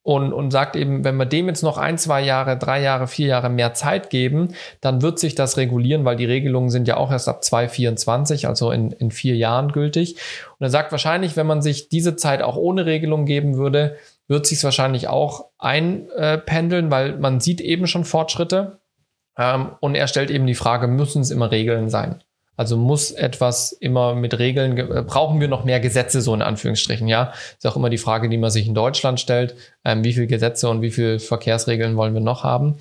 und, 0.04 0.34
und 0.34 0.52
sagt 0.52 0.76
eben, 0.76 1.06
wenn 1.06 1.16
wir 1.16 1.26
dem 1.26 1.48
jetzt 1.48 1.64
noch 1.64 1.78
ein, 1.78 1.98
zwei 1.98 2.22
Jahre, 2.22 2.58
drei 2.58 2.82
Jahre, 2.82 3.08
vier 3.08 3.28
Jahre 3.28 3.50
mehr 3.50 3.74
Zeit 3.74 4.10
geben, 4.10 4.54
dann 4.82 5.02
wird 5.02 5.18
sich 5.18 5.34
das 5.34 5.56
regulieren, 5.56 6.04
weil 6.04 6.18
die 6.18 6.26
Regelungen 6.26 6.70
sind 6.70 6.90
ja 6.90 6.98
auch 6.98 7.10
erst 7.10 7.30
ab 7.30 7.44
2024, 7.44 8.48
also 8.48 8.72
in, 8.72 8.92
in 8.92 9.12
vier 9.12 9.38
Jahren 9.38 9.72
gültig. 9.72 10.18
Und 10.60 10.66
er 10.66 10.70
sagt 10.70 10.92
wahrscheinlich, 10.92 11.38
wenn 11.38 11.48
man 11.48 11.62
sich 11.62 11.88
diese 11.88 12.18
Zeit 12.18 12.42
auch 12.42 12.58
ohne 12.58 12.86
Regelung 12.86 13.26
geben 13.26 13.56
würde, 13.56 13.96
wird 14.28 14.46
sich 14.46 14.58
es 14.58 14.64
wahrscheinlich 14.66 15.08
auch 15.08 15.46
einpendeln, 15.58 16.92
weil 16.92 17.18
man 17.18 17.40
sieht 17.40 17.62
eben 17.62 17.88
schon 17.88 18.04
Fortschritte. 18.04 18.80
Ähm, 19.38 19.72
und 19.80 19.96
er 19.96 20.08
stellt 20.08 20.32
eben 20.32 20.48
die 20.48 20.54
Frage, 20.54 20.88
müssen 20.88 21.22
es 21.22 21.32
immer 21.32 21.50
Regeln 21.50 21.90
sein? 21.90 22.22
Also 22.56 22.78
muss 22.78 23.12
etwas 23.12 23.72
immer 23.72 24.14
mit 24.14 24.38
Regeln, 24.38 24.78
äh, 24.78 25.04
brauchen 25.06 25.42
wir 25.42 25.48
noch 25.48 25.64
mehr 25.64 25.80
Gesetze, 25.80 26.22
so 26.22 26.34
in 26.34 26.42
Anführungsstrichen, 26.42 27.08
ja? 27.08 27.34
Ist 27.58 27.66
auch 27.66 27.76
immer 27.76 27.90
die 27.90 27.98
Frage, 27.98 28.30
die 28.30 28.38
man 28.38 28.52
sich 28.52 28.68
in 28.68 28.76
Deutschland 28.76 29.20
stellt, 29.20 29.56
ähm, 29.84 30.04
wie 30.04 30.14
viele 30.14 30.28
Gesetze 30.28 30.70
und 30.70 30.82
wie 30.82 30.92
viele 30.92 31.20
Verkehrsregeln 31.20 31.98
wollen 31.98 32.14
wir 32.14 32.22
noch 32.22 32.44
haben? 32.44 32.76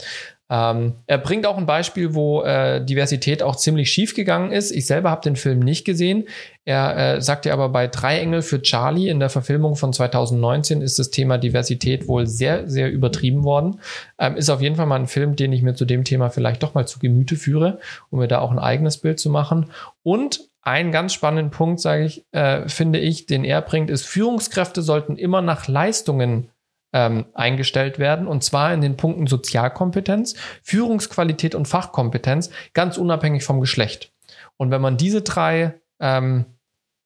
Ähm, 0.52 0.96
er 1.06 1.16
bringt 1.16 1.46
auch 1.46 1.56
ein 1.56 1.64
Beispiel, 1.64 2.14
wo 2.14 2.42
äh, 2.42 2.84
Diversität 2.84 3.42
auch 3.42 3.56
ziemlich 3.56 3.90
schief 3.90 4.14
gegangen 4.14 4.52
ist. 4.52 4.70
Ich 4.70 4.86
selber 4.86 5.10
habe 5.10 5.22
den 5.22 5.34
Film 5.34 5.60
nicht 5.60 5.86
gesehen. 5.86 6.28
Er 6.66 7.14
äh, 7.14 7.20
sagt 7.22 7.46
ja 7.46 7.54
aber 7.54 7.70
bei 7.70 7.86
Drei 7.86 8.18
Engel 8.18 8.42
für 8.42 8.60
Charlie 8.60 9.08
in 9.08 9.18
der 9.18 9.30
Verfilmung 9.30 9.76
von 9.76 9.94
2019 9.94 10.82
ist 10.82 10.98
das 10.98 11.08
Thema 11.08 11.38
Diversität 11.38 12.06
wohl 12.06 12.26
sehr, 12.26 12.68
sehr 12.68 12.92
übertrieben 12.92 13.44
worden. 13.44 13.80
Ähm, 14.18 14.36
ist 14.36 14.50
auf 14.50 14.60
jeden 14.60 14.76
Fall 14.76 14.84
mal 14.84 15.00
ein 15.00 15.06
Film, 15.06 15.36
den 15.36 15.54
ich 15.54 15.62
mir 15.62 15.72
zu 15.74 15.86
dem 15.86 16.04
Thema 16.04 16.28
vielleicht 16.28 16.62
doch 16.62 16.74
mal 16.74 16.86
zu 16.86 16.98
Gemüte 16.98 17.36
führe, 17.36 17.78
um 18.10 18.18
mir 18.18 18.28
da 18.28 18.40
auch 18.40 18.50
ein 18.50 18.58
eigenes 18.58 18.98
Bild 18.98 19.20
zu 19.20 19.30
machen. 19.30 19.70
Und 20.02 20.50
ein 20.60 20.92
ganz 20.92 21.14
spannenden 21.14 21.50
Punkt, 21.50 21.80
sage 21.80 22.04
ich, 22.04 22.26
äh, 22.32 22.68
finde 22.68 22.98
ich, 22.98 23.24
den 23.24 23.44
er 23.44 23.62
bringt, 23.62 23.88
ist, 23.88 24.04
Führungskräfte 24.04 24.82
sollten 24.82 25.16
immer 25.16 25.40
nach 25.40 25.66
Leistungen 25.66 26.50
ähm, 26.92 27.26
eingestellt 27.34 27.98
werden, 27.98 28.26
und 28.26 28.44
zwar 28.44 28.72
in 28.72 28.80
den 28.80 28.96
Punkten 28.96 29.26
Sozialkompetenz, 29.26 30.34
Führungsqualität 30.62 31.54
und 31.54 31.68
Fachkompetenz, 31.68 32.50
ganz 32.74 32.98
unabhängig 32.98 33.44
vom 33.44 33.60
Geschlecht. 33.60 34.12
Und 34.56 34.70
wenn 34.70 34.80
man 34.82 34.96
diese 34.96 35.22
drei 35.22 35.80
ähm, 36.00 36.44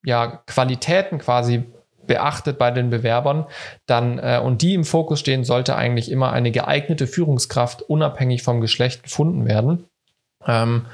ja, 0.05 0.43
Qualitäten 0.47 1.19
quasi 1.19 1.65
beachtet 2.07 2.59
bei 2.59 2.71
den 2.71 2.91
Bewerbern, 2.91 3.47
dann 3.87 4.19
äh, 4.19 4.41
und 4.43 4.63
die 4.63 4.75
im 4.75 4.85
Fokus 4.85 5.21
stehen, 5.21 5.45
sollte 5.45 5.77
eigentlich 5.77 6.11
immer 6.11 6.33
eine 6.33 6.53
geeignete 6.53 7.07
Führungskraft 7.07 7.83
unabhängig 7.83 8.43
vom 8.43 8.61
Geschlecht 8.61 9.03
gefunden 9.03 9.47
werden. 9.47 9.89
Ähm, 10.47 10.87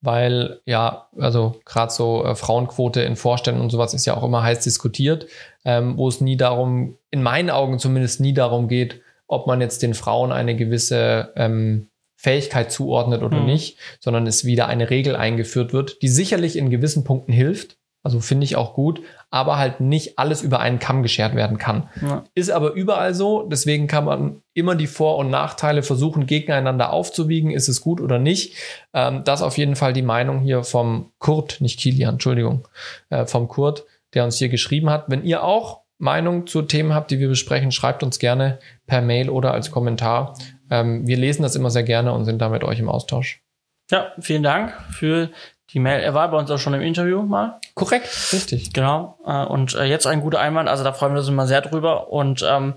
weil 0.00 0.60
ja, 0.64 1.08
also 1.18 1.56
gerade 1.64 1.92
so 1.92 2.24
äh, 2.24 2.34
Frauenquote 2.34 3.02
in 3.02 3.16
Vorständen 3.16 3.60
und 3.60 3.70
sowas 3.70 3.94
ist 3.94 4.06
ja 4.06 4.16
auch 4.16 4.22
immer 4.22 4.42
heiß 4.42 4.60
diskutiert, 4.60 5.26
ähm, 5.64 5.96
wo 5.96 6.08
es 6.08 6.20
nie 6.20 6.36
darum, 6.36 6.96
in 7.10 7.22
meinen 7.22 7.50
Augen 7.50 7.78
zumindest 7.78 8.20
nie 8.20 8.32
darum 8.32 8.68
geht, 8.68 9.00
ob 9.26 9.46
man 9.46 9.60
jetzt 9.60 9.82
den 9.82 9.94
Frauen 9.94 10.32
eine 10.32 10.56
gewisse 10.56 11.32
ähm, 11.36 11.88
Fähigkeit 12.16 12.72
zuordnet 12.72 13.22
oder 13.22 13.40
mhm. 13.40 13.46
nicht, 13.46 13.78
sondern 14.00 14.26
es 14.26 14.44
wieder 14.44 14.66
eine 14.66 14.90
Regel 14.90 15.16
eingeführt 15.16 15.72
wird, 15.72 16.02
die 16.02 16.08
sicherlich 16.08 16.56
in 16.56 16.70
gewissen 16.70 17.04
Punkten 17.04 17.32
hilft, 17.32 17.76
also 18.08 18.20
finde 18.20 18.44
ich 18.44 18.56
auch 18.56 18.72
gut, 18.72 19.02
aber 19.28 19.58
halt 19.58 19.80
nicht 19.80 20.18
alles 20.18 20.40
über 20.40 20.60
einen 20.60 20.78
Kamm 20.78 21.02
geschert 21.02 21.34
werden 21.34 21.58
kann. 21.58 21.90
Ja. 22.00 22.24
Ist 22.34 22.50
aber 22.50 22.72
überall 22.72 23.12
so. 23.12 23.42
Deswegen 23.42 23.86
kann 23.86 24.06
man 24.06 24.40
immer 24.54 24.74
die 24.74 24.86
Vor- 24.86 25.18
und 25.18 25.28
Nachteile 25.28 25.82
versuchen, 25.82 26.24
gegeneinander 26.24 26.90
aufzuwiegen. 26.90 27.50
Ist 27.50 27.68
es 27.68 27.82
gut 27.82 28.00
oder 28.00 28.18
nicht? 28.18 28.56
Ähm, 28.94 29.24
das 29.24 29.42
auf 29.42 29.58
jeden 29.58 29.76
Fall 29.76 29.92
die 29.92 30.00
Meinung 30.00 30.40
hier 30.40 30.64
vom 30.64 31.12
Kurt, 31.18 31.60
nicht 31.60 31.78
Kilian, 31.78 32.14
Entschuldigung, 32.14 32.66
äh, 33.10 33.26
vom 33.26 33.46
Kurt, 33.46 33.84
der 34.14 34.24
uns 34.24 34.38
hier 34.38 34.48
geschrieben 34.48 34.88
hat. 34.88 35.04
Wenn 35.08 35.22
ihr 35.22 35.44
auch 35.44 35.82
Meinung 35.98 36.46
zu 36.46 36.62
Themen 36.62 36.94
habt, 36.94 37.10
die 37.10 37.18
wir 37.18 37.28
besprechen, 37.28 37.72
schreibt 37.72 38.02
uns 38.02 38.18
gerne 38.18 38.58
per 38.86 39.02
Mail 39.02 39.28
oder 39.28 39.52
als 39.52 39.70
Kommentar. 39.70 40.34
Ähm, 40.70 41.06
wir 41.06 41.18
lesen 41.18 41.42
das 41.42 41.56
immer 41.56 41.68
sehr 41.68 41.82
gerne 41.82 42.14
und 42.14 42.24
sind 42.24 42.38
da 42.38 42.48
mit 42.48 42.64
euch 42.64 42.78
im 42.78 42.88
Austausch. 42.88 43.42
Ja, 43.90 44.12
vielen 44.18 44.42
Dank 44.42 44.72
für 44.92 45.30
die 45.74 45.80
Mail. 45.80 46.00
Er 46.00 46.14
war 46.14 46.30
bei 46.30 46.38
uns 46.38 46.50
auch 46.50 46.58
schon 46.58 46.72
im 46.72 46.80
Interview 46.80 47.22
mal. 47.22 47.58
Korrekt, 47.74 48.08
richtig. 48.32 48.72
Genau. 48.72 49.18
Äh, 49.26 49.44
und 49.44 49.74
äh, 49.74 49.84
jetzt 49.84 50.06
ein 50.06 50.22
guter 50.22 50.40
Einwand, 50.40 50.68
also 50.68 50.82
da 50.82 50.92
freuen 50.92 51.12
wir 51.12 51.18
uns 51.18 51.28
immer 51.28 51.46
sehr 51.46 51.60
drüber. 51.60 52.10
Und 52.10 52.44
ähm, 52.48 52.74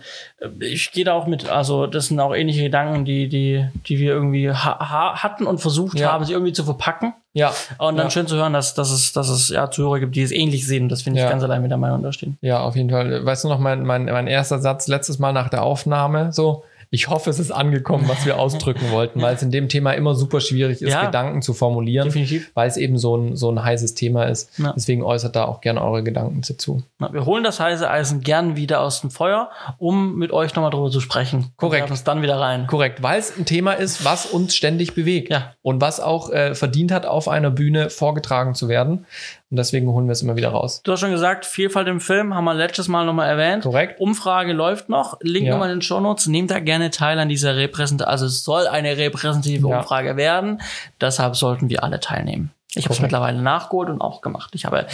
ich 0.59 0.91
gehe 0.91 1.05
da 1.05 1.13
auch 1.13 1.25
mit, 1.25 1.49
also 1.49 1.87
das 1.87 2.07
sind 2.07 2.19
auch 2.19 2.35
ähnliche 2.35 2.63
Gedanken, 2.63 3.05
die, 3.05 3.29
die, 3.29 3.65
die 3.87 3.97
wir 3.97 4.11
irgendwie 4.11 4.51
ha 4.51 5.23
hatten 5.23 5.47
und 5.47 5.59
versucht 5.59 5.99
ja. 5.99 6.11
haben, 6.11 6.25
sie 6.25 6.33
irgendwie 6.33 6.53
zu 6.53 6.65
verpacken. 6.65 7.13
Ja. 7.33 7.53
Und 7.77 7.95
dann 7.95 8.07
ja. 8.07 8.11
schön 8.11 8.27
zu 8.27 8.35
hören, 8.35 8.51
dass, 8.51 8.73
dass, 8.73 8.91
es, 8.91 9.13
dass 9.13 9.29
es 9.29 9.47
ja 9.47 9.71
Zuhörer 9.71 9.99
gibt, 10.01 10.17
die 10.17 10.21
es 10.21 10.31
ähnlich 10.31 10.67
sehen. 10.67 10.89
Das 10.89 11.01
finde 11.01 11.19
ich 11.19 11.23
ja. 11.23 11.29
ganz 11.29 11.43
allein 11.43 11.61
mit 11.61 11.71
der 11.71 11.77
Meinung 11.77 12.03
da 12.03 12.11
stehen. 12.11 12.37
Ja, 12.41 12.59
auf 12.59 12.75
jeden 12.75 12.89
Fall. 12.89 13.25
Weißt 13.25 13.45
du 13.45 13.47
noch, 13.47 13.59
mein, 13.59 13.83
mein, 13.83 14.05
mein 14.05 14.27
erster 14.27 14.59
Satz 14.59 14.87
letztes 14.89 15.17
Mal 15.17 15.31
nach 15.31 15.47
der 15.47 15.63
Aufnahme, 15.63 16.33
so, 16.33 16.65
ich 16.93 17.07
hoffe, 17.07 17.29
es 17.29 17.39
ist 17.39 17.51
angekommen, 17.51 18.09
was 18.09 18.25
wir 18.25 18.37
ausdrücken 18.37 18.91
wollten, 18.91 19.21
weil 19.21 19.33
es 19.33 19.41
in 19.41 19.49
dem 19.49 19.69
Thema 19.69 19.93
immer 19.93 20.13
super 20.13 20.41
schwierig 20.41 20.81
ist, 20.81 20.91
ja, 20.91 21.05
Gedanken 21.05 21.41
zu 21.41 21.53
formulieren, 21.53 22.09
definitiv. 22.09 22.51
weil 22.53 22.67
es 22.67 22.75
eben 22.75 22.97
so 22.97 23.15
ein, 23.15 23.37
so 23.37 23.49
ein 23.49 23.63
heißes 23.63 23.95
Thema 23.95 24.25
ist. 24.25 24.59
Ja. 24.59 24.73
Deswegen 24.75 25.01
äußert 25.01 25.37
da 25.37 25.45
auch 25.45 25.61
gerne 25.61 25.81
eure 25.81 26.03
Gedanken 26.03 26.41
dazu. 26.45 26.83
Ja, 26.99 27.13
wir 27.13 27.25
holen 27.25 27.45
das 27.45 27.61
heiße 27.61 27.89
Eisen 27.89 28.19
gern 28.19 28.57
wieder 28.57 28.81
aus 28.81 28.99
dem 28.99 29.09
Feuer, 29.09 29.49
um 29.77 30.17
mit 30.17 30.33
euch 30.33 30.53
nochmal 30.53 30.71
drüber 30.71 30.91
zu 30.91 30.99
sprechen. 30.99 31.53
Korrekt. 31.55 31.85
Und 31.85 31.91
uns 31.91 32.03
dann 32.03 32.21
wieder 32.21 32.37
rein. 32.37 32.67
Korrekt, 32.67 33.01
weil 33.01 33.19
es 33.19 33.37
ein 33.37 33.45
Thema 33.45 33.71
ist, 33.71 34.03
was 34.03 34.25
uns 34.25 34.53
ständig 34.53 34.93
bewegt 34.93 35.33
und 35.61 35.79
was 35.79 36.01
auch 36.01 36.29
äh, 36.29 36.55
verdient 36.55 36.91
hat, 36.91 37.05
auf 37.05 37.29
einer 37.29 37.51
Bühne 37.51 37.89
vorgetragen 37.89 38.53
zu 38.53 38.67
werden. 38.67 39.05
Und 39.51 39.57
deswegen 39.57 39.91
holen 39.91 40.07
wir 40.07 40.13
es 40.13 40.21
immer 40.21 40.37
wieder 40.37 40.49
raus. 40.49 40.81
Du 40.81 40.93
hast 40.93 41.01
schon 41.01 41.11
gesagt, 41.11 41.45
Vielfalt 41.45 41.89
im 41.89 41.99
Film 41.99 42.33
haben 42.33 42.45
wir 42.45 42.53
letztes 42.53 42.87
Mal 42.87 43.05
nochmal 43.05 43.27
erwähnt. 43.27 43.63
Korrekt. 43.63 43.99
Umfrage 43.99 44.53
läuft 44.53 44.87
noch. 44.87 45.19
Link 45.21 45.45
ja. 45.45 45.51
nochmal 45.51 45.69
in 45.69 45.75
den 45.75 45.81
Show 45.81 45.99
Notes. 45.99 46.27
Nehmt 46.27 46.51
da 46.51 46.59
gerne 46.59 46.89
teil 46.89 47.19
an 47.19 47.27
dieser 47.27 47.57
Repräsentation. 47.57 48.09
Also 48.09 48.27
es 48.27 48.45
soll 48.45 48.65
eine 48.67 48.95
repräsentative 48.95 49.67
ja. 49.67 49.79
Umfrage 49.79 50.15
werden. 50.15 50.61
Deshalb 51.01 51.35
sollten 51.35 51.69
wir 51.69 51.83
alle 51.83 51.99
teilnehmen. 51.99 52.51
Ich 52.75 52.85
habe 52.85 52.93
es 52.93 53.01
mittlerweile 53.01 53.41
nachgeholt 53.41 53.89
und 53.89 53.99
auch 53.99 54.21
gemacht. 54.21 54.51
Ich 54.55 54.65
habe 54.65 54.87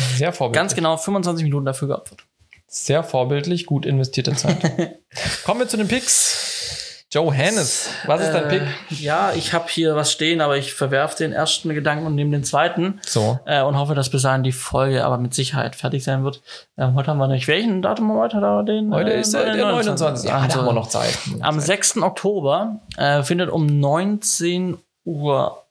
ganz 0.52 0.74
genau 0.74 0.98
25 0.98 1.44
Minuten 1.44 1.66
dafür 1.66 1.90
geopfert. 1.90 2.26
Sehr 2.66 3.04
vorbildlich, 3.04 3.68
gut 3.68 3.86
investierte 3.86 4.34
Zeit. 4.34 4.58
Kommen 5.46 5.60
wir 5.60 5.68
zu 5.68 5.78
den 5.78 5.88
Picks. 5.88 6.87
Joe 7.18 7.36
Hannes, 7.36 7.90
was 8.06 8.22
ist 8.22 8.32
dein 8.32 8.44
äh, 8.44 8.60
Pick? 8.60 9.00
Ja, 9.00 9.34
ich 9.34 9.52
habe 9.52 9.66
hier 9.70 9.96
was 9.96 10.12
stehen, 10.12 10.40
aber 10.40 10.56
ich 10.56 10.76
verwerfe 10.76 11.18
den 11.18 11.34
ersten 11.34 11.70
Gedanken 11.70 12.06
und 12.06 12.14
nehme 12.14 12.30
den 12.30 12.44
zweiten. 12.44 13.00
So. 13.08 13.40
Äh, 13.48 13.64
und 13.64 13.76
hoffe, 13.76 13.96
dass 13.96 14.12
bis 14.12 14.22
dahin 14.22 14.44
die 14.44 14.52
Folge 14.52 15.04
aber 15.04 15.18
mit 15.18 15.34
Sicherheit 15.34 15.76
fertig 15.76 16.04
sein 16.04 16.24
wird. 16.24 16.44
Ähm, 16.78 16.94
heute 16.94 17.10
haben 17.10 17.18
wir 17.18 17.28
nicht. 17.28 17.48
Welchen 17.48 17.82
Datum 17.82 18.10
haben 18.10 18.18
wir 18.18 18.22
heute? 18.22 18.40
Da 18.40 18.62
den, 18.62 18.94
heute 18.94 19.14
äh, 19.14 19.22
ist 19.22 19.34
der 19.34 19.48
29. 19.48 19.96
29. 19.96 20.30
Ja, 20.30 20.38
also, 20.38 20.60
haben 20.60 20.66
wir 20.68 20.74
noch 20.74 20.90
Zeit. 20.90 21.18
Am 21.42 21.60
6. 21.60 22.04
Oktober 22.04 22.82
äh, 22.98 23.24
findet 23.24 23.50
um 23.50 23.66
19 23.66 24.78
Uhr 25.04 25.64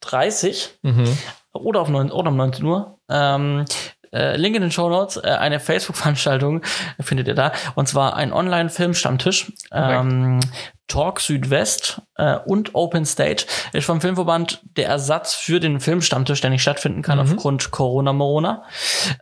30 0.00 0.78
mhm. 0.80 1.18
oder, 1.52 1.82
auf 1.82 1.90
9, 1.90 2.10
oder 2.10 2.30
um 2.30 2.36
19 2.38 2.64
Uhr 2.64 2.98
ähm, 3.10 3.66
äh, 4.12 4.36
Link 4.36 4.56
in 4.56 4.62
den 4.62 4.70
Show 4.70 4.88
Notes, 4.88 5.16
äh, 5.16 5.28
eine 5.28 5.60
Facebook-Veranstaltung 5.60 6.62
findet 7.00 7.28
ihr 7.28 7.34
da. 7.34 7.52
Und 7.74 7.88
zwar 7.88 8.16
ein 8.16 8.32
Online-Film-Stammtisch. 8.32 9.52
Ähm, 9.72 10.40
Talk 10.88 11.20
Südwest 11.20 12.00
äh, 12.16 12.36
und 12.46 12.74
Open 12.74 13.04
Stage 13.04 13.44
ist 13.74 13.84
vom 13.84 14.00
Filmverband 14.00 14.62
der 14.78 14.88
Ersatz 14.88 15.34
für 15.34 15.60
den 15.60 15.80
Filmstammtisch, 15.80 16.40
der 16.40 16.48
nicht 16.48 16.62
stattfinden 16.62 17.02
kann 17.02 17.18
mhm. 17.18 17.24
aufgrund 17.24 17.70
Corona-Morona. 17.70 18.62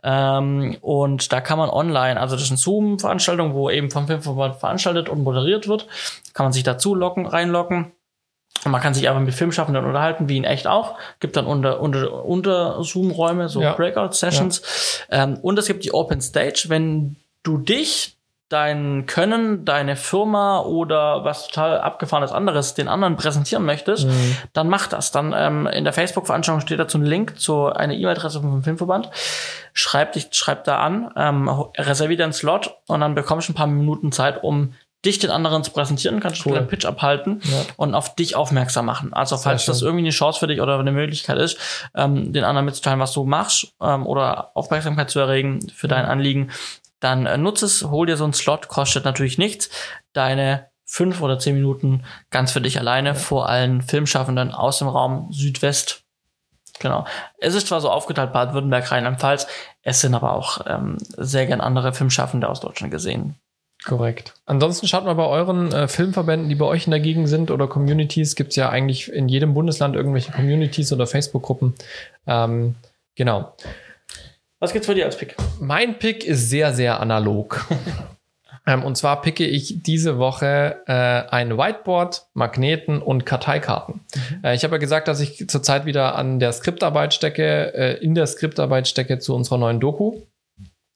Ähm, 0.01 0.77
und 0.79 1.33
da 1.33 1.41
kann 1.41 1.57
man 1.57 1.69
online, 1.69 2.19
also 2.19 2.35
das 2.35 2.45
ist 2.45 2.51
eine 2.51 2.57
Zoom-Veranstaltung, 2.57 3.53
wo 3.53 3.69
eben 3.69 3.91
vom 3.91 4.07
Filmverband 4.07 4.55
veranstaltet 4.55 5.09
und 5.09 5.23
moderiert 5.23 5.67
wird, 5.67 5.87
kann 6.33 6.45
man 6.45 6.53
sich 6.53 6.63
dazu 6.63 6.95
locken, 6.95 7.25
reinlocken 7.25 7.91
und 8.65 8.71
man 8.71 8.81
kann 8.81 8.93
sich 8.93 9.09
aber 9.09 9.19
mit 9.19 9.33
Filmschaffenden 9.33 9.85
unterhalten, 9.85 10.29
wie 10.29 10.37
in 10.37 10.43
echt 10.43 10.67
auch. 10.67 10.97
Gibt 11.19 11.37
dann 11.37 11.45
unter, 11.45 11.79
unter, 11.79 12.25
unter 12.25 12.83
Zoom-Räume, 12.83 13.49
so 13.49 13.61
ja. 13.61 13.73
Breakout-Sessions. 13.73 15.05
Ja. 15.11 15.23
Ähm, 15.23 15.37
und 15.41 15.57
es 15.59 15.67
gibt 15.67 15.83
die 15.83 15.93
Open 15.93 16.21
Stage. 16.21 16.65
Wenn 16.67 17.17
du 17.43 17.57
dich, 17.57 18.17
dein 18.49 19.05
Können, 19.07 19.65
deine 19.65 19.97
Firma 19.97 20.61
oder 20.61 21.25
was 21.25 21.47
total 21.47 21.79
abgefahrenes 21.79 22.31
anderes 22.31 22.75
den 22.75 22.87
anderen 22.87 23.17
präsentieren 23.17 23.65
möchtest, 23.65 24.07
mhm. 24.07 24.37
dann 24.53 24.69
mach 24.69 24.87
das. 24.87 25.11
Dann 25.11 25.33
ähm, 25.35 25.67
in 25.67 25.83
der 25.83 25.91
Facebook-Veranstaltung 25.91 26.61
steht 26.61 26.79
dazu 26.79 26.97
ein 26.97 27.05
Link 27.05 27.39
zu 27.39 27.65
einer 27.65 27.93
E-Mail-Adresse 27.93 28.39
vom 28.39 28.63
Filmverband. 28.63 29.09
Schreib 29.73 30.13
dich, 30.13 30.29
schreib 30.31 30.63
da 30.63 30.79
an, 30.79 31.11
ähm, 31.17 31.49
reservier 31.77 32.17
deinen 32.17 32.31
Slot 32.31 32.77
und 32.87 33.01
dann 33.01 33.15
bekommst 33.15 33.49
du 33.49 33.51
ein 33.51 33.55
paar 33.55 33.67
Minuten 33.67 34.13
Zeit, 34.13 34.43
um 34.43 34.73
dich 35.05 35.19
den 35.19 35.29
anderen 35.29 35.63
zu 35.63 35.71
präsentieren, 35.71 36.19
kannst 36.19 36.43
du 36.43 36.49
cool. 36.49 36.55
deinen 36.55 36.67
Pitch 36.67 36.85
abhalten 36.85 37.41
ja. 37.43 37.61
und 37.77 37.93
auf 37.93 38.15
dich 38.15 38.35
aufmerksam 38.35 38.85
machen. 38.85 39.13
Also 39.13 39.37
falls 39.37 39.65
das 39.65 39.81
irgendwie 39.81 40.03
eine 40.03 40.09
Chance 40.09 40.39
für 40.39 40.47
dich 40.47 40.59
oder 40.59 40.79
eine 40.79 40.91
Möglichkeit 40.91 41.37
ist, 41.37 41.57
ähm, 41.95 42.33
den 42.33 42.43
anderen 42.43 42.65
mitzuteilen, 42.65 42.99
was 42.99 43.13
du 43.13 43.23
machst 43.23 43.73
ähm, 43.81 44.05
oder 44.05 44.51
Aufmerksamkeit 44.55 45.09
zu 45.09 45.19
erregen 45.19 45.67
für 45.73 45.87
dein 45.87 46.05
Anliegen, 46.05 46.51
dann 46.99 47.25
äh, 47.25 47.37
nutze 47.37 47.65
es, 47.65 47.83
hol 47.83 48.07
dir 48.07 48.17
so 48.17 48.23
einen 48.23 48.33
Slot, 48.33 48.67
kostet 48.67 49.05
natürlich 49.05 49.37
nichts. 49.37 49.69
Deine 50.13 50.67
fünf 50.83 51.21
oder 51.21 51.37
zehn 51.37 51.55
Minuten 51.55 52.03
ganz 52.31 52.51
für 52.51 52.61
dich 52.61 52.79
alleine 52.79 53.09
ja. 53.09 53.15
vor 53.15 53.49
allen 53.49 53.81
Filmschaffenden 53.81 54.51
aus 54.51 54.79
dem 54.79 54.87
Raum 54.87 55.31
Südwest. 55.31 56.03
Genau. 56.79 57.05
Es 57.39 57.55
ist 57.55 57.67
zwar 57.67 57.81
so 57.81 57.89
aufgeteilt 57.89 58.33
Baden-Württemberg, 58.33 58.91
Rheinland-Pfalz, 58.91 59.47
es 59.81 60.01
sind 60.01 60.13
aber 60.13 60.33
auch 60.33 60.61
ähm, 60.67 60.97
sehr 61.17 61.45
gern 61.47 61.61
andere 61.61 61.93
Filmschaffende 61.93 62.49
aus 62.49 62.59
Deutschland 62.59 62.91
gesehen. 62.91 63.35
Korrekt. 63.85 64.33
Ansonsten 64.45 64.87
schaut 64.87 65.05
mal 65.05 65.13
bei 65.13 65.25
euren 65.25 65.71
äh, 65.71 65.87
Filmverbänden, 65.87 66.49
die 66.49 66.55
bei 66.55 66.65
euch 66.65 66.85
in 66.85 66.91
der 66.91 66.99
Gegend 66.99 67.29
sind 67.29 67.51
oder 67.51 67.67
Communities, 67.67 68.35
gibt 68.35 68.49
es 68.49 68.55
ja 68.55 68.69
eigentlich 68.69 69.11
in 69.11 69.29
jedem 69.29 69.53
Bundesland 69.53 69.95
irgendwelche 69.95 70.31
Communities 70.31 70.91
oder 70.91 71.07
Facebook-Gruppen. 71.07 71.73
Ähm, 72.25 72.75
genau. 73.15 73.53
Was 74.59 74.73
gibt's 74.73 74.87
für 74.87 74.95
dir 74.95 75.05
als 75.05 75.17
Pick? 75.17 75.35
Mein 75.59 75.99
Pick 75.99 76.25
ist 76.25 76.49
sehr, 76.49 76.73
sehr 76.73 76.99
analog. 76.99 77.67
ähm, 78.65 78.83
und 78.83 78.97
zwar 78.97 79.21
picke 79.21 79.45
ich 79.45 79.83
diese 79.83 80.17
Woche 80.17 80.81
äh, 80.87 80.91
ein 81.31 81.57
Whiteboard, 81.57 82.25
Magneten 82.33 83.01
und 83.01 83.25
Karteikarten. 83.27 84.01
Mhm. 84.15 84.43
Äh, 84.43 84.55
ich 84.55 84.63
habe 84.63 84.75
ja 84.75 84.79
gesagt, 84.79 85.07
dass 85.07 85.19
ich 85.19 85.47
zurzeit 85.47 85.85
wieder 85.85 86.15
an 86.15 86.39
der 86.39 86.51
Skriptarbeit 86.51 87.13
stecke, 87.13 87.73
äh, 87.75 88.03
in 88.03 88.15
der 88.15 88.25
Skriptarbeit 88.25 88.87
stecke 88.87 89.19
zu 89.19 89.35
unserer 89.35 89.59
neuen 89.59 89.79
Doku. 89.79 90.21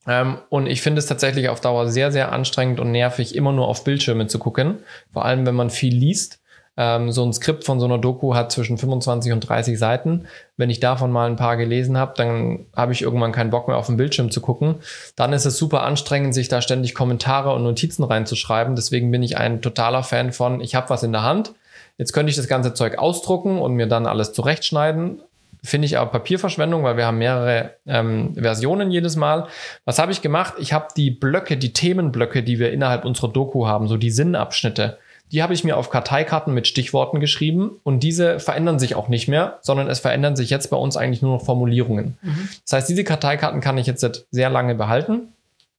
Ähm, 0.08 0.38
und 0.49 0.68
ich 0.68 0.82
finde 0.82 0.99
es 0.99 1.06
tatsächlich 1.06 1.49
auf 1.49 1.62
Dauer 1.62 1.88
sehr, 1.88 2.12
sehr 2.12 2.32
anstrengend 2.32 2.80
und 2.80 2.91
nervig, 2.91 3.36
immer 3.36 3.52
nur 3.52 3.68
auf 3.68 3.84
Bildschirme 3.84 4.28
zu 4.28 4.39
gucken. 4.39 4.80
Vor 5.14 5.26
allem, 5.26 5.45
wenn 5.45 5.56
man 5.56 5.70
viel 5.70 5.95
liest. 5.95 6.39
Ähm, 6.78 7.12
so 7.12 7.24
ein 7.24 7.34
Skript 7.34 7.66
von 7.66 7.80
so 7.80 7.86
einer 7.86 7.97
Doku 7.97 8.34
hat 8.34 8.52
zwischen 8.52 8.78
25 8.78 9.34
und 9.34 9.41
30 9.41 9.78
Seiten. 9.78 10.28
Wenn 10.56 10.70
ich 10.70 10.80
davon 10.80 11.12
mal 11.12 11.30
ein 11.30 11.36
paar 11.36 11.58
gelesen 11.58 11.97
habe, 11.97 12.14
dann 12.16 12.66
habe 12.76 12.93
ich 12.93 13.02
irgendwann 13.02 13.34
keinen 13.34 13.49
Bock 13.49 13.68
mehr 13.68 13.78
auf 13.78 13.88
den 13.88 13.97
Bildschirm 13.97 14.32
zu 14.32 14.39
gucken. 14.39 14.76
Dann 15.16 15.34
ist 15.34 15.45
es 15.45 15.58
super 15.58 15.84
anstrengend, 15.84 16.34
sich 16.34 16.47
da 16.47 16.62
ständig 16.62 16.95
Kommentare 16.95 17.54
und 17.54 17.64
Notizen 17.64 18.04
reinzuschreiben. 18.04 18.76
Deswegen 18.76 19.12
bin 19.12 19.22
ich 19.22 19.38
ein 19.38 19.62
totaler 19.62 20.04
Fan 20.04 20.32
von, 20.32 20.62
ich 20.62 20.74
habe 20.74 20.89
was 20.89 21.04
in 21.04 21.12
der 21.12 21.24
Hand. 21.24 21.54
Jetzt 21.97 22.14
könnte 22.14 22.30
ich 22.30 22.38
das 22.38 22.47
ganze 22.47 22.74
Zeug 22.74 22.97
ausdrucken 22.97 23.60
und 23.60 23.74
mir 23.74 23.88
dann 23.88 24.08
alles 24.08 24.32
zurechtschneiden. 24.34 25.22
Finde 25.64 25.86
ich 25.86 25.97
aber 25.97 26.12
Papierverschwendung, 26.12 26.84
weil 26.84 26.97
wir 26.97 27.05
haben 27.05 27.20
mehrere 27.20 27.76
ähm, 27.86 28.34
Versionen 28.36 28.89
jedes 28.89 29.16
Mal. 29.16 29.47
Was 29.86 29.99
habe 29.99 30.12
ich 30.12 30.22
gemacht? 30.22 30.55
Ich 30.57 30.74
habe 30.74 30.88
die 30.97 31.12
Blöcke, 31.12 31.55
die 31.55 31.72
Themenblöcke, 31.72 32.41
die 32.41 32.57
wir 32.57 32.72
innerhalb 32.72 33.05
unserer 33.05 33.32
Doku 33.32 33.68
haben, 33.68 33.88
so 33.88 33.97
die 33.97 34.09
Sinnabschnitte, 34.09 34.97
die 35.32 35.43
habe 35.43 35.53
ich 35.53 35.64
mir 35.64 35.78
auf 35.78 35.89
Karteikarten 35.89 36.53
mit 36.53 36.68
Stichworten 36.68 37.20
geschrieben 37.20 37.80
und 37.84 38.01
diese 38.01 38.39
verändern 38.39 38.80
sich 38.80 38.95
auch 38.95 39.07
nicht 39.07 39.28
mehr, 39.28 39.59
sondern 39.62 39.88
es 39.88 39.99
verändern 39.99 40.36
sich 40.36 40.49
jetzt 40.49 40.70
bei 40.70 40.78
uns 40.78 40.97
eigentlich 40.97 41.22
nur 41.22 41.38
noch 41.38 41.45
Formulierungen. 41.45 42.18
Mhm. 42.22 42.49
Das 42.66 42.74
heißt, 42.74 42.89
diese 42.89 43.03
Karteikarten 43.03 43.62
kann 43.62 43.78
ich 43.78 43.88
jetzt 43.88 44.26
sehr 44.32 44.49
lange 44.49 44.76
behalten 44.76 45.30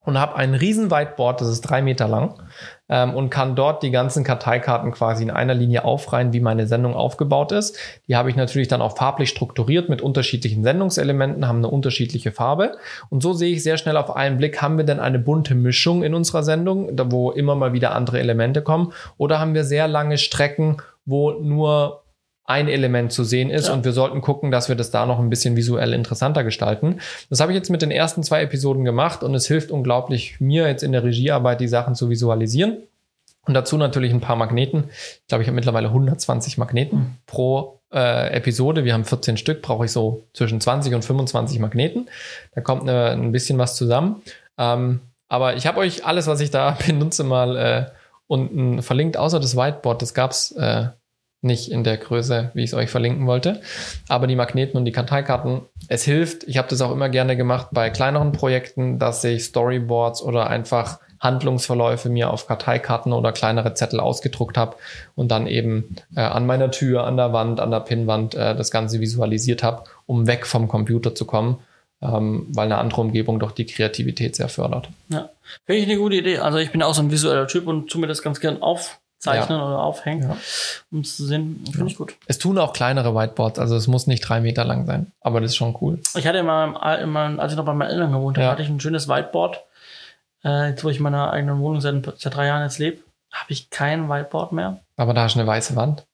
und 0.04 0.18
habe 0.18 0.36
ein 0.36 0.54
riesen 0.54 0.90
Whiteboard, 0.90 1.40
das 1.40 1.48
ist 1.48 1.62
drei 1.62 1.82
Meter 1.82 2.08
lang 2.08 2.40
ähm, 2.92 3.14
und 3.14 3.30
kann 3.30 3.56
dort 3.56 3.82
die 3.82 3.90
ganzen 3.90 4.22
Karteikarten 4.22 4.92
quasi 4.92 5.22
in 5.22 5.30
einer 5.30 5.54
Linie 5.54 5.84
aufreihen, 5.86 6.34
wie 6.34 6.40
meine 6.40 6.66
Sendung 6.66 6.94
aufgebaut 6.94 7.50
ist. 7.50 7.78
Die 8.06 8.16
habe 8.16 8.28
ich 8.28 8.36
natürlich 8.36 8.68
dann 8.68 8.82
auch 8.82 8.96
farblich 8.96 9.30
strukturiert 9.30 9.88
mit 9.88 10.02
unterschiedlichen 10.02 10.62
Sendungselementen, 10.62 11.48
haben 11.48 11.58
eine 11.58 11.68
unterschiedliche 11.68 12.32
Farbe 12.32 12.76
und 13.08 13.22
so 13.22 13.32
sehe 13.32 13.54
ich 13.54 13.62
sehr 13.62 13.78
schnell 13.78 13.96
auf 13.96 14.14
einen 14.14 14.36
Blick, 14.36 14.60
haben 14.60 14.76
wir 14.76 14.84
denn 14.84 15.00
eine 15.00 15.18
bunte 15.18 15.54
Mischung 15.54 16.02
in 16.02 16.14
unserer 16.14 16.42
Sendung, 16.42 16.90
wo 17.10 17.30
immer 17.30 17.54
mal 17.54 17.72
wieder 17.72 17.94
andere 17.94 18.20
Elemente 18.20 18.60
kommen 18.60 18.92
oder 19.16 19.40
haben 19.40 19.54
wir 19.54 19.64
sehr 19.64 19.88
lange 19.88 20.18
Strecken, 20.18 20.76
wo 21.06 21.32
nur 21.32 22.01
ein 22.44 22.68
Element 22.68 23.12
zu 23.12 23.24
sehen 23.24 23.50
ist 23.50 23.68
ja. 23.68 23.74
und 23.74 23.84
wir 23.84 23.92
sollten 23.92 24.20
gucken, 24.20 24.50
dass 24.50 24.68
wir 24.68 24.74
das 24.74 24.90
da 24.90 25.06
noch 25.06 25.18
ein 25.18 25.30
bisschen 25.30 25.56
visuell 25.56 25.92
interessanter 25.92 26.44
gestalten. 26.44 27.00
Das 27.30 27.40
habe 27.40 27.52
ich 27.52 27.56
jetzt 27.56 27.70
mit 27.70 27.82
den 27.82 27.90
ersten 27.90 28.22
zwei 28.22 28.42
Episoden 28.42 28.84
gemacht 28.84 29.22
und 29.22 29.34
es 29.34 29.46
hilft 29.46 29.70
unglaublich 29.70 30.40
mir 30.40 30.66
jetzt 30.66 30.82
in 30.82 30.92
der 30.92 31.04
Regiearbeit 31.04 31.60
die 31.60 31.68
Sachen 31.68 31.94
zu 31.94 32.10
visualisieren. 32.10 32.78
Und 33.44 33.54
dazu 33.54 33.76
natürlich 33.76 34.12
ein 34.12 34.20
paar 34.20 34.36
Magneten. 34.36 34.84
Ich 34.90 35.26
glaube, 35.26 35.42
ich 35.42 35.48
habe 35.48 35.56
mittlerweile 35.56 35.88
120 35.88 36.58
Magneten 36.58 36.98
mhm. 36.98 37.16
pro 37.26 37.80
äh, 37.92 38.32
Episode. 38.32 38.84
Wir 38.84 38.94
haben 38.94 39.04
14 39.04 39.36
Stück, 39.36 39.62
brauche 39.62 39.84
ich 39.84 39.92
so 39.92 40.24
zwischen 40.32 40.60
20 40.60 40.94
und 40.94 41.04
25 41.04 41.58
Magneten. 41.58 42.08
Da 42.54 42.60
kommt 42.60 42.82
eine, 42.82 43.10
ein 43.10 43.32
bisschen 43.32 43.58
was 43.58 43.74
zusammen. 43.74 44.22
Ähm, 44.58 45.00
aber 45.28 45.56
ich 45.56 45.66
habe 45.66 45.80
euch 45.80 46.04
alles, 46.04 46.26
was 46.26 46.40
ich 46.40 46.50
da 46.50 46.76
benutze, 46.86 47.24
mal 47.24 47.56
äh, 47.56 47.86
unten 48.28 48.82
verlinkt, 48.82 49.16
außer 49.16 49.40
das 49.40 49.56
Whiteboard. 49.56 50.02
Das 50.02 50.14
gab's 50.14 50.52
äh, 50.52 50.88
nicht 51.42 51.70
in 51.70 51.84
der 51.84 51.98
Größe, 51.98 52.52
wie 52.54 52.62
ich 52.62 52.70
es 52.70 52.74
euch 52.74 52.88
verlinken 52.88 53.26
wollte. 53.26 53.60
Aber 54.08 54.26
die 54.26 54.36
Magneten 54.36 54.78
und 54.78 54.84
die 54.84 54.92
Karteikarten, 54.92 55.62
es 55.88 56.04
hilft. 56.04 56.44
Ich 56.44 56.56
habe 56.56 56.68
das 56.68 56.80
auch 56.80 56.92
immer 56.92 57.08
gerne 57.08 57.36
gemacht 57.36 57.68
bei 57.72 57.90
kleineren 57.90 58.32
Projekten, 58.32 58.98
dass 58.98 59.22
ich 59.24 59.44
Storyboards 59.44 60.22
oder 60.22 60.46
einfach 60.48 61.00
Handlungsverläufe 61.22 62.08
mir 62.08 62.30
auf 62.30 62.46
Karteikarten 62.46 63.12
oder 63.12 63.32
kleinere 63.32 63.74
Zettel 63.74 64.00
ausgedruckt 64.00 64.56
habe 64.56 64.76
und 65.14 65.30
dann 65.30 65.46
eben 65.46 65.96
äh, 66.16 66.20
an 66.20 66.46
meiner 66.46 66.70
Tür, 66.70 67.04
an 67.04 67.16
der 67.16 67.32
Wand, 67.32 67.60
an 67.60 67.70
der 67.70 67.80
Pinnwand 67.80 68.34
äh, 68.34 68.56
das 68.56 68.70
Ganze 68.70 69.00
visualisiert 69.00 69.62
habe, 69.62 69.84
um 70.06 70.26
weg 70.26 70.46
vom 70.46 70.66
Computer 70.66 71.14
zu 71.14 71.24
kommen, 71.24 71.58
ähm, 72.00 72.48
weil 72.50 72.66
eine 72.66 72.78
andere 72.78 73.00
Umgebung 73.00 73.38
doch 73.38 73.52
die 73.52 73.66
Kreativität 73.66 74.34
sehr 74.34 74.48
fördert. 74.48 74.88
Ja, 75.10 75.30
finde 75.64 75.82
ich 75.82 75.88
eine 75.88 75.98
gute 75.98 76.16
Idee. 76.16 76.38
Also 76.38 76.58
ich 76.58 76.72
bin 76.72 76.82
auch 76.82 76.94
so 76.94 77.02
ein 77.02 77.10
visueller 77.12 77.46
Typ 77.46 77.68
und 77.68 77.88
tu 77.88 77.98
mir 77.98 78.08
das 78.08 78.22
ganz 78.22 78.40
gern 78.40 78.60
auf 78.60 79.00
zeichnen 79.22 79.58
ja. 79.58 79.66
oder 79.66 79.78
aufhängen, 79.78 80.28
ja. 80.28 80.36
um 80.90 81.04
zu 81.04 81.24
sehen. 81.24 81.62
Finde 81.64 81.78
ja. 81.78 81.86
ich 81.86 81.96
gut. 81.96 82.16
Es 82.26 82.38
tun 82.38 82.58
auch 82.58 82.72
kleinere 82.72 83.14
Whiteboards, 83.14 83.58
also 83.58 83.76
es 83.76 83.86
muss 83.86 84.08
nicht 84.08 84.28
drei 84.28 84.40
Meter 84.40 84.64
lang 84.64 84.84
sein, 84.84 85.12
aber 85.20 85.40
das 85.40 85.52
ist 85.52 85.56
schon 85.56 85.76
cool. 85.80 86.00
Ich 86.16 86.26
hatte 86.26 86.38
immer, 86.38 86.98
immer 87.00 87.38
als 87.38 87.52
ich 87.52 87.58
noch 87.58 87.64
bei 87.64 87.72
meinen 87.72 87.90
Eltern 87.90 88.12
gewohnt 88.12 88.36
habe, 88.36 88.48
hatte 88.48 88.62
ich 88.62 88.68
ein 88.68 88.80
schönes 88.80 89.08
Whiteboard. 89.08 89.62
Äh, 90.44 90.70
jetzt, 90.70 90.82
wo 90.82 90.88
ich 90.88 90.96
in 90.96 91.04
meiner 91.04 91.30
eigenen 91.30 91.60
Wohnung 91.60 91.80
seit, 91.80 92.04
seit 92.18 92.34
drei 92.34 92.46
Jahren 92.46 92.64
jetzt 92.64 92.78
lebe, 92.78 92.98
habe 93.32 93.52
ich 93.52 93.70
kein 93.70 94.08
Whiteboard 94.08 94.52
mehr. 94.52 94.80
Aber 94.96 95.14
da 95.14 95.22
hast 95.22 95.36
du 95.36 95.40
eine 95.40 95.48
weiße 95.48 95.76
Wand. 95.76 96.04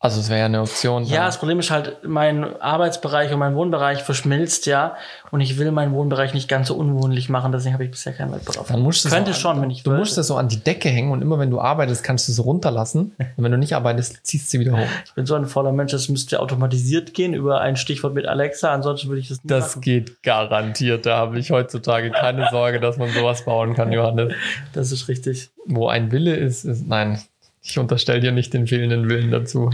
Also 0.00 0.20
es 0.20 0.28
wäre 0.28 0.38
ja 0.38 0.46
eine 0.46 0.60
Option. 0.60 1.02
Ja, 1.02 1.26
das 1.26 1.38
Problem 1.38 1.58
ist 1.58 1.72
halt, 1.72 1.98
mein 2.04 2.60
Arbeitsbereich 2.60 3.32
und 3.32 3.40
mein 3.40 3.56
Wohnbereich 3.56 4.04
verschmilzt 4.04 4.66
ja 4.66 4.94
und 5.32 5.40
ich 5.40 5.58
will 5.58 5.72
meinen 5.72 5.92
Wohnbereich 5.92 6.34
nicht 6.34 6.46
ganz 6.48 6.68
so 6.68 6.76
unwohnlich 6.76 7.28
machen, 7.28 7.50
deswegen 7.50 7.72
habe 7.74 7.82
ich 7.84 7.90
bisher 7.90 8.12
kein 8.12 8.30
Whiteboard 8.32 8.58
auf. 8.58 8.68
Dann 8.68 8.80
musst 8.80 9.04
du 9.04 9.08
Könnte 9.08 9.32
so 9.32 9.40
schon, 9.40 9.56
an, 9.56 9.62
wenn 9.62 9.70
ich 9.70 9.82
Du 9.82 9.90
wollte. 9.90 9.98
musst 9.98 10.16
das 10.16 10.28
so 10.28 10.36
an 10.36 10.46
die 10.48 10.60
Decke 10.60 10.88
hängen 10.88 11.10
und 11.10 11.20
immer 11.20 11.40
wenn 11.40 11.50
du 11.50 11.60
arbeitest, 11.60 12.04
kannst 12.04 12.28
du 12.28 12.32
es 12.32 12.44
runterlassen 12.44 13.16
und 13.36 13.42
wenn 13.42 13.50
du 13.50 13.58
nicht 13.58 13.74
arbeitest, 13.74 14.20
ziehst 14.24 14.46
du 14.46 14.50
sie 14.52 14.60
wieder 14.60 14.72
hoch. 14.78 14.86
Ich 15.04 15.14
bin 15.14 15.26
so 15.26 15.34
ein 15.34 15.46
voller 15.46 15.72
Mensch, 15.72 15.90
das 15.90 16.08
müsste 16.08 16.38
automatisiert 16.38 17.12
gehen 17.12 17.34
über 17.34 17.60
ein 17.60 17.74
Stichwort 17.74 18.14
mit 18.14 18.26
Alexa, 18.26 18.70
ansonsten 18.72 19.08
würde 19.08 19.20
ich 19.20 19.28
das 19.28 19.42
nicht 19.42 19.50
Das 19.50 19.70
machen. 19.74 19.80
geht 19.82 20.22
garantiert, 20.22 21.06
da 21.06 21.16
habe 21.16 21.40
ich 21.40 21.50
heutzutage 21.50 22.12
keine 22.12 22.48
Sorge, 22.52 22.78
dass 22.78 22.98
man 22.98 23.10
sowas 23.10 23.44
bauen 23.44 23.74
kann, 23.74 23.90
Johannes. 23.90 24.32
Das 24.74 24.92
ist 24.92 25.08
richtig. 25.08 25.50
Wo 25.66 25.88
ein 25.88 26.12
Wille 26.12 26.36
ist, 26.36 26.64
ist 26.64 26.86
nein, 26.86 27.20
ich 27.68 27.78
unterstelle 27.78 28.20
dir 28.20 28.32
nicht 28.32 28.54
den 28.54 28.66
fehlenden 28.66 29.08
Willen 29.08 29.30
dazu. 29.30 29.70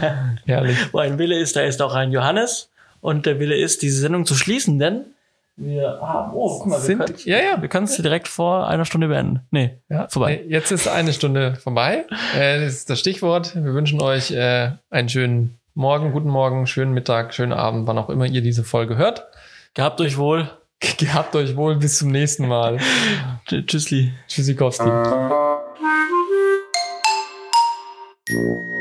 Herrlich. 0.46 0.76
Wo 0.92 0.98
ein 0.98 1.18
Wille 1.18 1.38
ist, 1.38 1.56
da 1.56 1.62
ist 1.62 1.80
auch 1.80 1.94
ein 1.94 2.12
Johannes. 2.12 2.70
Und 3.00 3.26
der 3.26 3.38
Wille 3.38 3.56
ist, 3.56 3.82
diese 3.82 4.00
Sendung 4.00 4.26
zu 4.26 4.34
schließen, 4.34 4.78
denn 4.78 5.06
wir 5.56 5.98
haben, 6.00 6.32
oh, 6.34 6.58
guck 6.58 6.66
mal, 6.68 6.86
wir 6.86 6.96
können, 6.98 7.14
ja, 7.24 7.38
ja. 7.38 7.62
wir 7.62 7.68
können 7.68 7.86
es 7.86 7.96
direkt 7.96 8.28
vor 8.28 8.68
einer 8.68 8.84
Stunde 8.84 9.08
beenden. 9.08 9.40
Nee, 9.50 9.78
ja, 9.88 10.06
vorbei. 10.08 10.44
Jetzt 10.46 10.70
ist 10.70 10.86
eine 10.86 11.12
Stunde 11.12 11.56
vorbei. 11.56 12.04
Äh, 12.36 12.60
das 12.60 12.74
ist 12.74 12.90
das 12.90 13.00
Stichwort. 13.00 13.56
Wir 13.56 13.74
wünschen 13.74 14.00
euch 14.00 14.30
äh, 14.30 14.70
einen 14.90 15.08
schönen 15.08 15.58
Morgen, 15.74 16.12
guten 16.12 16.28
Morgen, 16.28 16.66
schönen 16.66 16.92
Mittag, 16.92 17.34
schönen 17.34 17.52
Abend, 17.52 17.88
wann 17.88 17.98
auch 17.98 18.08
immer 18.08 18.26
ihr 18.26 18.40
diese 18.42 18.62
Folge 18.62 18.96
hört. 18.96 19.26
Gehabt 19.74 20.00
euch 20.00 20.16
wohl. 20.16 20.48
Gehabt 20.98 21.34
euch 21.34 21.56
wohl. 21.56 21.76
Bis 21.76 21.98
zum 21.98 22.10
nächsten 22.10 22.46
Mal. 22.46 22.78
Tschüssli. 23.46 24.12
Tschüssikowski. 24.28 24.88
Mm-hmm. 28.30 28.77